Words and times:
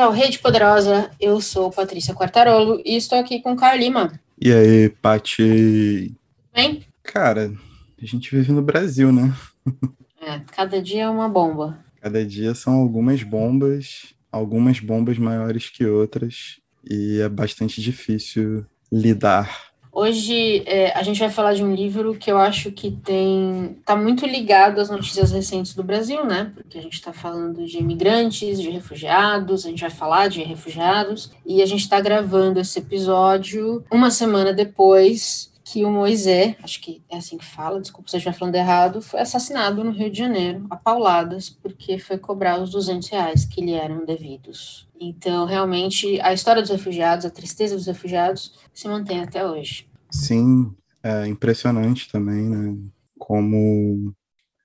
Ao 0.00 0.10
Rede 0.12 0.38
Poderosa. 0.38 1.10
Eu 1.20 1.42
sou 1.42 1.70
Patrícia 1.70 2.14
Quartarolo 2.14 2.80
e 2.86 2.96
estou 2.96 3.18
aqui 3.18 3.38
com 3.38 3.54
Caio 3.54 3.78
Lima. 3.78 4.18
E 4.40 4.50
aí, 4.50 4.88
Pati? 4.88 6.14
Bem? 6.54 6.86
Cara, 7.02 7.52
a 8.00 8.06
gente 8.06 8.34
vive 8.34 8.50
no 8.50 8.62
Brasil, 8.62 9.12
né? 9.12 9.32
É, 10.22 10.38
cada 10.54 10.82
dia 10.82 11.04
é 11.04 11.08
uma 11.08 11.30
bomba. 11.30 11.82
Cada 11.98 12.22
dia 12.24 12.54
são 12.54 12.74
algumas 12.74 13.22
bombas, 13.22 14.12
algumas 14.30 14.78
bombas 14.78 15.16
maiores 15.16 15.70
que 15.70 15.86
outras, 15.86 16.60
e 16.84 17.20
é 17.20 17.28
bastante 17.28 17.80
difícil 17.80 18.66
lidar 18.92 19.69
Hoje 19.92 20.62
é, 20.66 20.96
a 20.96 21.02
gente 21.02 21.18
vai 21.18 21.30
falar 21.30 21.54
de 21.54 21.64
um 21.64 21.74
livro 21.74 22.14
que 22.14 22.30
eu 22.30 22.38
acho 22.38 22.70
que 22.70 22.92
tem 22.92 23.76
está 23.80 23.96
muito 23.96 24.24
ligado 24.24 24.80
às 24.80 24.88
notícias 24.88 25.32
recentes 25.32 25.74
do 25.74 25.82
Brasil, 25.82 26.24
né? 26.24 26.52
Porque 26.54 26.78
a 26.78 26.82
gente 26.82 26.94
está 26.94 27.12
falando 27.12 27.66
de 27.66 27.78
imigrantes, 27.78 28.60
de 28.60 28.70
refugiados, 28.70 29.66
a 29.66 29.68
gente 29.68 29.80
vai 29.80 29.90
falar 29.90 30.28
de 30.28 30.42
refugiados 30.42 31.32
e 31.44 31.60
a 31.60 31.66
gente 31.66 31.80
está 31.80 32.00
gravando 32.00 32.60
esse 32.60 32.78
episódio 32.78 33.84
uma 33.90 34.10
semana 34.10 34.52
depois 34.52 35.50
que 35.70 35.84
o 35.84 35.90
Moisés, 35.90 36.56
acho 36.64 36.80
que 36.80 37.00
é 37.08 37.18
assim 37.18 37.38
que 37.38 37.44
fala, 37.44 37.80
desculpa 37.80 38.10
se 38.10 38.16
eu 38.16 38.18
estiver 38.18 38.36
falando 38.36 38.56
errado, 38.56 39.00
foi 39.00 39.20
assassinado 39.20 39.84
no 39.84 39.92
Rio 39.92 40.10
de 40.10 40.18
Janeiro, 40.18 40.66
a 40.68 40.74
pauladas, 40.74 41.48
porque 41.48 41.96
foi 41.96 42.18
cobrar 42.18 42.60
os 42.60 42.70
200 42.70 43.08
reais 43.08 43.44
que 43.44 43.60
lhe 43.60 43.72
eram 43.72 44.04
devidos. 44.04 44.88
Então, 45.00 45.46
realmente, 45.46 46.20
a 46.22 46.32
história 46.32 46.60
dos 46.60 46.72
refugiados, 46.72 47.24
a 47.24 47.30
tristeza 47.30 47.76
dos 47.76 47.86
refugiados, 47.86 48.58
se 48.74 48.88
mantém 48.88 49.20
até 49.20 49.46
hoje. 49.46 49.88
Sim, 50.10 50.74
é 51.04 51.28
impressionante 51.28 52.10
também, 52.10 52.42
né? 52.48 52.76
Como 53.16 54.12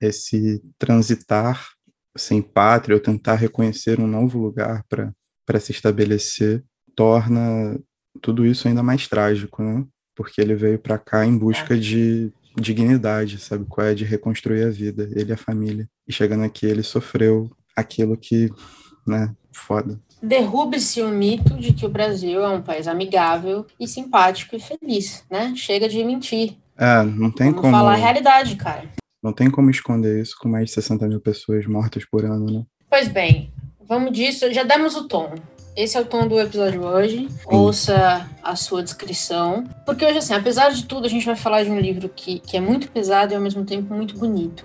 esse 0.00 0.60
transitar 0.76 1.68
sem 2.16 2.42
pátria 2.42 2.96
ou 2.96 3.00
tentar 3.00 3.36
reconhecer 3.36 4.00
um 4.00 4.08
novo 4.08 4.38
lugar 4.38 4.84
para 4.88 5.60
se 5.60 5.70
estabelecer 5.70 6.64
torna 6.96 7.78
tudo 8.20 8.44
isso 8.44 8.66
ainda 8.66 8.82
mais 8.82 9.06
trágico, 9.06 9.62
né? 9.62 9.86
Porque 10.16 10.40
ele 10.40 10.56
veio 10.56 10.78
para 10.78 10.98
cá 10.98 11.24
em 11.24 11.38
busca 11.38 11.74
é. 11.74 11.78
de 11.78 12.32
dignidade, 12.58 13.38
sabe? 13.38 13.66
Qual 13.68 13.86
é 13.86 13.94
de 13.94 14.04
reconstruir 14.04 14.64
a 14.64 14.70
vida, 14.70 15.08
ele 15.14 15.30
e 15.30 15.34
a 15.34 15.36
família. 15.36 15.88
E 16.08 16.12
chegando 16.12 16.42
aqui, 16.42 16.66
ele 16.66 16.82
sofreu 16.82 17.50
aquilo 17.76 18.16
que, 18.16 18.50
né, 19.06 19.32
foda 19.52 20.00
derrube-se 20.22 21.02
o 21.02 21.08
mito 21.08 21.54
de 21.56 21.72
que 21.72 21.86
o 21.86 21.88
Brasil 21.88 22.42
é 22.42 22.48
um 22.48 22.62
país 22.62 22.88
amigável 22.88 23.66
e 23.78 23.86
simpático 23.86 24.56
e 24.56 24.60
feliz, 24.60 25.24
né? 25.30 25.52
Chega 25.56 25.88
de 25.88 26.02
mentir. 26.02 26.56
É, 26.76 27.02
não 27.02 27.30
tem 27.30 27.48
Vamos 27.48 27.60
como... 27.60 27.72
falar 27.72 27.94
a 27.94 27.96
realidade, 27.96 28.56
cara. 28.56 28.90
Não 29.22 29.32
tem 29.32 29.50
como 29.50 29.70
esconder 29.70 30.20
isso 30.20 30.36
com 30.38 30.48
mais 30.48 30.66
de 30.66 30.72
60 30.72 31.08
mil 31.08 31.20
pessoas 31.20 31.66
mortas 31.66 32.04
por 32.04 32.24
ano, 32.24 32.50
né? 32.50 32.64
Pois 32.88 33.08
bem, 33.08 33.52
vamos 33.80 34.12
disso. 34.12 34.52
Já 34.52 34.62
demos 34.62 34.94
o 34.94 35.08
tom. 35.08 35.34
Esse 35.76 35.98
é 35.98 36.00
o 36.00 36.06
tom 36.06 36.26
do 36.26 36.40
episódio 36.40 36.82
hoje. 36.82 37.28
Ouça 37.44 38.26
a 38.42 38.56
sua 38.56 38.82
descrição. 38.82 39.64
Porque 39.84 40.06
hoje, 40.06 40.16
assim, 40.18 40.32
apesar 40.32 40.70
de 40.70 40.86
tudo, 40.86 41.04
a 41.04 41.10
gente 41.10 41.26
vai 41.26 41.36
falar 41.36 41.64
de 41.64 41.70
um 41.70 41.78
livro 41.78 42.08
que, 42.08 42.38
que 42.38 42.56
é 42.56 42.60
muito 42.60 42.90
pesado 42.90 43.34
e 43.34 43.36
ao 43.36 43.42
mesmo 43.42 43.62
tempo 43.62 43.92
muito 43.92 44.16
bonito. 44.16 44.64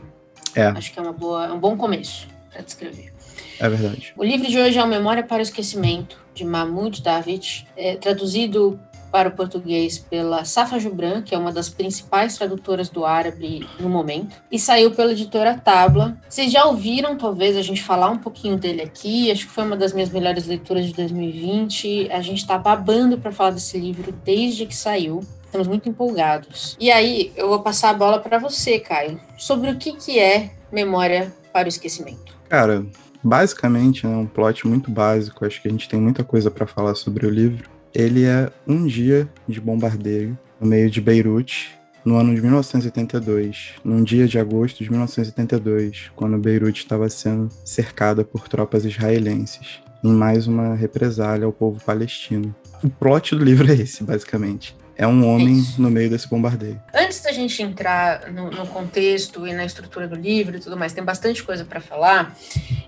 É. 0.55 0.67
Acho 0.67 0.93
que 0.93 0.97
é 0.97 1.01
uma 1.01 1.11
boa, 1.11 1.53
um 1.53 1.59
bom 1.59 1.75
começo 1.75 2.29
para 2.49 2.61
descrever. 2.61 3.11
É 3.59 3.67
verdade. 3.67 4.13
O 4.15 4.23
livro 4.23 4.47
de 4.47 4.57
hoje 4.57 4.79
é 4.79 4.83
o 4.83 4.87
Memória 4.87 5.21
para 5.21 5.39
o 5.39 5.41
Esquecimento, 5.41 6.17
de 6.33 6.45
Mahmoud 6.45 7.01
David, 7.01 7.67
é, 7.75 7.97
traduzido 7.97 8.79
para 9.11 9.29
o 9.29 9.31
português 9.31 9.99
pela 9.99 10.45
Safa 10.45 10.79
Jubran, 10.79 11.21
que 11.21 11.35
é 11.35 11.37
uma 11.37 11.51
das 11.51 11.69
principais 11.69 12.37
tradutoras 12.37 12.89
do 12.89 13.05
árabe 13.05 13.67
no 13.79 13.89
momento, 13.89 14.35
e 14.51 14.57
saiu 14.57 14.91
pela 14.91 15.11
editora 15.11 15.57
Tabla. 15.57 16.17
Vocês 16.29 16.51
já 16.51 16.65
ouviram, 16.65 17.17
talvez, 17.17 17.57
a 17.57 17.61
gente 17.61 17.83
falar 17.83 18.09
um 18.09 18.17
pouquinho 18.17 18.57
dele 18.57 18.81
aqui, 18.81 19.31
acho 19.31 19.45
que 19.47 19.51
foi 19.51 19.63
uma 19.63 19.75
das 19.75 19.93
minhas 19.93 20.09
melhores 20.09 20.47
leituras 20.47 20.85
de 20.85 20.93
2020. 20.93 22.09
A 22.11 22.21
gente 22.21 22.39
está 22.39 22.57
babando 22.57 23.17
para 23.17 23.31
falar 23.31 23.51
desse 23.51 23.77
livro 23.77 24.13
desde 24.23 24.65
que 24.65 24.75
saiu. 24.75 25.21
Estamos 25.45 25.67
muito 25.67 25.89
empolgados. 25.89 26.77
E 26.79 26.89
aí, 26.89 27.33
eu 27.35 27.49
vou 27.49 27.59
passar 27.59 27.89
a 27.89 27.93
bola 27.93 28.19
para 28.19 28.39
você, 28.39 28.79
Caio, 28.79 29.19
sobre 29.37 29.69
o 29.69 29.75
que, 29.75 29.93
que 29.93 30.17
é 30.17 30.51
Memória 30.71 31.33
para 31.51 31.65
o 31.65 31.69
Esquecimento. 31.69 32.31
Cara, 32.47 32.85
Basicamente, 33.23 34.05
é 34.05 34.09
um 34.09 34.25
plot 34.25 34.67
muito 34.67 34.89
básico, 34.89 35.45
acho 35.45 35.61
que 35.61 35.67
a 35.67 35.71
gente 35.71 35.87
tem 35.87 36.01
muita 36.01 36.23
coisa 36.23 36.49
para 36.49 36.65
falar 36.65 36.95
sobre 36.95 37.27
o 37.27 37.29
livro. 37.29 37.69
Ele 37.93 38.23
é 38.25 38.49
um 38.67 38.85
dia 38.85 39.27
de 39.47 39.59
bombardeio 39.59 40.37
no 40.59 40.67
meio 40.67 40.89
de 40.89 41.01
Beirute, 41.01 41.71
no 42.05 42.15
ano 42.15 42.33
de 42.33 42.41
1982, 42.41 43.73
num 43.83 44.03
dia 44.03 44.27
de 44.27 44.39
agosto 44.39 44.83
de 44.83 44.89
1982, 44.89 46.11
quando 46.15 46.37
Beirute 46.37 46.81
estava 46.81 47.09
sendo 47.09 47.49
cercada 47.65 48.23
por 48.23 48.47
tropas 48.47 48.85
israelenses, 48.85 49.81
em 50.03 50.11
mais 50.11 50.47
uma 50.47 50.73
represália 50.73 51.45
ao 51.45 51.51
povo 51.51 51.83
palestino. 51.83 52.55
O 52.83 52.89
plot 52.89 53.35
do 53.35 53.43
livro 53.43 53.69
é 53.71 53.75
esse, 53.75 54.03
basicamente 54.03 54.75
é 55.01 55.07
um 55.07 55.27
homem 55.27 55.57
Isso. 55.57 55.81
no 55.81 55.89
meio 55.89 56.11
desse 56.11 56.27
bombardeio. 56.27 56.79
Antes 56.93 57.21
da 57.21 57.31
gente 57.31 57.59
entrar 57.63 58.31
no, 58.31 58.51
no, 58.51 58.67
contexto 58.67 59.47
e 59.47 59.53
na 59.53 59.65
estrutura 59.65 60.07
do 60.07 60.15
livro 60.15 60.57
e 60.57 60.59
tudo 60.59 60.77
mais, 60.77 60.93
tem 60.93 61.03
bastante 61.03 61.41
coisa 61.43 61.65
para 61.65 61.81
falar. 61.81 62.37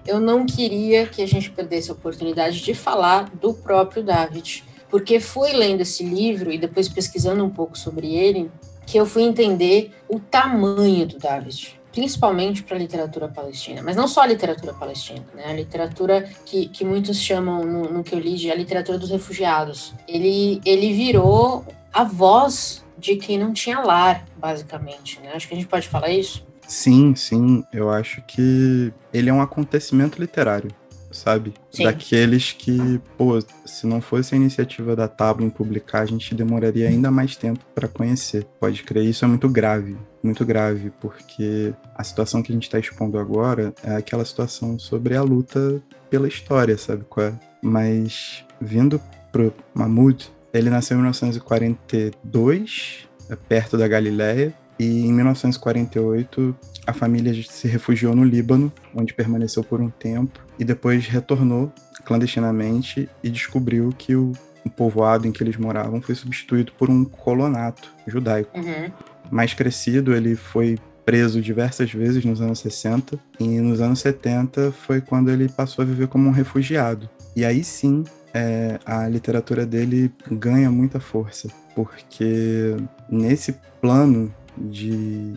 Eu 0.06 0.20
não 0.20 0.46
queria 0.46 1.08
que 1.08 1.24
a 1.24 1.26
gente 1.26 1.50
perdesse 1.50 1.90
a 1.90 1.94
oportunidade 1.94 2.62
de 2.62 2.76
falar 2.76 3.32
do 3.42 3.52
próprio 3.52 4.04
David, 4.04 4.64
porque 4.94 5.20
fui 5.20 5.54
lendo 5.54 5.82
esse 5.82 6.04
livro 6.04 6.52
e 6.52 6.58
depois 6.60 6.88
pesquisando 6.88 7.44
um 7.44 7.50
pouco 7.50 7.76
sobre 7.76 8.14
ele 8.14 8.52
que 8.86 8.96
eu 8.96 9.08
fui 9.08 9.24
entender 9.24 9.92
o 10.08 10.20
tamanho 10.20 11.08
do 11.08 11.18
David 11.18 11.82
principalmente 11.92 12.62
para 12.62 12.76
a 12.76 12.80
literatura 12.80 13.28
palestina, 13.28 13.82
mas 13.82 13.96
não 13.96 14.08
só 14.08 14.22
a 14.22 14.28
literatura 14.28 14.72
palestina, 14.74 15.24
né? 15.36 15.46
A 15.46 15.54
literatura 15.54 16.28
que, 16.44 16.68
que 16.68 16.84
muitos 16.84 17.20
chamam, 17.20 17.64
no, 17.64 17.84
no 17.84 18.04
que 18.04 18.16
eu 18.16 18.20
li, 18.20 18.36
de 18.36 18.50
a 18.50 18.56
literatura 18.56 18.98
dos 18.98 19.12
refugiados. 19.12 19.94
Ele, 20.08 20.60
ele 20.66 20.92
virou 20.92 21.64
a 21.94 22.04
voz 22.04 22.84
de 22.98 23.16
quem 23.16 23.38
não 23.38 23.54
tinha 23.54 23.80
lar, 23.80 24.26
basicamente, 24.38 25.20
né? 25.22 25.34
Acho 25.36 25.48
que 25.48 25.54
a 25.54 25.58
gente 25.58 25.68
pode 25.68 25.88
falar 25.88 26.10
isso. 26.10 26.44
Sim, 26.68 27.14
sim. 27.14 27.64
Eu 27.72 27.92
acho 27.92 28.24
que 28.24 28.92
ele 29.14 29.30
é 29.30 29.34
um 29.34 29.42
acontecimento 29.42 30.20
literário, 30.20 30.72
sabe? 31.14 31.54
Sim. 31.72 31.84
Daqueles 31.84 32.52
que, 32.52 33.00
pô, 33.18 33.40
se 33.66 33.88
não 33.88 34.02
fosse 34.02 34.34
a 34.34 34.38
iniciativa 34.38 34.96
da 34.96 35.08
Tabla 35.08 35.46
em 35.46 35.50
publicar, 35.50 36.02
a 36.02 36.06
gente 36.06 36.36
demoraria 36.36 36.90
ainda 36.90 37.10
mais 37.10 37.36
tempo 37.36 37.60
para 37.74 37.88
conhecer. 37.88 38.46
Pode 38.60 38.84
crer, 38.84 39.06
isso 39.06 39.24
é 39.24 39.28
muito 39.28 39.48
grave, 39.48 39.96
muito 40.22 40.46
grave, 40.46 40.92
porque 41.00 41.74
a 41.96 42.04
situação 42.04 42.44
que 42.44 42.52
a 42.52 42.56
gente 42.56 42.64
está 42.64 42.80
expondo 42.80 43.18
agora 43.18 43.74
é 43.84 43.96
aquela 43.96 44.26
situação 44.26 44.78
sobre 44.78 45.16
a 45.16 45.22
luta 45.22 45.82
pela 46.10 46.28
história, 46.28 46.78
sabe 46.78 47.06
qual 47.10 47.28
é? 47.28 47.34
Mas 47.62 48.44
vindo 48.60 49.00
pro 49.32 49.54
Mahmoud, 49.74 50.30
ele 50.54 50.70
nasceu 50.70 50.96
em 50.96 51.02
1942, 51.02 53.08
é, 53.30 53.36
perto 53.36 53.78
da 53.78 53.88
Galileia, 53.88 54.54
e 54.80 55.06
em 55.06 55.14
1948 55.14 56.56
a 56.86 56.94
família 56.94 57.34
se 57.44 57.68
refugiou 57.68 58.16
no 58.16 58.24
Líbano, 58.24 58.72
onde 58.94 59.14
permaneceu 59.14 59.64
por 59.64 59.82
um 59.82 59.90
tempo 59.90 60.40
e 60.60 60.64
depois 60.64 61.08
retornou 61.08 61.72
clandestinamente 62.04 63.10
e 63.24 63.30
descobriu 63.30 63.94
que 63.98 64.16
o, 64.16 64.34
povoado 64.76 65.28
em 65.28 65.32
que 65.32 65.44
eles 65.44 65.58
moravam 65.58 66.02
foi 66.02 66.16
substituído 66.16 66.72
por 66.78 66.90
um 66.90 67.04
colonato 67.04 67.94
judaico. 68.08 68.58
Uhum. 68.58 68.92
Mais 69.30 69.54
crescido, 69.54 70.16
ele 70.16 70.36
foi 70.36 70.78
preso 71.06 71.42
diversas 71.42 71.92
vezes 71.92 72.24
nos 72.24 72.42
anos 72.42 72.60
60 72.60 73.20
e 73.40 73.60
nos 73.60 73.82
anos 73.82 74.00
70 74.00 74.72
foi 74.72 75.02
quando 75.02 75.30
ele 75.30 75.50
passou 75.50 75.84
a 75.84 75.86
viver 75.86 76.08
como 76.08 76.30
um 76.30 76.32
refugiado. 76.32 77.10
E 77.36 77.44
aí 77.44 77.64
sim 77.64 78.06
é, 78.34 78.80
a 78.86 79.08
literatura 79.08 79.66
dele 79.66 80.12
ganha 80.32 80.72
muita 80.72 81.00
força, 81.00 81.50
porque 81.76 82.76
nesse 83.10 83.56
plano 83.82 84.34
de 84.58 85.34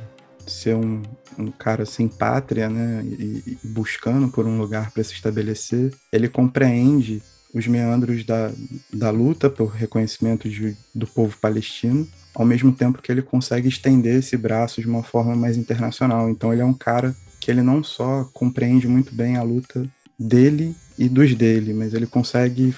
ser 0.46 0.76
um, 0.76 1.02
um 1.38 1.50
cara 1.50 1.84
sem 1.84 2.08
pátria, 2.08 2.68
né, 2.68 3.02
e, 3.04 3.42
e 3.46 3.68
buscando 3.68 4.28
por 4.28 4.46
um 4.46 4.58
lugar 4.58 4.90
para 4.92 5.02
se 5.02 5.12
estabelecer, 5.12 5.92
ele 6.12 6.28
compreende 6.28 7.22
os 7.52 7.66
meandros 7.66 8.24
da, 8.24 8.52
da 8.92 9.10
luta 9.10 9.48
por 9.48 9.68
reconhecimento 9.68 10.48
de, 10.48 10.76
do 10.94 11.06
povo 11.06 11.36
palestino, 11.38 12.06
ao 12.34 12.44
mesmo 12.44 12.70
tempo 12.70 13.00
que 13.00 13.10
ele 13.10 13.22
consegue 13.22 13.68
estender 13.68 14.18
esse 14.18 14.36
braço 14.36 14.80
de 14.80 14.86
uma 14.86 15.02
forma 15.02 15.34
mais 15.34 15.56
internacional. 15.56 16.28
Então 16.28 16.52
ele 16.52 16.60
é 16.60 16.64
um 16.64 16.74
cara 16.74 17.16
que 17.40 17.50
ele 17.50 17.62
não 17.62 17.82
só 17.82 18.28
compreende 18.32 18.86
muito 18.86 19.14
bem 19.14 19.36
a 19.36 19.42
luta 19.42 19.88
dele 20.18 20.76
e 20.98 21.08
dos 21.08 21.34
dele, 21.34 21.72
mas 21.72 21.94
ele 21.94 22.06
consegue 22.06 22.74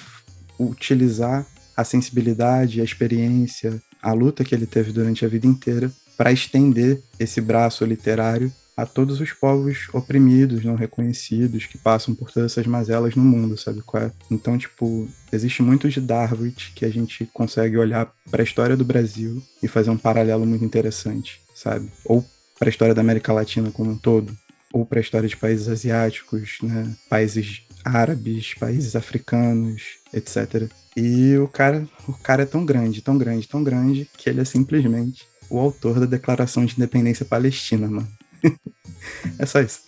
utilizar 0.58 1.44
a 1.76 1.84
sensibilidade, 1.84 2.80
a 2.80 2.84
experiência, 2.84 3.82
a 4.02 4.12
luta 4.12 4.44
que 4.44 4.54
ele 4.54 4.66
teve 4.66 4.92
durante 4.92 5.24
a 5.24 5.28
vida 5.28 5.46
inteira 5.46 5.90
para 6.18 6.32
estender 6.32 7.00
esse 7.20 7.40
braço 7.40 7.84
literário 7.84 8.52
a 8.76 8.84
todos 8.84 9.20
os 9.20 9.32
povos 9.32 9.88
oprimidos, 9.92 10.64
não 10.64 10.74
reconhecidos, 10.74 11.66
que 11.66 11.78
passam 11.78 12.14
por 12.14 12.30
todas 12.30 12.52
essas 12.52 12.66
mazelas 12.66 13.14
no 13.14 13.22
mundo, 13.22 13.56
sabe 13.56 13.82
qual 13.82 14.04
é? 14.04 14.12
Então, 14.30 14.58
tipo, 14.58 15.08
existe 15.32 15.62
muito 15.62 15.88
de 15.88 16.00
Darwin 16.00 16.54
que 16.74 16.84
a 16.84 16.90
gente 16.90 17.28
consegue 17.32 17.76
olhar 17.76 18.12
para 18.30 18.42
a 18.42 18.44
história 18.44 18.76
do 18.76 18.84
Brasil 18.84 19.42
e 19.62 19.68
fazer 19.68 19.90
um 19.90 19.96
paralelo 19.96 20.44
muito 20.44 20.64
interessante, 20.64 21.40
sabe? 21.54 21.90
Ou 22.04 22.24
para 22.58 22.68
a 22.68 22.70
história 22.70 22.94
da 22.94 23.00
América 23.00 23.32
Latina 23.32 23.70
como 23.70 23.92
um 23.92 23.96
todo, 23.98 24.36
ou 24.72 24.84
para 24.84 24.98
a 24.98 25.02
história 25.02 25.28
de 25.28 25.36
países 25.36 25.68
asiáticos, 25.68 26.58
né? 26.62 26.94
países 27.08 27.62
árabes, 27.84 28.54
países 28.54 28.94
africanos, 28.94 29.82
etc. 30.12 30.70
E 30.96 31.36
o 31.36 31.48
cara, 31.48 31.88
o 32.06 32.12
cara 32.12 32.42
é 32.42 32.46
tão 32.46 32.64
grande, 32.64 33.02
tão 33.02 33.16
grande, 33.16 33.48
tão 33.48 33.62
grande, 33.62 34.08
que 34.16 34.28
ele 34.28 34.40
é 34.40 34.44
simplesmente 34.44 35.26
o 35.50 35.58
autor 35.58 36.00
da 36.00 36.06
Declaração 36.06 36.64
de 36.64 36.74
Independência 36.74 37.24
Palestina, 37.24 37.88
mano. 37.88 38.08
é 39.38 39.46
só 39.46 39.60
isso. 39.60 39.80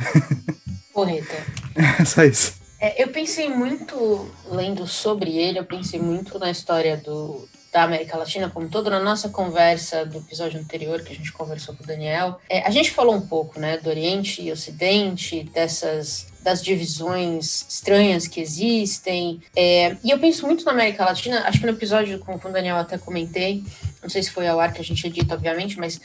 Correta. 0.93 1.35
É 2.01 2.05
só 2.05 2.25
isso. 2.25 2.55
É, 2.81 3.03
eu 3.03 3.09
pensei 3.09 3.49
muito, 3.49 4.31
lendo 4.51 4.87
sobre 4.87 5.37
ele, 5.37 5.59
eu 5.59 5.65
pensei 5.65 6.01
muito 6.01 6.39
na 6.39 6.51
história 6.51 6.97
do, 6.97 7.47
da 7.73 7.85
América 7.85 8.17
Latina 8.17 8.49
como 8.49 8.69
todo, 8.69 8.91
na 8.91 8.99
nossa 8.99 9.29
conversa 9.29 10.05
do 10.05 10.19
episódio 10.19 10.59
anterior 10.59 11.03
que 11.03 11.13
a 11.13 11.17
gente 11.17 11.33
conversou 11.33 11.77
com 11.77 11.85
o 11.85 11.87
Daniel, 11.87 12.41
é, 12.49 12.63
a 12.63 12.71
gente 12.71 12.91
falou 12.91 13.15
um 13.15 13.27
pouco, 13.27 13.61
né, 13.61 13.77
do 13.77 13.89
Oriente 13.89 14.43
e 14.43 14.51
Ocidente, 14.51 15.45
dessas 15.45 16.27
das 16.43 16.63
divisões 16.63 17.67
estranhas 17.69 18.27
que 18.27 18.41
existem. 18.41 19.41
É, 19.55 19.97
e 20.03 20.11
eu 20.11 20.19
penso 20.19 20.47
muito 20.47 20.65
na 20.65 20.73
América 20.73 21.05
Latina, 21.05 21.43
acho 21.47 21.61
que 21.61 21.67
no 21.67 21.73
episódio 21.73 22.19
com, 22.19 22.35
o 22.35 22.53
Daniel 22.53 22.77
até 22.77 22.97
comentei, 22.97 23.63
não 24.03 24.09
sei 24.09 24.23
se 24.23 24.31
foi 24.31 24.49
ao 24.49 24.59
ar 24.59 24.73
que 24.73 24.81
a 24.81 24.85
gente 24.85 25.07
edita, 25.07 25.35
obviamente, 25.35 25.79
mas 25.79 26.01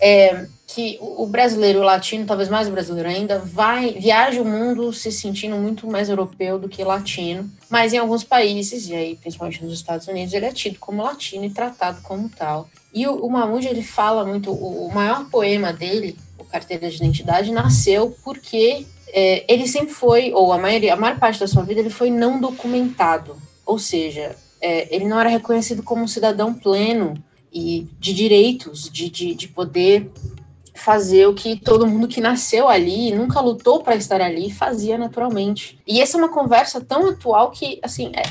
é, 0.00 0.46
que 0.66 0.98
o 1.00 1.26
brasileiro 1.26 1.80
o 1.80 1.82
latino, 1.82 2.24
talvez 2.24 2.48
mais 2.48 2.68
brasileiro 2.68 3.08
ainda, 3.08 3.38
vai 3.40 3.92
viaja 3.92 4.40
o 4.40 4.44
mundo 4.44 4.92
se 4.92 5.10
sentindo 5.10 5.56
muito 5.56 5.86
mais 5.88 6.08
europeu 6.08 6.58
do 6.58 6.68
que 6.68 6.84
latino, 6.84 7.50
mas 7.68 7.92
em 7.92 7.98
alguns 7.98 8.22
países, 8.22 8.88
e 8.88 8.94
aí 8.94 9.16
principalmente 9.16 9.64
nos 9.64 9.72
Estados 9.72 10.06
Unidos, 10.06 10.32
ele 10.32 10.46
é 10.46 10.52
tido 10.52 10.78
como 10.78 11.02
latino 11.02 11.44
e 11.44 11.50
tratado 11.50 12.00
como 12.02 12.28
tal. 12.28 12.68
E 12.94 13.06
o, 13.06 13.14
o 13.16 13.30
Mahmoud, 13.30 13.66
ele 13.66 13.82
fala 13.82 14.24
muito, 14.24 14.50
o, 14.50 14.86
o 14.86 14.94
maior 14.94 15.28
poema 15.28 15.72
dele, 15.72 16.16
o 16.38 16.44
Carteira 16.44 16.88
de 16.88 16.96
Identidade, 16.96 17.52
nasceu 17.52 18.16
porque 18.24 18.86
é, 19.12 19.44
ele 19.52 19.66
sempre 19.66 19.92
foi, 19.92 20.32
ou 20.32 20.52
a 20.52 20.58
maioria, 20.58 20.94
a 20.94 20.96
maior 20.96 21.18
parte 21.18 21.40
da 21.40 21.46
sua 21.46 21.62
vida, 21.62 21.80
ele 21.80 21.90
foi 21.90 22.10
não 22.10 22.40
documentado. 22.40 23.36
Ou 23.64 23.78
seja, 23.78 24.36
é, 24.60 24.94
ele 24.94 25.06
não 25.06 25.18
era 25.18 25.28
reconhecido 25.28 25.82
como 25.82 26.02
um 26.02 26.08
cidadão 26.08 26.52
pleno 26.54 27.14
e 27.52 27.88
de 27.98 28.12
direitos, 28.12 28.90
de, 28.90 29.10
de, 29.10 29.34
de 29.34 29.48
poder 29.48 30.10
fazer 30.74 31.26
o 31.26 31.34
que 31.34 31.56
todo 31.56 31.86
mundo 31.86 32.08
que 32.08 32.20
nasceu 32.20 32.68
ali, 32.68 33.12
nunca 33.12 33.40
lutou 33.40 33.82
para 33.82 33.96
estar 33.96 34.20
ali, 34.20 34.50
fazia 34.50 34.96
naturalmente. 34.96 35.78
E 35.86 36.00
essa 36.00 36.16
é 36.16 36.18
uma 36.18 36.32
conversa 36.32 36.80
tão 36.80 37.08
atual 37.08 37.50
que, 37.50 37.78
assim, 37.82 38.12
é, 38.14 38.22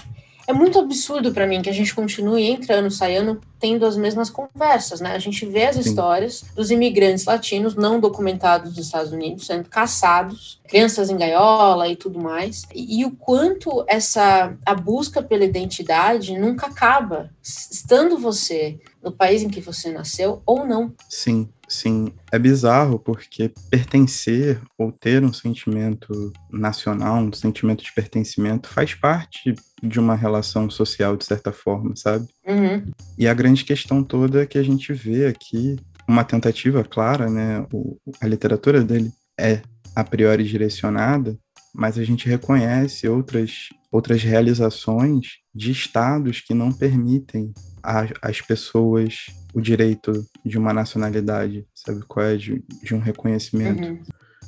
é 0.49 0.53
muito 0.53 0.79
absurdo 0.79 1.31
para 1.31 1.45
mim 1.45 1.61
que 1.61 1.69
a 1.69 1.73
gente 1.73 1.93
continue 1.93 2.49
entrando, 2.49 2.89
saindo, 2.89 3.39
tendo 3.59 3.85
as 3.85 3.95
mesmas 3.95 4.31
conversas, 4.31 4.99
né? 4.99 5.11
A 5.11 5.19
gente 5.19 5.45
vê 5.45 5.67
as 5.67 5.75
Sim. 5.75 5.81
histórias 5.81 6.43
dos 6.55 6.71
imigrantes 6.71 7.25
latinos 7.25 7.75
não 7.75 7.99
documentados 7.99 8.73
dos 8.73 8.87
Estados 8.87 9.11
Unidos 9.11 9.45
sendo 9.45 9.69
caçados, 9.69 10.59
crianças 10.67 11.11
em 11.11 11.17
gaiola 11.17 11.87
e 11.87 11.95
tudo 11.95 12.19
mais, 12.19 12.63
e, 12.73 12.99
e 12.99 13.05
o 13.05 13.11
quanto 13.11 13.85
essa 13.87 14.57
a 14.65 14.73
busca 14.73 15.21
pela 15.21 15.45
identidade 15.45 16.35
nunca 16.35 16.65
acaba, 16.65 17.29
estando 17.43 18.17
você 18.17 18.79
no 19.03 19.11
país 19.11 19.43
em 19.43 19.49
que 19.49 19.61
você 19.61 19.91
nasceu 19.91 20.41
ou 20.47 20.65
não. 20.65 20.91
Sim. 21.07 21.47
Sim, 21.69 22.11
é 22.31 22.39
bizarro 22.39 22.97
porque 22.97 23.53
pertencer 23.69 24.59
ou 24.75 24.91
ter 24.91 25.23
um 25.23 25.31
sentimento 25.31 26.33
nacional, 26.51 27.21
um 27.21 27.31
sentimento 27.31 27.83
de 27.83 27.93
pertencimento, 27.93 28.67
faz 28.69 28.95
parte 28.95 29.53
de 29.81 29.99
uma 29.99 30.15
relação 30.15 30.67
social, 30.67 31.15
de 31.15 31.25
certa 31.25 31.51
forma, 31.51 31.95
sabe? 31.95 32.27
Uhum. 32.45 32.91
E 33.17 33.27
a 33.27 33.33
grande 33.35 33.63
questão 33.63 34.03
toda 34.03 34.41
é 34.41 34.47
que 34.47 34.57
a 34.57 34.63
gente 34.63 34.91
vê 34.93 35.27
aqui 35.27 35.77
uma 36.07 36.23
tentativa 36.23 36.83
clara, 36.83 37.29
né? 37.29 37.63
O, 37.71 37.97
a 38.19 38.25
literatura 38.25 38.83
dele 38.83 39.11
é 39.39 39.61
a 39.95 40.03
priori 40.03 40.43
direcionada, 40.43 41.37
mas 41.73 41.99
a 41.99 42.03
gente 42.03 42.27
reconhece 42.27 43.07
outras, 43.07 43.69
outras 43.91 44.23
realizações 44.23 45.37
de 45.53 45.71
estados 45.71 46.41
que 46.41 46.53
não 46.55 46.71
permitem 46.71 47.53
às 47.83 48.41
pessoas 48.41 49.27
o 49.53 49.61
direito 49.61 50.25
de 50.45 50.57
uma 50.57 50.73
nacionalidade, 50.73 51.65
sabe 51.73 52.01
qual 52.07 52.25
é? 52.25 52.37
De, 52.37 52.63
de 52.83 52.93
um 52.93 52.99
reconhecimento, 52.99 53.83
uhum. 53.83 54.01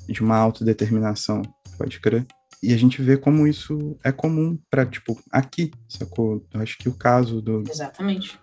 de 0.08 0.22
uma 0.22 0.38
autodeterminação, 0.38 1.42
pode 1.78 2.00
crer? 2.00 2.26
E 2.64 2.74
a 2.74 2.78
gente 2.78 3.02
vê 3.02 3.18
como 3.18 3.48
isso 3.48 3.98
é 4.04 4.12
comum 4.12 4.58
para, 4.70 4.86
tipo, 4.86 5.20
aqui, 5.32 5.72
sacou? 5.90 6.46
Eu 6.54 6.62
acho 6.62 6.78
que 6.78 6.88
o 6.88 6.94
caso 6.94 7.42
do. 7.42 7.64
Exatamente. 7.68 8.40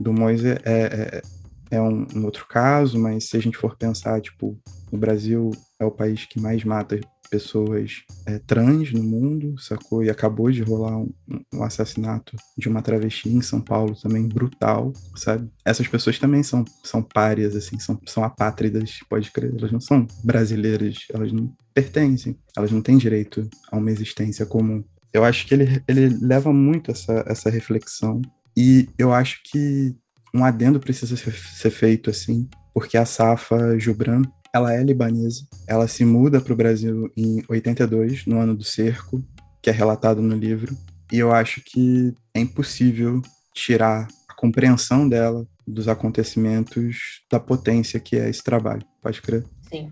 Do 0.00 0.12
Moisés 0.12 0.58
é, 0.64 1.22
é, 1.70 1.76
é 1.76 1.80
um, 1.80 2.06
um, 2.14 2.24
outro 2.24 2.46
caso, 2.48 2.98
mas 2.98 3.28
se 3.28 3.36
a 3.36 3.40
gente 3.40 3.56
for 3.56 3.76
pensar, 3.76 4.20
tipo, 4.20 4.58
o 4.90 4.96
Brasil 4.96 5.52
é 5.78 5.84
o 5.84 5.92
país 5.92 6.24
que 6.24 6.40
mais 6.40 6.64
mata 6.64 6.98
pessoas 7.32 8.02
é, 8.26 8.38
trans 8.38 8.92
no 8.92 9.02
mundo, 9.02 9.58
sacou? 9.58 10.04
E 10.04 10.10
acabou 10.10 10.50
de 10.50 10.62
rolar 10.62 10.98
um, 10.98 11.10
um, 11.54 11.62
assassinato 11.62 12.36
de 12.58 12.68
uma 12.68 12.82
travesti 12.82 13.30
em 13.30 13.40
São 13.40 13.58
Paulo 13.58 13.96
também, 13.98 14.28
brutal, 14.28 14.92
sabe? 15.16 15.50
Essas 15.64 15.88
pessoas 15.88 16.18
também 16.18 16.42
são, 16.42 16.62
são 16.84 17.02
párias, 17.02 17.56
assim, 17.56 17.78
são, 17.78 17.98
são 18.06 18.22
apátridas, 18.22 18.98
pode 19.08 19.30
crer. 19.30 19.54
Elas 19.56 19.72
não 19.72 19.80
são 19.80 20.06
brasileiras, 20.22 21.06
elas 21.08 21.32
não 21.32 21.50
pertencem, 21.72 22.36
elas 22.54 22.70
não 22.70 22.82
têm 22.82 22.98
direito 22.98 23.48
a 23.70 23.78
uma 23.78 23.90
existência 23.90 24.44
comum. 24.44 24.84
Eu 25.10 25.24
acho 25.24 25.46
que 25.46 25.54
ele, 25.54 25.82
ele 25.88 26.08
leva 26.20 26.52
muito 26.52 26.90
essa, 26.90 27.24
essa 27.26 27.48
reflexão 27.48 28.20
e 28.54 28.90
eu 28.98 29.10
acho 29.10 29.40
que 29.44 29.96
um 30.34 30.44
adendo 30.44 30.78
precisa 30.78 31.16
ser, 31.16 31.32
ser 31.32 31.70
feito, 31.70 32.10
assim, 32.10 32.46
porque 32.74 32.98
a 32.98 33.06
Safa 33.06 33.78
Jubran, 33.78 34.22
ela 34.52 34.74
é 34.74 34.82
libanesa. 34.82 35.46
Ela 35.66 35.88
se 35.88 36.04
muda 36.04 36.40
para 36.40 36.52
o 36.52 36.56
Brasil 36.56 37.10
em 37.16 37.42
82, 37.48 38.26
no 38.26 38.38
ano 38.38 38.54
do 38.54 38.64
cerco, 38.64 39.24
que 39.62 39.70
é 39.70 39.72
relatado 39.72 40.20
no 40.20 40.36
livro. 40.36 40.76
E 41.10 41.18
eu 41.18 41.32
acho 41.32 41.62
que 41.64 42.14
é 42.34 42.40
impossível 42.40 43.22
tirar 43.54 44.08
a 44.28 44.34
compreensão 44.34 45.08
dela 45.08 45.46
dos 45.66 45.88
acontecimentos 45.88 47.22
da 47.30 47.38
potência 47.38 48.00
que 48.00 48.16
é 48.16 48.28
esse 48.28 48.42
trabalho. 48.42 48.82
Pode 49.00 49.22
crer? 49.22 49.44
Sim, 49.70 49.90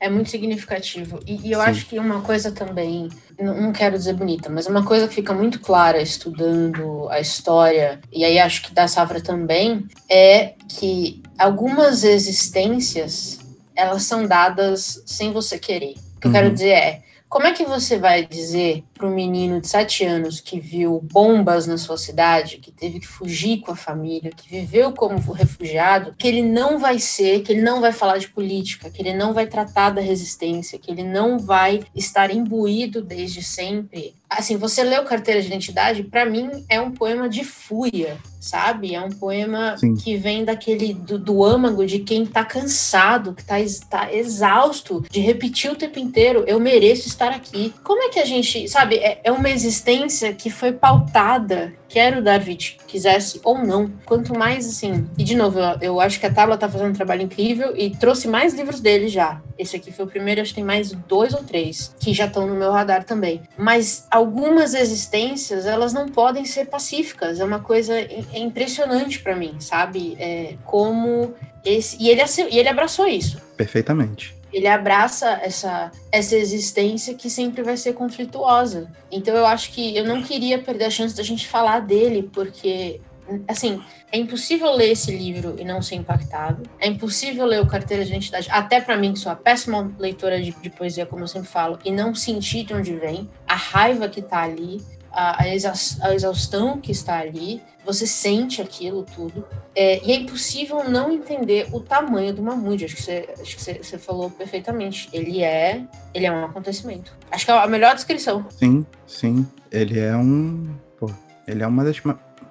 é 0.00 0.10
muito 0.10 0.28
significativo. 0.28 1.20
E, 1.24 1.48
e 1.48 1.52
eu 1.52 1.60
Sim. 1.60 1.66
acho 1.66 1.86
que 1.86 1.98
uma 1.98 2.20
coisa 2.20 2.50
também, 2.50 3.08
não, 3.40 3.62
não 3.62 3.72
quero 3.72 3.96
dizer 3.96 4.14
bonita, 4.14 4.50
mas 4.50 4.66
uma 4.66 4.84
coisa 4.84 5.06
que 5.06 5.14
fica 5.14 5.32
muito 5.32 5.60
clara 5.60 6.02
estudando 6.02 7.08
a 7.08 7.20
história, 7.20 8.00
e 8.12 8.24
aí 8.24 8.40
acho 8.40 8.62
que 8.62 8.74
da 8.74 8.88
Safra 8.88 9.20
também, 9.20 9.86
é 10.10 10.54
que 10.68 11.22
algumas 11.38 12.02
existências 12.02 13.39
elas 13.80 14.02
são 14.04 14.26
dadas 14.26 15.02
sem 15.06 15.32
você 15.32 15.58
querer. 15.58 15.94
O 16.16 16.20
que 16.20 16.26
uhum. 16.26 16.30
eu 16.30 16.32
quero 16.32 16.46
uhum. 16.48 16.54
dizer 16.54 16.70
é, 16.70 17.02
como 17.28 17.46
é 17.46 17.52
que 17.52 17.64
você 17.64 17.98
vai 17.98 18.26
dizer 18.26 18.84
para 19.00 19.08
um 19.08 19.14
menino 19.14 19.62
de 19.62 19.66
sete 19.66 20.04
anos 20.04 20.40
que 20.42 20.60
viu 20.60 21.00
bombas 21.02 21.66
na 21.66 21.78
sua 21.78 21.96
cidade, 21.96 22.58
que 22.58 22.70
teve 22.70 23.00
que 23.00 23.08
fugir 23.08 23.60
com 23.60 23.72
a 23.72 23.76
família, 23.76 24.30
que 24.30 24.50
viveu 24.50 24.92
como 24.92 25.18
refugiado, 25.32 26.14
que 26.18 26.28
ele 26.28 26.42
não 26.42 26.78
vai 26.78 26.98
ser, 26.98 27.40
que 27.40 27.52
ele 27.52 27.62
não 27.62 27.80
vai 27.80 27.92
falar 27.92 28.18
de 28.18 28.28
política, 28.28 28.90
que 28.90 29.00
ele 29.00 29.14
não 29.14 29.32
vai 29.32 29.46
tratar 29.46 29.88
da 29.88 30.02
resistência, 30.02 30.78
que 30.78 30.90
ele 30.90 31.02
não 31.02 31.38
vai 31.38 31.80
estar 31.96 32.30
imbuído 32.30 33.00
desde 33.00 33.42
sempre 33.42 34.14
assim, 34.30 34.56
você 34.56 34.84
leu 34.84 35.02
Carteira 35.02 35.40
de 35.40 35.48
Identidade, 35.48 36.04
para 36.04 36.24
mim 36.24 36.64
é 36.68 36.80
um 36.80 36.92
poema 36.92 37.28
de 37.28 37.42
fúria, 37.42 38.16
sabe? 38.38 38.94
É 38.94 39.00
um 39.00 39.10
poema 39.10 39.76
Sim. 39.76 39.96
que 39.96 40.16
vem 40.16 40.44
daquele 40.44 40.94
do, 40.94 41.18
do, 41.18 41.44
âmago 41.44 41.84
de 41.84 41.98
quem 41.98 42.24
tá 42.24 42.44
cansado, 42.44 43.34
que 43.34 43.44
tá, 43.44 43.56
tá 43.90 44.14
exausto 44.14 45.04
de 45.10 45.20
repetir 45.20 45.72
o 45.72 45.76
tempo 45.76 45.98
inteiro, 45.98 46.44
eu 46.46 46.60
mereço 46.60 47.08
estar 47.08 47.32
aqui. 47.32 47.74
Como 47.82 48.04
é 48.04 48.08
que 48.08 48.20
a 48.20 48.24
gente, 48.24 48.68
sabe, 48.68 48.89
é, 48.96 49.20
é 49.24 49.32
uma 49.32 49.50
existência 49.50 50.32
que 50.32 50.50
foi 50.50 50.72
pautada 50.72 51.72
quer 51.90 52.16
o 52.16 52.22
David 52.22 52.78
quisesse 52.86 53.40
ou 53.42 53.58
não. 53.58 53.90
Quanto 54.06 54.32
mais 54.36 54.66
assim. 54.66 55.08
E 55.18 55.24
de 55.24 55.36
novo, 55.36 55.58
eu, 55.58 55.78
eu 55.80 56.00
acho 56.00 56.18
que 56.18 56.26
a 56.26 56.32
Tábua 56.32 56.56
tá 56.56 56.68
fazendo 56.68 56.90
um 56.90 56.94
trabalho 56.94 57.22
incrível 57.22 57.76
e 57.76 57.90
trouxe 57.90 58.28
mais 58.28 58.54
livros 58.54 58.80
dele 58.80 59.08
já. 59.08 59.42
Esse 59.58 59.76
aqui 59.76 59.92
foi 59.92 60.04
o 60.04 60.08
primeiro, 60.08 60.40
acho 60.40 60.50
que 60.50 60.56
tem 60.56 60.64
mais 60.64 60.92
dois 60.92 61.34
ou 61.34 61.42
três 61.42 61.94
que 61.98 62.14
já 62.14 62.26
estão 62.26 62.46
no 62.46 62.54
meu 62.54 62.70
radar 62.70 63.04
também. 63.04 63.42
Mas 63.58 64.06
algumas 64.10 64.72
existências, 64.72 65.66
elas 65.66 65.92
não 65.92 66.08
podem 66.08 66.44
ser 66.44 66.66
pacíficas. 66.66 67.40
É 67.40 67.44
uma 67.44 67.60
coisa 67.60 67.94
é 67.94 68.38
impressionante 68.38 69.20
para 69.20 69.34
mim, 69.34 69.56
sabe? 69.58 70.16
É, 70.18 70.54
como 70.64 71.34
esse. 71.64 71.96
E 72.00 72.08
ele, 72.08 72.22
e 72.50 72.58
ele 72.58 72.68
abraçou 72.68 73.06
isso. 73.06 73.38
Perfeitamente 73.56 74.39
ele 74.52 74.66
abraça 74.66 75.40
essa, 75.42 75.90
essa 76.10 76.36
existência 76.36 77.14
que 77.14 77.30
sempre 77.30 77.62
vai 77.62 77.76
ser 77.76 77.92
conflituosa. 77.92 78.90
Então 79.10 79.34
eu 79.34 79.46
acho 79.46 79.72
que 79.72 79.96
eu 79.96 80.04
não 80.04 80.22
queria 80.22 80.58
perder 80.58 80.84
a 80.84 80.90
chance 80.90 81.16
da 81.16 81.22
gente 81.22 81.46
falar 81.46 81.80
dele, 81.80 82.28
porque, 82.32 83.00
assim, 83.46 83.80
é 84.12 84.18
impossível 84.18 84.72
ler 84.72 84.90
esse 84.90 85.12
livro 85.12 85.54
e 85.58 85.64
não 85.64 85.80
ser 85.80 85.94
impactado. 85.94 86.62
É 86.78 86.88
impossível 86.88 87.46
ler 87.46 87.60
o 87.60 87.66
Carteira 87.66 88.04
de 88.04 88.10
Identidade, 88.10 88.48
até 88.50 88.80
para 88.80 88.96
mim, 88.96 89.12
que 89.12 89.20
sou 89.20 89.30
a 89.30 89.36
péssima 89.36 89.92
leitora 89.98 90.40
de, 90.40 90.50
de, 90.50 90.70
poesia, 90.70 91.06
como 91.06 91.22
eu 91.22 91.28
sempre 91.28 91.48
falo, 91.48 91.78
e 91.84 91.92
não 91.92 92.14
sentir 92.14 92.64
de 92.64 92.74
onde 92.74 92.94
vem, 92.94 93.28
a 93.46 93.54
raiva 93.54 94.08
que 94.08 94.20
tá 94.20 94.42
ali. 94.42 94.82
A, 95.12 95.42
a 95.42 96.14
exaustão 96.14 96.80
que 96.80 96.92
está 96.92 97.18
ali, 97.18 97.62
você 97.84 98.06
sente 98.06 98.60
aquilo 98.60 99.04
tudo, 99.04 99.44
é, 99.74 100.04
e 100.04 100.12
é 100.12 100.16
impossível 100.16 100.88
não 100.88 101.10
entender 101.10 101.68
o 101.72 101.80
tamanho 101.80 102.32
do 102.32 102.42
mamute. 102.42 102.84
Acho 102.84 102.96
que, 102.96 103.02
você, 103.02 103.28
acho 103.40 103.56
que 103.56 103.62
você, 103.62 103.74
você, 103.74 103.98
falou 103.98 104.30
perfeitamente. 104.30 105.08
Ele 105.12 105.42
é, 105.42 105.82
ele 106.12 106.26
é 106.26 106.32
um 106.32 106.44
acontecimento. 106.44 107.12
Acho 107.30 107.44
que 107.44 107.50
é 107.50 107.54
a 107.54 107.66
melhor 107.66 107.94
descrição. 107.94 108.46
Sim, 108.50 108.86
sim. 109.06 109.46
Ele 109.70 109.98
é 109.98 110.16
um. 110.16 110.74
Pô, 110.98 111.10
ele 111.46 111.62
é 111.62 111.66
uma 111.66 111.84
das 111.84 112.00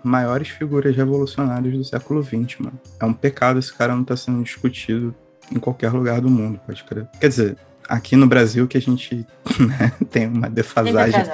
maiores 0.03 0.47
figuras 0.49 0.95
revolucionárias 0.95 1.73
do 1.73 1.83
século 1.83 2.23
XX, 2.23 2.59
mano. 2.59 2.79
É 2.99 3.05
um 3.05 3.13
pecado 3.13 3.59
esse 3.59 3.73
cara 3.73 3.93
não 3.93 4.01
estar 4.01 4.15
tá 4.15 4.21
sendo 4.21 4.43
discutido 4.43 5.13
em 5.51 5.59
qualquer 5.59 5.91
lugar 5.91 6.21
do 6.21 6.29
mundo, 6.29 6.59
pode 6.65 6.83
crer. 6.83 7.07
Quer 7.19 7.27
dizer, 7.27 7.57
aqui 7.87 8.15
no 8.15 8.27
Brasil 8.27 8.67
que 8.67 8.77
a 8.77 8.81
gente 8.81 9.25
né, 9.59 9.91
tem 10.09 10.27
uma 10.27 10.49
defasagem 10.49 11.25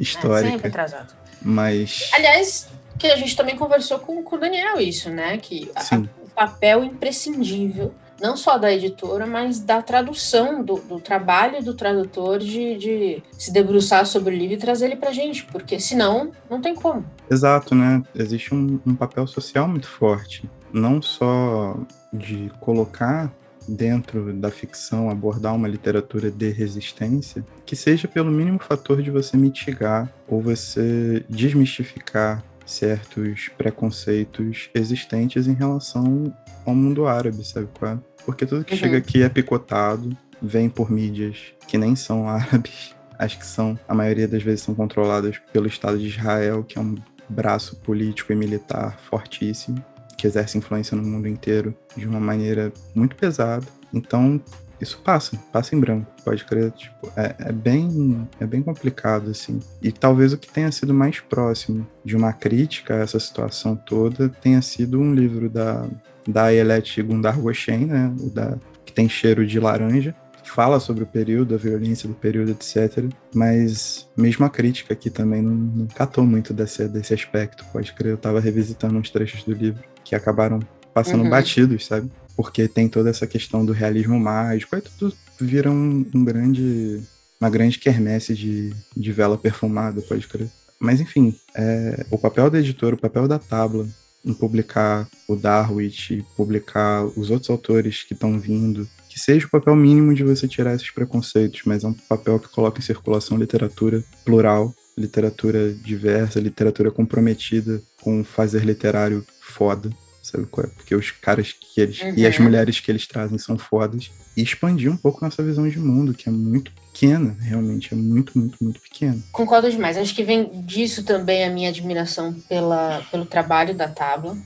histórica. 0.00 0.48
É, 0.48 0.52
sempre 0.52 0.68
atrasado. 0.68 1.14
Mas. 1.42 2.10
Aliás, 2.12 2.68
que 2.98 3.06
a 3.06 3.16
gente 3.16 3.36
também 3.36 3.56
conversou 3.56 3.98
com, 3.98 4.22
com 4.22 4.36
o 4.36 4.38
Daniel 4.38 4.80
isso, 4.80 5.08
né? 5.08 5.38
Que 5.38 5.70
a, 5.74 5.96
o 5.96 6.28
papel 6.30 6.84
imprescindível, 6.84 7.94
não 8.20 8.36
só 8.36 8.58
da 8.58 8.72
editora, 8.72 9.26
mas 9.26 9.60
da 9.60 9.80
tradução, 9.80 10.62
do, 10.62 10.76
do 10.76 11.00
trabalho 11.00 11.62
do 11.62 11.74
tradutor 11.74 12.38
de, 12.40 12.76
de, 12.76 13.22
se 13.38 13.52
debruçar 13.52 14.04
sobre 14.04 14.34
o 14.34 14.38
livro 14.38 14.54
e 14.54 14.58
trazer 14.58 14.86
ele 14.86 14.96
pra 14.96 15.12
gente, 15.12 15.44
porque 15.44 15.78
senão 15.78 16.32
não 16.50 16.60
tem 16.60 16.74
como. 16.74 17.04
Exato, 17.30 17.74
né? 17.74 18.02
Existe 18.14 18.52
um, 18.54 18.80
um 18.84 18.94
papel 18.94 19.26
social 19.26 19.68
muito 19.68 19.88
forte. 19.88 20.48
Não 20.72 21.00
só 21.00 21.76
de 22.12 22.50
colocar 22.60 23.32
dentro 23.68 24.32
da 24.32 24.50
ficção 24.50 25.10
abordar 25.10 25.54
uma 25.54 25.68
literatura 25.68 26.30
de 26.30 26.50
resistência, 26.50 27.44
que 27.66 27.76
seja 27.76 28.08
pelo 28.08 28.30
mínimo 28.30 28.58
fator 28.58 29.02
de 29.02 29.10
você 29.10 29.36
mitigar 29.36 30.10
ou 30.26 30.40
você 30.40 31.24
desmistificar 31.28 32.42
certos 32.64 33.48
preconceitos 33.56 34.70
existentes 34.74 35.46
em 35.46 35.54
relação 35.54 36.34
ao 36.64 36.74
mundo 36.74 37.06
árabe, 37.06 37.44
sabe 37.44 37.68
qual 37.78 37.92
é? 37.92 37.98
Porque 38.24 38.44
tudo 38.44 38.64
que 38.64 38.74
uhum. 38.74 38.78
chega 38.78 38.98
aqui 38.98 39.22
é 39.22 39.28
picotado, 39.28 40.16
vem 40.40 40.68
por 40.68 40.90
mídias 40.90 41.54
que 41.66 41.78
nem 41.78 41.96
são 41.96 42.28
árabes, 42.28 42.94
acho 43.18 43.38
que 43.38 43.46
são, 43.46 43.78
a 43.88 43.94
maioria 43.94 44.28
das 44.28 44.42
vezes 44.42 44.62
são 44.62 44.74
controladas 44.74 45.38
pelo 45.52 45.66
Estado 45.66 45.98
de 45.98 46.08
Israel, 46.08 46.62
que 46.62 46.78
é 46.78 46.80
um 46.80 46.94
braço 47.28 47.76
político 47.76 48.32
e 48.32 48.36
militar 48.36 48.98
fortíssimo, 49.00 49.82
que 50.18 50.26
exerce 50.26 50.58
influência 50.58 50.96
no 50.96 51.02
mundo 51.02 51.28
inteiro 51.28 51.74
de 51.96 52.06
uma 52.06 52.18
maneira 52.18 52.72
muito 52.94 53.14
pesada. 53.14 53.64
Então, 53.94 54.42
isso 54.80 55.00
passa, 55.02 55.36
passa 55.52 55.74
em 55.74 55.80
branco, 55.80 56.10
pode 56.24 56.44
crer. 56.44 56.72
Tipo, 56.72 57.10
é, 57.16 57.34
é, 57.38 57.52
bem, 57.52 58.28
é 58.40 58.46
bem 58.46 58.60
complicado, 58.60 59.30
assim. 59.30 59.60
E 59.80 59.90
talvez 59.92 60.32
o 60.32 60.38
que 60.38 60.50
tenha 60.50 60.70
sido 60.72 60.92
mais 60.92 61.20
próximo 61.20 61.86
de 62.04 62.16
uma 62.16 62.32
crítica 62.32 62.94
a 62.94 62.98
essa 62.98 63.18
situação 63.18 63.76
toda 63.76 64.28
tenha 64.28 64.60
sido 64.60 65.00
um 65.00 65.14
livro 65.14 65.48
da, 65.48 65.88
da 66.26 66.44
Ayelet 66.44 67.00
Gundar 67.02 67.38
Goshen, 67.38 67.86
né? 67.86 68.12
O 68.20 68.28
da, 68.28 68.58
que 68.84 68.92
tem 68.92 69.08
cheiro 69.08 69.46
de 69.46 69.58
laranja, 69.60 70.14
fala 70.50 70.80
sobre 70.80 71.04
o 71.04 71.06
período, 71.06 71.54
a 71.54 71.58
violência 71.58 72.08
do 72.08 72.14
período, 72.14 72.50
etc. 72.50 73.04
Mas 73.34 74.08
mesmo 74.16 74.44
a 74.44 74.50
crítica 74.50 74.94
aqui 74.94 75.10
também 75.10 75.42
não, 75.42 75.54
não 75.54 75.86
catou 75.86 76.24
muito 76.24 76.52
desse, 76.52 76.88
desse 76.88 77.14
aspecto, 77.14 77.64
pode 77.72 77.92
crer. 77.92 78.12
Eu 78.12 78.18
tava 78.18 78.40
revisitando 78.40 78.98
uns 78.98 79.10
trechos 79.10 79.42
do 79.44 79.52
livro 79.52 79.82
que 80.04 80.14
acabaram 80.14 80.60
passando 80.92 81.24
uhum. 81.24 81.30
batidos, 81.30 81.86
sabe? 81.86 82.10
porque 82.38 82.68
tem 82.68 82.88
toda 82.88 83.10
essa 83.10 83.26
questão 83.26 83.66
do 83.66 83.72
realismo 83.72 84.16
mágico, 84.16 84.76
aí 84.76 84.80
tudo 84.80 85.12
vira 85.40 85.68
um, 85.68 86.08
um 86.14 86.24
grande, 86.24 87.02
uma 87.40 87.50
grande 87.50 87.80
quermesse 87.80 88.32
de, 88.32 88.72
de 88.96 89.10
vela 89.10 89.36
perfumada, 89.36 90.00
pode 90.00 90.24
crer. 90.28 90.48
Mas 90.78 91.00
enfim, 91.00 91.34
é, 91.56 92.06
o 92.12 92.16
papel 92.16 92.48
da 92.48 92.60
editora, 92.60 92.94
o 92.94 92.98
papel 92.98 93.26
da 93.26 93.40
Tabla 93.40 93.88
em 94.24 94.32
publicar 94.32 95.08
o 95.26 95.34
Darwich, 95.34 96.24
publicar 96.36 97.04
os 97.18 97.28
outros 97.28 97.50
autores 97.50 98.04
que 98.04 98.14
estão 98.14 98.38
vindo, 98.38 98.88
que 99.18 99.24
seja 99.24 99.46
o 99.46 99.50
papel 99.50 99.74
mínimo 99.74 100.14
de 100.14 100.22
você 100.22 100.46
tirar 100.46 100.74
esses 100.74 100.90
preconceitos, 100.90 101.62
mas 101.66 101.82
é 101.82 101.88
um 101.88 101.92
papel 101.92 102.38
que 102.38 102.48
coloca 102.48 102.78
em 102.78 102.82
circulação 102.82 103.36
literatura 103.36 104.02
plural, 104.24 104.72
literatura 104.96 105.74
diversa, 105.74 106.38
literatura 106.38 106.90
comprometida 106.92 107.82
com 108.00 108.22
fazer 108.22 108.64
literário 108.64 109.24
foda 109.40 109.90
sabe 110.22 110.46
qual 110.46 110.66
é? 110.66 110.70
Porque 110.70 110.94
os 110.94 111.10
caras 111.10 111.52
que 111.52 111.80
eles 111.80 112.02
uhum. 112.02 112.12
e 112.14 112.26
as 112.26 112.36
uhum. 112.36 112.44
mulheres 112.44 112.80
que 112.80 112.90
eles 112.90 113.06
trazem 113.06 113.38
são 113.38 113.56
fodas. 113.56 114.10
E 114.36 114.42
expandir 114.42 114.92
um 114.92 114.96
pouco 114.96 115.24
nossa 115.24 115.42
visão 115.42 115.66
de 115.66 115.78
mundo, 115.78 116.12
que 116.12 116.28
é 116.28 116.32
muito 116.32 116.70
pequena, 116.70 117.34
realmente, 117.40 117.94
é 117.94 117.96
muito, 117.96 118.38
muito, 118.38 118.62
muito 118.62 118.78
pequena. 118.80 119.18
Concordo 119.32 119.70
demais. 119.70 119.96
Acho 119.96 120.14
que 120.14 120.22
vem 120.22 120.62
disso 120.62 121.02
também 121.02 121.44
a 121.44 121.50
minha 121.50 121.70
admiração 121.70 122.34
pela, 122.46 123.02
pelo 123.10 123.24
trabalho 123.24 123.74
da 123.74 123.88
Tábua. 123.88 124.36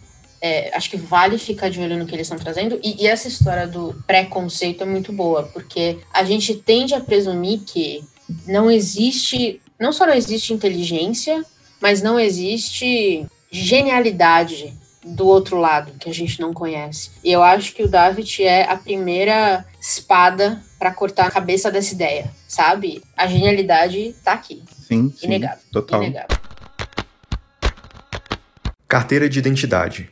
É, 0.43 0.77
acho 0.77 0.91
que 0.91 0.97
vale 0.97 1.39
ficar 1.39 1.71
de 1.71 1.81
olho 1.81 1.97
no 1.97 2.05
que 2.05 2.15
eles 2.15 2.27
estão 2.27 2.37
trazendo. 2.37 2.81
E, 2.83 3.05
e 3.05 3.07
essa 3.07 3.29
história 3.29 3.67
do 3.67 3.95
preconceito 4.07 4.83
é 4.83 4.87
muito 4.87 5.13
boa, 5.13 5.45
porque 5.45 5.99
a 6.13 6.25
gente 6.25 6.55
tende 6.57 6.95
a 6.95 7.01
presumir 7.01 7.61
que 7.61 8.03
não 8.47 8.69
existe, 8.69 9.61
não 9.79 9.93
só 9.93 10.05
não 10.05 10.15
existe 10.15 10.53
inteligência, 10.53 11.45
mas 11.81 12.03
não 12.03 12.19
existe 12.19 13.25
genialidade 13.51 14.75
do 15.05 15.27
outro 15.27 15.59
lado, 15.59 15.93
que 15.99 16.09
a 16.09 16.15
gente 16.15 16.41
não 16.41 16.55
conhece. 16.55 17.11
E 17.25 17.31
eu 17.31 17.43
acho 17.43 17.75
que 17.75 17.83
o 17.83 17.89
David 17.89 18.45
é 18.45 18.65
a 18.71 18.77
primeira 18.77 19.65
espada 19.81 20.63
para 20.79 20.93
cortar 20.93 21.27
a 21.27 21.31
cabeça 21.31 21.71
dessa 21.71 21.93
ideia, 21.93 22.31
sabe? 22.47 23.03
A 23.17 23.27
genialidade 23.27 24.15
tá 24.25 24.33
aqui. 24.33 24.63
Sim, 24.87 25.13
sim 25.17 25.27
inegável. 25.27 25.65
Total. 25.73 26.03
Inegável. 26.03 26.39
Carteira 28.87 29.29
de 29.29 29.39
identidade. 29.39 30.12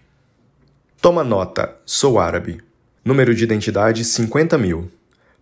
Toma 1.01 1.25
nota, 1.25 1.79
sou 1.87 2.21
árabe. 2.21 2.61
Número 3.03 3.35
de 3.35 3.43
identidade 3.43 4.05
50 4.05 4.59
mil. 4.59 4.91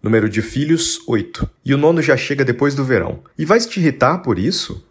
Número 0.01 0.29
de 0.29 0.41
filhos 0.41 1.01
8. 1.05 1.51
E 1.65 1.75
o 1.75 1.77
nono 1.77 2.01
já 2.01 2.17
chega 2.17 2.45
depois 2.45 2.77
do 2.77 2.85
verão. 2.85 3.25
E 3.37 3.45
vais 3.45 3.67
te 3.67 3.81
irritar 3.81 4.19
por 4.19 4.39
isso? 4.39 4.87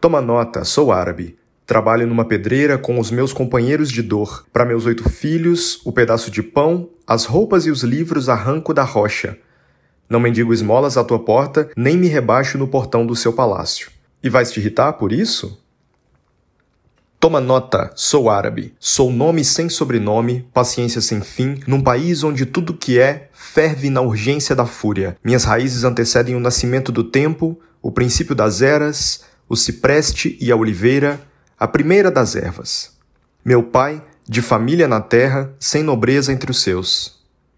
Toma 0.00 0.22
nota, 0.22 0.64
sou 0.64 0.90
árabe. 0.90 1.36
Trabalho 1.66 2.06
numa 2.06 2.24
pedreira 2.24 2.78
com 2.78 2.98
os 2.98 3.10
meus 3.10 3.34
companheiros 3.34 3.90
de 3.92 4.00
dor. 4.00 4.46
Para 4.50 4.64
meus 4.64 4.86
oito 4.86 5.10
filhos, 5.10 5.78
o 5.84 5.92
pedaço 5.92 6.30
de 6.30 6.42
pão, 6.42 6.88
as 7.06 7.26
roupas 7.26 7.66
e 7.66 7.70
os 7.70 7.82
livros 7.82 8.30
arranco 8.30 8.72
da 8.72 8.82
rocha. 8.82 9.36
Não 10.08 10.20
mendigo 10.20 10.54
esmolas 10.54 10.96
à 10.96 11.04
tua 11.04 11.18
porta, 11.18 11.70
nem 11.76 11.98
me 11.98 12.08
rebaixo 12.08 12.56
no 12.56 12.66
portão 12.66 13.04
do 13.04 13.14
seu 13.14 13.34
palácio. 13.34 13.90
E 14.22 14.30
vais 14.30 14.50
te 14.50 14.58
irritar 14.58 14.94
por 14.94 15.12
isso? 15.12 15.62
Toma 17.24 17.40
nota, 17.40 17.90
sou 17.96 18.28
árabe. 18.28 18.74
Sou 18.78 19.10
nome 19.10 19.42
sem 19.42 19.70
sobrenome, 19.70 20.46
paciência 20.52 21.00
sem 21.00 21.22
fim, 21.22 21.58
num 21.66 21.80
país 21.80 22.22
onde 22.22 22.44
tudo 22.44 22.74
que 22.74 22.98
é 22.98 23.30
ferve 23.32 23.88
na 23.88 24.02
urgência 24.02 24.54
da 24.54 24.66
fúria. 24.66 25.16
Minhas 25.24 25.44
raízes 25.44 25.84
antecedem 25.84 26.36
o 26.36 26.38
nascimento 26.38 26.92
do 26.92 27.02
tempo, 27.02 27.58
o 27.80 27.90
princípio 27.90 28.34
das 28.34 28.60
eras, 28.60 29.24
o 29.48 29.56
cipreste 29.56 30.36
e 30.38 30.52
a 30.52 30.56
oliveira, 30.56 31.18
a 31.58 31.66
primeira 31.66 32.10
das 32.10 32.36
ervas. 32.36 32.92
Meu 33.42 33.62
pai, 33.62 34.04
de 34.28 34.42
família 34.42 34.86
na 34.86 35.00
terra, 35.00 35.50
sem 35.58 35.82
nobreza 35.82 36.30
entre 36.30 36.50
os 36.50 36.60
seus. 36.60 37.13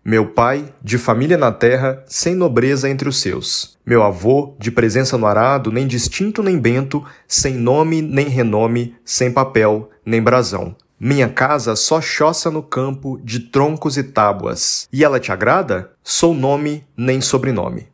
Meu 0.08 0.24
pai, 0.24 0.72
de 0.80 0.98
família 0.98 1.36
na 1.36 1.50
terra, 1.50 2.04
sem 2.06 2.32
nobreza 2.32 2.88
entre 2.88 3.08
os 3.08 3.20
seus. 3.20 3.76
Meu 3.84 4.04
avô, 4.04 4.54
de 4.56 4.70
presença 4.70 5.18
no 5.18 5.26
arado, 5.26 5.72
nem 5.72 5.84
distinto 5.84 6.44
nem 6.44 6.56
bento, 6.60 7.04
sem 7.26 7.54
nome 7.54 8.00
nem 8.00 8.28
renome, 8.28 8.94
sem 9.04 9.32
papel 9.32 9.90
nem 10.04 10.22
brasão. 10.22 10.76
Minha 10.96 11.28
casa 11.28 11.74
só 11.74 12.00
choça 12.00 12.52
no 12.52 12.62
campo 12.62 13.18
de 13.24 13.40
troncos 13.40 13.96
e 13.96 14.04
tábuas. 14.04 14.88
E 14.92 15.02
ela 15.02 15.18
te 15.18 15.32
agrada? 15.32 15.90
Sou 16.04 16.32
nome 16.32 16.86
nem 16.96 17.20
sobrenome. 17.20 17.88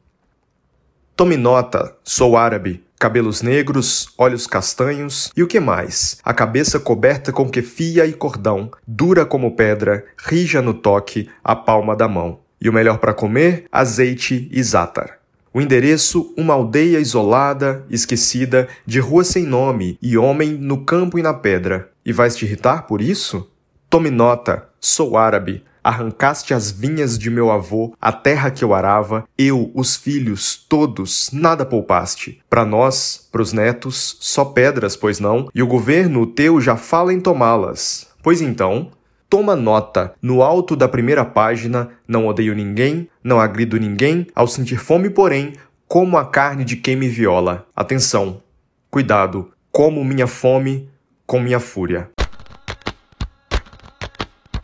Tome 1.17 1.39
nota, 1.39 1.97
sou 2.05 2.37
árabe, 2.37 2.85
cabelos 3.03 3.43
negros, 3.43 4.11
olhos 4.17 4.47
castanhos 4.47 5.33
e 5.37 5.43
o 5.43 5.49
que 5.49 5.59
mais? 5.59 6.19
A 6.23 6.33
cabeça 6.33 6.79
coberta 6.79 7.33
com 7.33 7.51
kefia 7.51 8.07
e 8.07 8.13
cordão, 8.13 8.71
dura 8.87 9.27
como 9.27 9.57
pedra, 9.57 10.05
rija 10.17 10.63
no 10.63 10.73
toque, 10.73 11.29
a 11.43 11.57
palma 11.57 11.97
da 11.97 12.07
mão. 12.07 12.39
E 12.61 12.69
o 12.69 12.73
melhor 12.73 12.99
para 12.99 13.13
comer? 13.13 13.65
Azeite 13.73 14.49
e 14.53 14.63
zátar. 14.63 15.19
O 15.53 15.61
endereço: 15.61 16.33
uma 16.39 16.55
aldeia 16.55 17.01
isolada, 17.01 17.85
esquecida, 17.91 18.69
de 18.87 19.01
rua 19.01 19.25
sem 19.25 19.45
nome 19.45 19.99
e 20.01 20.17
homem 20.17 20.53
no 20.53 20.85
campo 20.85 21.19
e 21.19 21.23
na 21.23 21.35
pedra. 21.35 21.91
E 22.07 22.13
vais 22.13 22.37
te 22.37 22.45
irritar 22.45 22.87
por 22.87 23.03
isso? 23.03 23.51
Tome 23.91 24.11
nota, 24.11 24.69
sou 24.81 25.17
árabe, 25.17 25.65
Arrancaste 25.83 26.55
as 26.55 26.71
vinhas 26.71 27.19
de 27.19 27.31
meu 27.31 27.51
avô, 27.51 27.95
a 28.01 28.13
terra 28.13 28.51
que 28.51 28.63
eu 28.63 28.73
arava, 28.73 29.25
eu, 29.37 29.71
os 29.75 29.97
filhos, 29.97 30.57
todos, 30.69 31.31
nada 31.33 31.65
poupaste. 31.65 32.41
Para 32.49 32.65
nós, 32.65 33.29
pros 33.33 33.53
netos, 33.53 34.17
só 34.21 34.45
pedras, 34.45 34.97
pois 34.97 35.19
não, 35.19 35.49
e 35.55 35.63
o 35.63 35.67
governo 35.67 36.27
teu 36.27 36.61
já 36.61 36.77
fala 36.77 37.13
em 37.13 37.21
tomá-las. 37.21 38.09
Pois 38.23 38.41
então, 38.41 38.91
toma 39.29 39.57
nota. 39.57 40.15
No 40.21 40.43
alto 40.43 40.77
da 40.77 40.89
primeira 40.89 41.25
página, 41.25 41.91
não 42.07 42.27
odeio 42.27 42.55
ninguém, 42.55 43.09
não 43.25 43.41
agrido 43.41 43.81
ninguém, 43.81 44.27
ao 44.35 44.47
sentir 44.47 44.77
fome, 44.77 45.11
porém, 45.11 45.55
como 45.89 46.17
a 46.17 46.25
carne 46.25 46.65
de 46.65 46.77
quem 46.77 46.97
me 46.97 47.09
viola. 47.09 47.67
Atenção! 47.75 48.43
Cuidado, 48.91 49.51
como 49.71 50.05
minha 50.05 50.27
fome 50.27 50.93
com 51.33 51.41
minha 51.41 51.59
fúria. 51.59 52.11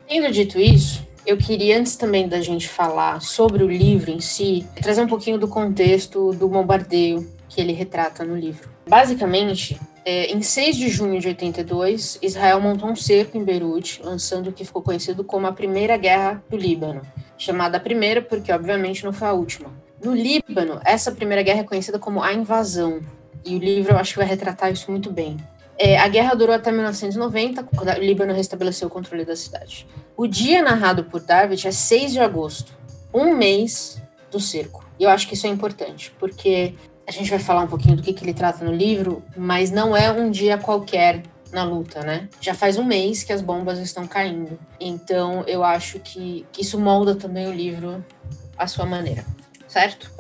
Tendo 0.07 0.31
dito 0.31 0.59
isso, 0.61 1.08
eu 1.29 1.37
queria, 1.37 1.79
antes 1.79 1.95
também 1.95 2.27
da 2.27 2.41
gente 2.41 2.67
falar 2.67 3.21
sobre 3.21 3.63
o 3.63 3.69
livro 3.69 4.11
em 4.11 4.19
si, 4.19 4.67
trazer 4.81 5.03
um 5.03 5.07
pouquinho 5.07 5.39
do 5.39 5.47
contexto 5.47 6.33
do 6.33 6.49
bombardeio 6.49 7.31
que 7.51 7.61
ele 7.61 7.75
retrata 7.75 8.25
no 8.25 8.35
livro. 8.35 8.71
Basicamente, 8.89 9.79
é, 10.07 10.33
em 10.33 10.41
6 10.41 10.75
de 10.75 10.89
junho 10.89 11.21
de 11.21 11.29
82, 11.29 12.19
Israel 12.23 12.59
montou 12.63 12.89
um 12.89 12.97
cerco 12.97 13.37
em 13.37 13.45
Beirute, 13.45 14.01
lançando 14.03 14.49
o 14.49 14.53
que 14.55 14.65
ficou 14.65 14.81
conhecido 14.81 15.23
como 15.23 15.47
a 15.47 15.53
Primeira 15.53 15.99
Guerra 15.99 16.43
do 16.49 16.57
Líbano. 16.57 17.03
Chamada 17.37 17.79
primeira 17.79 18.23
porque, 18.23 18.51
obviamente, 18.51 19.05
não 19.05 19.13
foi 19.13 19.29
a 19.29 19.33
última. 19.35 19.71
No 20.03 20.15
Líbano, 20.15 20.81
essa 20.83 21.13
primeira 21.13 21.43
guerra 21.43 21.61
é 21.61 21.65
conhecida 21.65 21.99
como 21.99 22.23
a 22.23 22.33
invasão, 22.33 23.03
e 23.45 23.55
o 23.55 23.59
livro 23.59 23.93
eu 23.93 23.99
acho 23.99 24.15
que 24.15 24.19
vai 24.19 24.27
retratar 24.27 24.73
isso 24.73 24.91
muito 24.91 25.13
bem. 25.13 25.37
É, 25.77 25.99
a 25.99 26.09
guerra 26.09 26.35
durou 26.35 26.55
até 26.55 26.73
1990, 26.73 27.65
quando 27.65 27.91
o 27.91 28.01
Líbano 28.01 28.33
restabeleceu 28.33 28.89
o 28.89 28.91
controle 28.91 29.27
da 29.27 29.37
cidade. 29.37 29.87
O 30.19 30.27
dia 30.27 30.61
narrado 30.61 31.05
por 31.05 31.21
David 31.21 31.69
é 31.69 31.71
6 31.71 32.11
de 32.11 32.19
agosto, 32.19 32.73
um 33.15 33.37
mês 33.37 34.03
do 34.33 34.41
cerco. 34.41 34.85
E 34.99 35.05
eu 35.05 35.11
acho 35.11 35.29
que 35.29 35.35
isso 35.35 35.47
é 35.47 35.49
importante, 35.49 36.13
porque 36.19 36.75
a 37.07 37.13
gente 37.13 37.31
vai 37.31 37.39
falar 37.39 37.61
um 37.61 37.69
pouquinho 37.69 37.95
do 37.95 38.03
que, 38.03 38.13
que 38.13 38.25
ele 38.25 38.35
trata 38.35 38.65
no 38.65 38.75
livro, 38.75 39.23
mas 39.37 39.71
não 39.71 39.97
é 39.97 40.11
um 40.11 40.29
dia 40.29 40.59
qualquer 40.59 41.23
na 41.53 41.63
luta, 41.63 42.01
né? 42.01 42.29
Já 42.41 42.53
faz 42.53 42.77
um 42.77 42.83
mês 42.83 43.23
que 43.23 43.33
as 43.33 43.41
bombas 43.41 43.79
estão 43.79 44.09
caindo. 44.09 44.59
Então 44.81 45.45
eu 45.47 45.63
acho 45.63 46.01
que, 46.01 46.45
que 46.51 46.63
isso 46.63 46.81
molda 46.81 47.15
também 47.15 47.47
o 47.47 47.53
livro 47.53 48.05
à 48.57 48.67
sua 48.67 48.87
maneira, 48.87 49.25
certo? 49.69 50.11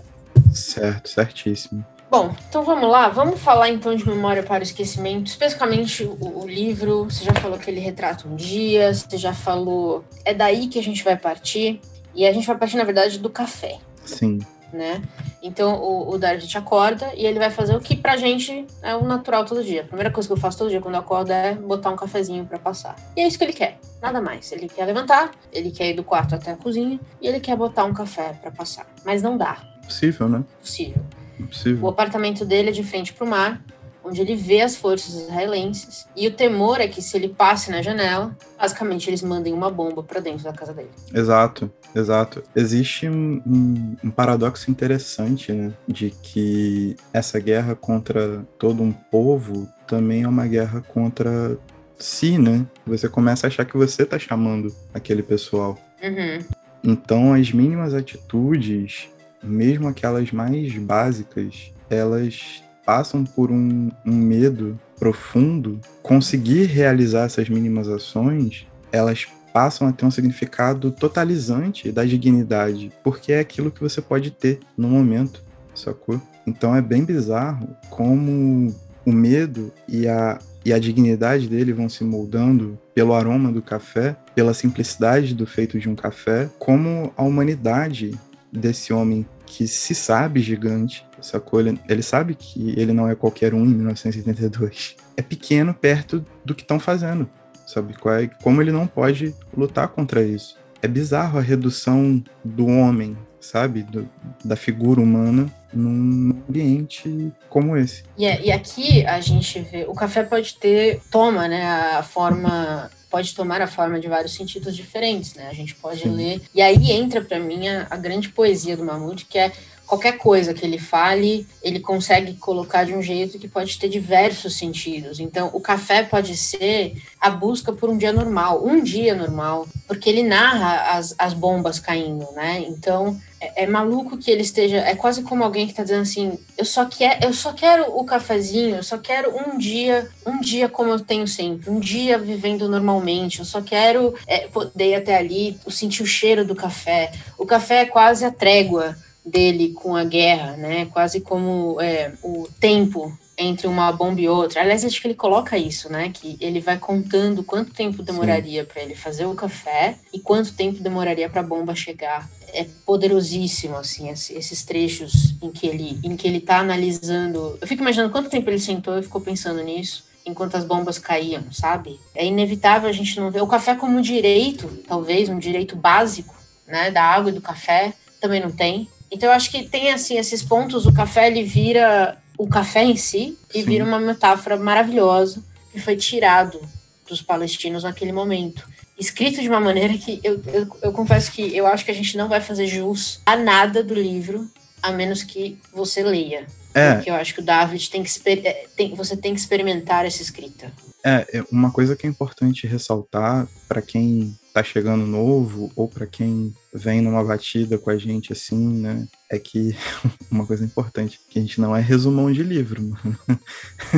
Certo, 0.55 1.09
certíssimo. 1.09 1.85
Bom, 2.11 2.35
então 2.49 2.65
vamos 2.65 2.91
lá. 2.91 3.09
Vamos 3.09 3.39
falar 3.39 3.69
então 3.69 3.95
de 3.95 4.07
Memória 4.09 4.43
para 4.43 4.61
o 4.61 4.63
Esquecimento. 4.63 5.27
Especificamente 5.27 6.05
o, 6.05 6.43
o, 6.43 6.49
livro. 6.49 7.05
Você 7.05 7.25
já 7.25 7.35
falou 7.35 7.59
que 7.59 7.71
ele 7.71 7.81
retrata 7.81 8.27
um 8.27 8.35
dia, 8.35 8.95
você 8.95 9.19
já 9.19 9.35
falou. 9.35 10.05
É 10.25 10.33
daí 10.33 10.69
que 10.69 10.79
a 10.79 10.83
gente 10.83 11.05
vai 11.05 11.17
partir. 11.17 11.81
E 12.15 12.27
a 12.27 12.33
gente 12.33 12.47
vai 12.47 12.57
partir, 12.57 12.77
na 12.77 12.85
verdade, 12.85 13.19
do 13.19 13.29
café. 13.29 13.79
Sim. 14.07 14.39
Né? 14.73 15.03
Então 15.43 15.81
o, 15.81 16.11
o 16.11 16.19
David 16.19 16.57
acorda 16.59 17.11
e 17.15 17.25
ele 17.25 17.39
vai 17.39 17.51
fazer 17.51 17.75
o 17.75 17.81
que 17.81 17.97
pra 17.97 18.19
gente 18.19 18.67
é 18.83 18.95
o 18.95 19.05
natural 19.05 19.45
todo 19.45 19.63
dia. 19.63 19.83
A 19.83 19.85
primeira 19.85 20.11
coisa 20.11 20.29
que 20.29 20.33
eu 20.33 20.37
faço 20.37 20.59
todo 20.59 20.69
dia 20.69 20.81
quando 20.81 20.95
eu 20.95 21.01
acordo 21.01 21.31
é 21.31 21.55
botar 21.55 21.91
um 21.91 21.97
cafezinho 21.97 22.45
para 22.45 22.59
passar. 22.59 22.97
E 23.17 23.21
é 23.23 23.27
isso 23.27 23.39
que 23.39 23.45
ele 23.45 23.55
quer, 23.55 23.79
nada 24.03 24.21
mais. 24.21 24.53
Ele 24.53 24.69
quer 24.69 24.85
levantar, 24.85 25.31
ele 25.51 25.71
quer 25.71 25.91
ir 25.91 25.95
do 25.95 26.05
quarto 26.05 26.35
até 26.35 26.51
a 26.51 26.57
cozinha 26.57 27.01
e 27.21 27.29
ele 27.29 27.41
quer 27.41 27.57
botar 27.57 27.85
um 27.85 27.95
café 27.95 28.35
para 28.43 28.51
passar. 28.51 28.87
Mas 29.07 29.23
não 29.23 29.39
dá. 29.39 29.57
Possível, 29.87 30.29
né? 30.29 30.45
Possível. 30.61 31.03
Possível. 31.47 31.85
O 31.85 31.89
apartamento 31.89 32.45
dele 32.45 32.71
é 32.71 32.73
de 32.73 32.83
frente 32.83 33.13
para 33.13 33.25
o 33.25 33.29
mar, 33.29 33.63
onde 34.09 34.21
ele 34.21 34.35
vê 34.35 34.61
as 34.61 34.77
forças 34.77 35.15
israelenses. 35.15 36.07
E 36.17 36.27
o 36.27 36.31
temor 36.31 36.81
é 36.81 36.89
que 36.89 37.03
se 37.03 37.17
ele 37.17 37.29
passe 37.29 37.71
na 37.71 37.83
janela, 37.83 38.37
basicamente 38.59 39.09
eles 39.09 39.23
mandem 39.23 39.53
uma 39.53 39.71
bomba 39.71 40.03
para 40.03 40.21
dentro 40.21 40.45
da 40.45 40.53
casa 40.53 40.73
dele. 40.73 40.91
Exato, 41.15 41.71
exato. 41.95 42.43
Existe 42.57 43.09
um, 43.09 43.43
um, 43.47 43.97
um, 44.05 44.11
paradoxo 44.11 44.71
interessante, 44.71 45.53
né? 45.53 45.73
De 45.87 46.11
que 46.11 46.97
essa 47.13 47.39
guerra 47.39 47.75
contra 47.75 48.45
todo 48.59 48.83
um 48.83 48.93
povo 48.93 49.69
também 49.87 50.23
é 50.23 50.29
uma 50.29 50.47
guerra 50.47 50.81
contra 50.81 51.59
si, 51.99 52.39
né? 52.39 52.65
Você 52.87 53.09
começa 53.09 53.47
a 53.47 53.49
achar 53.49 53.65
que 53.65 53.77
você 53.77 54.05
tá 54.05 54.19
chamando 54.19 54.75
aquele 54.95 55.23
pessoal. 55.23 55.79
Uhum. 56.03 56.45
Então, 56.83 57.35
as 57.35 57.53
mínimas 57.53 57.93
atitudes 57.93 59.09
mesmo 59.43 59.89
aquelas 59.89 60.33
mais 60.33 60.75
básicas, 60.77 61.73
elas 61.89 62.63
passam 62.85 63.25
por 63.25 63.51
um, 63.51 63.91
um 64.05 64.15
medo 64.15 64.79
profundo. 64.99 65.81
Conseguir 66.03 66.65
realizar 66.65 67.25
essas 67.25 67.49
mínimas 67.49 67.89
ações, 67.89 68.67
elas 68.91 69.27
passam 69.53 69.89
a 69.89 69.93
ter 69.93 70.07
um 70.07 70.11
significado 70.11 70.91
totalizante 70.91 71.91
da 71.91 72.05
dignidade, 72.05 72.93
porque 73.03 73.33
é 73.33 73.41
aquilo 73.41 73.71
que 73.71 73.81
você 73.81 74.01
pode 74.01 74.31
ter 74.31 74.61
no 74.77 74.89
momento, 74.89 75.43
sacou? 75.75 76.21
Então 76.47 76.75
é 76.75 76.81
bem 76.81 77.05
bizarro 77.05 77.69
como 77.91 78.75
o 79.05 79.13
medo 79.13 79.73
e 79.89 80.07
a, 80.07 80.39
e 80.65 80.73
a 80.73 80.79
dignidade 80.79 81.49
dele 81.49 81.73
vão 81.73 81.89
se 81.89 82.05
moldando 82.05 82.79
pelo 82.95 83.15
aroma 83.15 83.51
do 83.51 83.63
café, 83.63 84.17
pela 84.35 84.55
simplicidade 84.55 85.35
do 85.35 85.47
feito 85.47 85.79
de 85.79 85.89
um 85.89 85.95
café, 85.95 86.49
como 86.59 87.13
a 87.17 87.23
humanidade 87.23 88.19
desse 88.53 88.93
homem 88.93 89.27
que 89.47 89.67
se 89.67 89.95
sabe 89.95 90.41
gigante, 90.41 91.07
sacou? 91.21 91.61
Ele, 91.61 91.79
ele 91.89 92.03
sabe 92.03 92.35
que 92.35 92.75
ele 92.79 92.93
não 92.93 93.09
é 93.09 93.15
qualquer 93.15 93.55
um 93.55 93.65
em 93.65 93.69
1982. 93.69 94.97
É 95.17 95.23
pequeno 95.23 95.75
perto 95.75 96.25
do 96.45 96.55
que 96.55 96.63
estão 96.63 96.79
fazendo, 96.79 97.29
sabe? 97.67 97.95
É, 97.95 98.27
como 98.43 98.61
ele 98.63 98.73
não 98.73 98.87
pode 98.87 99.35
lutar 99.57 99.89
contra 99.89 100.23
isso. 100.23 100.57
É 100.81 100.87
bizarro 100.87 101.39
a 101.39 101.43
redução 101.43 102.23
do 102.45 102.67
homem, 102.67 103.17
sabe? 103.41 103.83
Do, 103.83 104.09
da 104.45 104.55
figura 104.55 105.01
humana 105.01 105.53
num 105.73 106.43
ambiente 106.49 107.33
como 107.49 107.77
esse. 107.77 108.05
E, 108.17 108.25
é, 108.27 108.45
e 108.45 108.53
aqui 108.53 109.05
a 109.07 109.21
gente 109.21 109.61
vê, 109.61 109.85
o 109.89 109.95
café 109.95 110.23
pode 110.23 110.55
ter, 110.55 111.01
toma, 111.11 111.49
né, 111.49 111.67
a 111.97 112.03
forma 112.03 112.91
pode 113.11 113.35
tomar 113.35 113.61
a 113.61 113.67
forma 113.67 113.99
de 113.99 114.09
vários 114.09 114.35
sentidos 114.35 114.77
diferentes, 114.77 115.35
né? 115.35 115.49
A 115.51 115.55
gente 115.55 115.75
pode 115.75 116.03
Sim. 116.03 116.15
ler. 116.15 116.43
E 116.55 116.61
aí 116.61 116.93
entra 116.93 117.21
para 117.21 117.39
mim 117.39 117.69
a, 117.69 117.87
a, 117.91 117.97
grande 117.97 118.29
poesia 118.29 118.77
do 118.77 118.85
Mahmoud, 118.85 119.25
que 119.25 119.39
é 119.39 119.53
qualquer 119.87 120.19
coisa 120.19 120.53
que 120.53 120.65
ele 120.65 120.79
fale, 120.79 121.47
ele 121.63 121.81
consegue 121.81 122.35
colocar 122.35 122.85
de 122.85 122.95
um 122.95 123.01
jeito 123.01 123.39
que 123.39 123.49
pode 123.49 123.79
ter 123.79 123.89
diversos 123.89 124.57
sentidos. 124.57 125.19
Então, 125.19 125.51
o 125.55 125.61
café 125.61 126.03
pode 126.03 126.37
ser 126.37 127.03
a 127.19 127.31
busca 127.31 127.73
por 127.73 127.89
um 127.89 127.97
dia 127.97 128.13
normal, 128.13 128.63
um 128.65 128.83
dia 128.83 129.15
normal, 129.15 129.67
porque 129.87 130.11
ele 130.11 130.23
narra 130.23 130.99
as, 130.99 131.15
as 131.19 131.33
bombas 131.33 131.81
caindo, 131.81 132.31
né? 132.33 132.63
Então, 132.69 133.19
é, 133.41 133.65
é, 133.65 133.67
maluco 133.67 134.17
que 134.17 134.31
ele 134.31 134.43
esteja. 134.43 134.79
É 134.79 134.95
quase 134.95 135.23
como 135.23 135.45
alguém 135.45 135.67
que 135.67 135.73
está 135.73 135.83
dizendo 135.83 136.03
assim: 136.03 136.39
eu 136.57 136.65
só, 136.65 136.85
quer, 136.85 137.23
eu 137.23 137.33
só 137.33 137.53
quero 137.53 137.85
o 137.97 138.05
cafezinho, 138.05 138.77
eu 138.77 138.83
só 138.83 138.99
quero 138.99 139.35
um 139.37 139.59
dia, 139.59 140.09
um 140.27 140.41
dia 140.41 140.69
como 140.69 140.91
eu 140.91 141.01
tenho 141.01 141.27
sempre, 141.27 141.71
um 141.71 141.81
dia 141.81 142.19
vivendo 142.19 142.69
normalmente, 142.69 143.39
eu 143.41 143.45
só 143.45 143.61
quero 143.61 144.15
é, 144.27 144.47
poder 144.49 144.91
ir 144.91 144.95
até 144.95 145.17
ali, 145.17 145.59
sentir 145.69 146.03
o 146.03 146.07
cheiro 146.07 146.45
do 146.45 146.55
café. 146.55 147.13
O 147.37 147.47
café 147.47 147.83
é 147.83 147.87
quase 147.87 148.25
a 148.25 148.31
trégua 148.31 148.97
dele 149.25 149.73
com 149.73 149.95
a 149.95 150.05
guerra, 150.05 150.57
né? 150.57 150.87
Quase 150.87 151.21
como 151.21 151.81
é, 151.81 152.13
o 152.23 152.49
tempo 152.59 153.17
entre 153.39 153.69
uma 153.69 153.93
bomba 153.93 154.21
e 154.21 154.29
outra. 154.29 154.61
Aliás, 154.61 154.85
acho 154.85 155.01
que 155.01 155.07
ele 155.07 155.15
coloca 155.15 155.57
isso, 155.57 155.91
né? 155.91 156.11
Que 156.13 156.37
ele 156.41 156.61
vai 156.61 156.77
contando 156.77 157.45
quanto 157.45 157.73
tempo 157.73 158.03
demoraria 158.03 158.65
para 158.65 158.83
ele 158.83 158.97
fazer 158.97 159.27
o 159.27 159.35
café 159.35 159.97
e 160.13 160.19
quanto 160.19 160.53
tempo 160.55 160.83
demoraria 160.83 161.31
para 161.31 161.41
a 161.41 161.45
bomba 161.45 161.75
chegar. 161.75 162.29
É 162.53 162.67
poderosíssimo, 162.85 163.77
assim, 163.77 164.09
esses 164.11 164.65
trechos 164.65 165.37
em 165.41 165.53
que 165.53 165.67
ele 165.67 166.01
em 166.03 166.17
que 166.17 166.27
ele 166.27 166.41
tá 166.41 166.59
analisando. 166.59 167.57
Eu 167.61 167.69
fico 167.69 167.83
imaginando 167.83 168.11
quanto 168.11 168.29
tempo 168.29 168.51
ele 168.51 168.59
sentou 168.59 168.99
e 168.99 169.03
ficou 169.03 169.21
pensando 169.21 169.63
nisso 169.63 170.09
enquanto 170.27 170.57
as 170.57 170.65
bombas 170.65 170.99
caíam, 170.99 171.45
sabe? 171.53 171.99
É 172.15 172.27
inevitável 172.27 172.89
a 172.89 172.93
gente 172.93 173.19
não 173.19 173.31
ver 173.31 173.43
o 173.43 173.47
café 173.47 173.75
como 173.75 173.97
um 173.97 174.01
direito, 174.03 174.69
talvez 174.87 175.29
um 175.29 175.39
direito 175.39 175.75
básico, 175.75 176.35
né? 176.67 176.91
Da 176.91 177.03
água 177.03 177.31
e 177.31 177.35
do 177.35 177.41
café 177.41 177.95
também 178.21 178.41
não 178.41 178.51
tem. 178.51 178.89
Então 179.11 179.29
eu 179.29 179.35
acho 179.35 179.51
que 179.51 179.63
tem 179.63 179.91
assim 179.93 180.19
esses 180.19 180.43
pontos. 180.43 180.85
O 180.85 180.93
café 180.93 181.29
ele 181.29 181.45
vira 181.45 182.19
o 182.39 182.49
café 182.49 182.85
em 182.85 182.97
si 182.97 183.37
e 183.53 183.61
Sim. 183.61 183.67
vira 183.67 183.85
uma 183.85 183.99
metáfora 183.99 184.57
maravilhosa 184.57 185.43
que 185.73 185.81
foi 185.81 185.97
tirado 185.97 186.61
dos 187.09 187.21
palestinos 187.21 187.83
naquele 187.83 188.13
momento. 188.13 188.67
Escrito 188.99 189.41
de 189.41 189.49
uma 189.49 189.61
maneira 189.61 189.97
que 189.99 190.21
eu, 190.23 190.41
eu, 190.47 190.69
eu 190.83 190.93
confesso 190.93 191.33
que 191.33 191.57
eu 191.57 191.67
acho 191.67 191.85
que 191.85 191.91
a 191.91 191.95
gente 191.95 192.17
não 192.17 192.29
vai 192.29 192.41
fazer 192.41 192.67
jus 192.67 193.21
a 193.27 193.37
nada 193.37 193.83
do 193.83 193.95
livro, 193.95 194.49
a 194.83 194.93
menos 194.93 195.23
que 195.23 195.59
você 195.73 196.03
leia. 196.03 196.47
É. 196.75 196.95
Porque 196.95 197.11
eu 197.11 197.15
acho 197.15 197.35
que 197.35 197.41
o 197.41 197.45
David 197.45 197.91
tem 197.91 198.03
que 198.03 198.11
é, 198.27 198.67
tem, 198.77 198.95
você 198.95 199.17
tem 199.17 199.35
que 199.35 199.41
experimentar 199.41 200.05
essa 200.05 200.23
escrita. 200.23 200.73
É, 201.05 201.39
é 201.39 201.45
uma 201.51 201.71
coisa 201.71 201.97
que 201.97 202.07
é 202.07 202.11
importante 202.11 202.67
ressaltar 202.67 203.49
para 203.69 203.81
quem 203.83 204.37
tá 204.59 204.65
chegando 204.65 205.07
novo 205.07 205.71
ou 205.77 205.89
para 205.89 206.07
quem 206.07 206.53
vem 206.75 207.01
numa 207.01 207.25
batida 207.25 207.79
com 207.79 207.91
a 207.91 207.97
gente 207.97 208.33
assim, 208.33 208.81
né? 208.81 209.07
É 209.31 209.39
que 209.39 209.77
uma 210.31 210.47
coisa 210.47 210.65
importante, 210.65 211.21
que 211.29 211.39
a 211.39 211.43
gente 211.43 211.61
não 211.61 211.77
é 211.77 211.81
resumão 211.81 212.33
de 212.33 212.43
livro, 212.43 212.83
mano. 212.83 213.19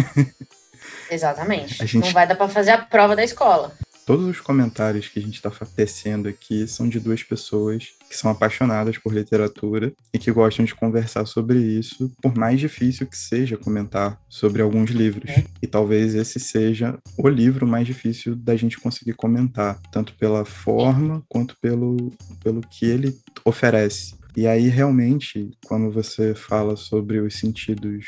Exatamente. 1.11 1.87
Gente... 1.87 2.07
Não 2.07 2.13
vai 2.13 2.27
dar 2.27 2.37
para 2.37 2.49
fazer 2.49 2.73
a 2.73 2.79
prova 2.79 3.17
da 3.17 3.25
escola. 3.25 3.73
Todos 4.11 4.27
os 4.27 4.41
comentários 4.41 5.07
que 5.07 5.21
a 5.21 5.23
gente 5.23 5.37
está 5.37 5.53
tecendo 5.77 6.29
aqui 6.29 6.67
são 6.67 6.89
de 6.89 6.99
duas 6.99 7.23
pessoas 7.23 7.91
que 8.09 8.17
são 8.17 8.29
apaixonadas 8.29 8.99
por 8.99 9.15
literatura 9.15 9.93
e 10.13 10.19
que 10.19 10.33
gostam 10.33 10.65
de 10.65 10.75
conversar 10.75 11.25
sobre 11.27 11.61
isso, 11.61 12.11
por 12.21 12.37
mais 12.37 12.59
difícil 12.59 13.07
que 13.07 13.17
seja 13.17 13.57
comentar 13.57 14.21
sobre 14.29 14.63
alguns 14.63 14.91
livros. 14.91 15.31
É. 15.31 15.45
E 15.63 15.67
talvez 15.69 16.17
esse 16.17 16.41
seja 16.41 16.99
o 17.17 17.29
livro 17.29 17.69
mais 17.69 17.87
difícil 17.87 18.35
da 18.35 18.57
gente 18.57 18.81
conseguir 18.81 19.13
comentar, 19.13 19.81
tanto 19.93 20.13
pela 20.15 20.45
forma 20.45 21.23
quanto 21.29 21.57
pelo, 21.61 22.13
pelo 22.43 22.63
que 22.63 22.87
ele 22.87 23.17
oferece. 23.45 24.19
E 24.41 24.47
aí, 24.47 24.69
realmente, 24.69 25.51
quando 25.67 25.91
você 25.91 26.35
fala 26.35 26.75
sobre 26.75 27.21
os 27.21 27.39
sentidos 27.39 28.07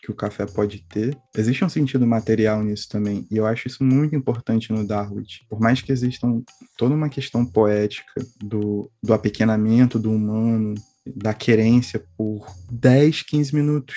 que 0.00 0.12
o 0.12 0.14
café 0.14 0.46
pode 0.46 0.78
ter, 0.88 1.18
existe 1.36 1.64
um 1.64 1.68
sentido 1.68 2.06
material 2.06 2.62
nisso 2.62 2.88
também. 2.88 3.26
E 3.28 3.36
eu 3.36 3.44
acho 3.44 3.66
isso 3.66 3.82
muito 3.82 4.14
importante 4.14 4.72
no 4.72 4.86
Darwin. 4.86 5.24
Por 5.50 5.58
mais 5.58 5.82
que 5.82 5.90
existam 5.90 6.40
toda 6.78 6.94
uma 6.94 7.08
questão 7.08 7.44
poética 7.44 8.24
do, 8.40 8.88
do 9.02 9.12
apequenamento 9.12 9.98
do 9.98 10.12
humano, 10.12 10.76
da 11.04 11.34
querência 11.34 12.00
por 12.16 12.46
10, 12.70 13.22
15 13.22 13.52
minutos 13.52 13.96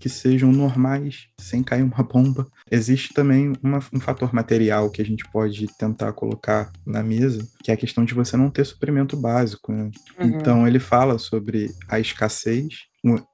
que 0.00 0.08
sejam 0.08 0.50
normais, 0.50 1.28
sem 1.38 1.62
cair 1.62 1.84
uma 1.84 2.02
bomba. 2.02 2.48
Existe 2.70 3.12
também 3.12 3.52
uma, 3.62 3.78
um 3.92 4.00
fator 4.00 4.32
material 4.32 4.90
que 4.90 5.02
a 5.02 5.04
gente 5.04 5.28
pode 5.30 5.66
tentar 5.76 6.12
colocar 6.12 6.70
na 6.86 7.02
mesa, 7.02 7.46
que 7.62 7.70
é 7.70 7.74
a 7.74 7.76
questão 7.76 8.04
de 8.04 8.14
você 8.14 8.36
não 8.36 8.50
ter 8.50 8.64
suprimento 8.64 9.16
básico. 9.16 9.72
Né? 9.72 9.90
Uhum. 10.18 10.26
Então, 10.26 10.68
ele 10.68 10.78
fala 10.78 11.18
sobre 11.18 11.70
a 11.88 11.98
escassez. 11.98 12.88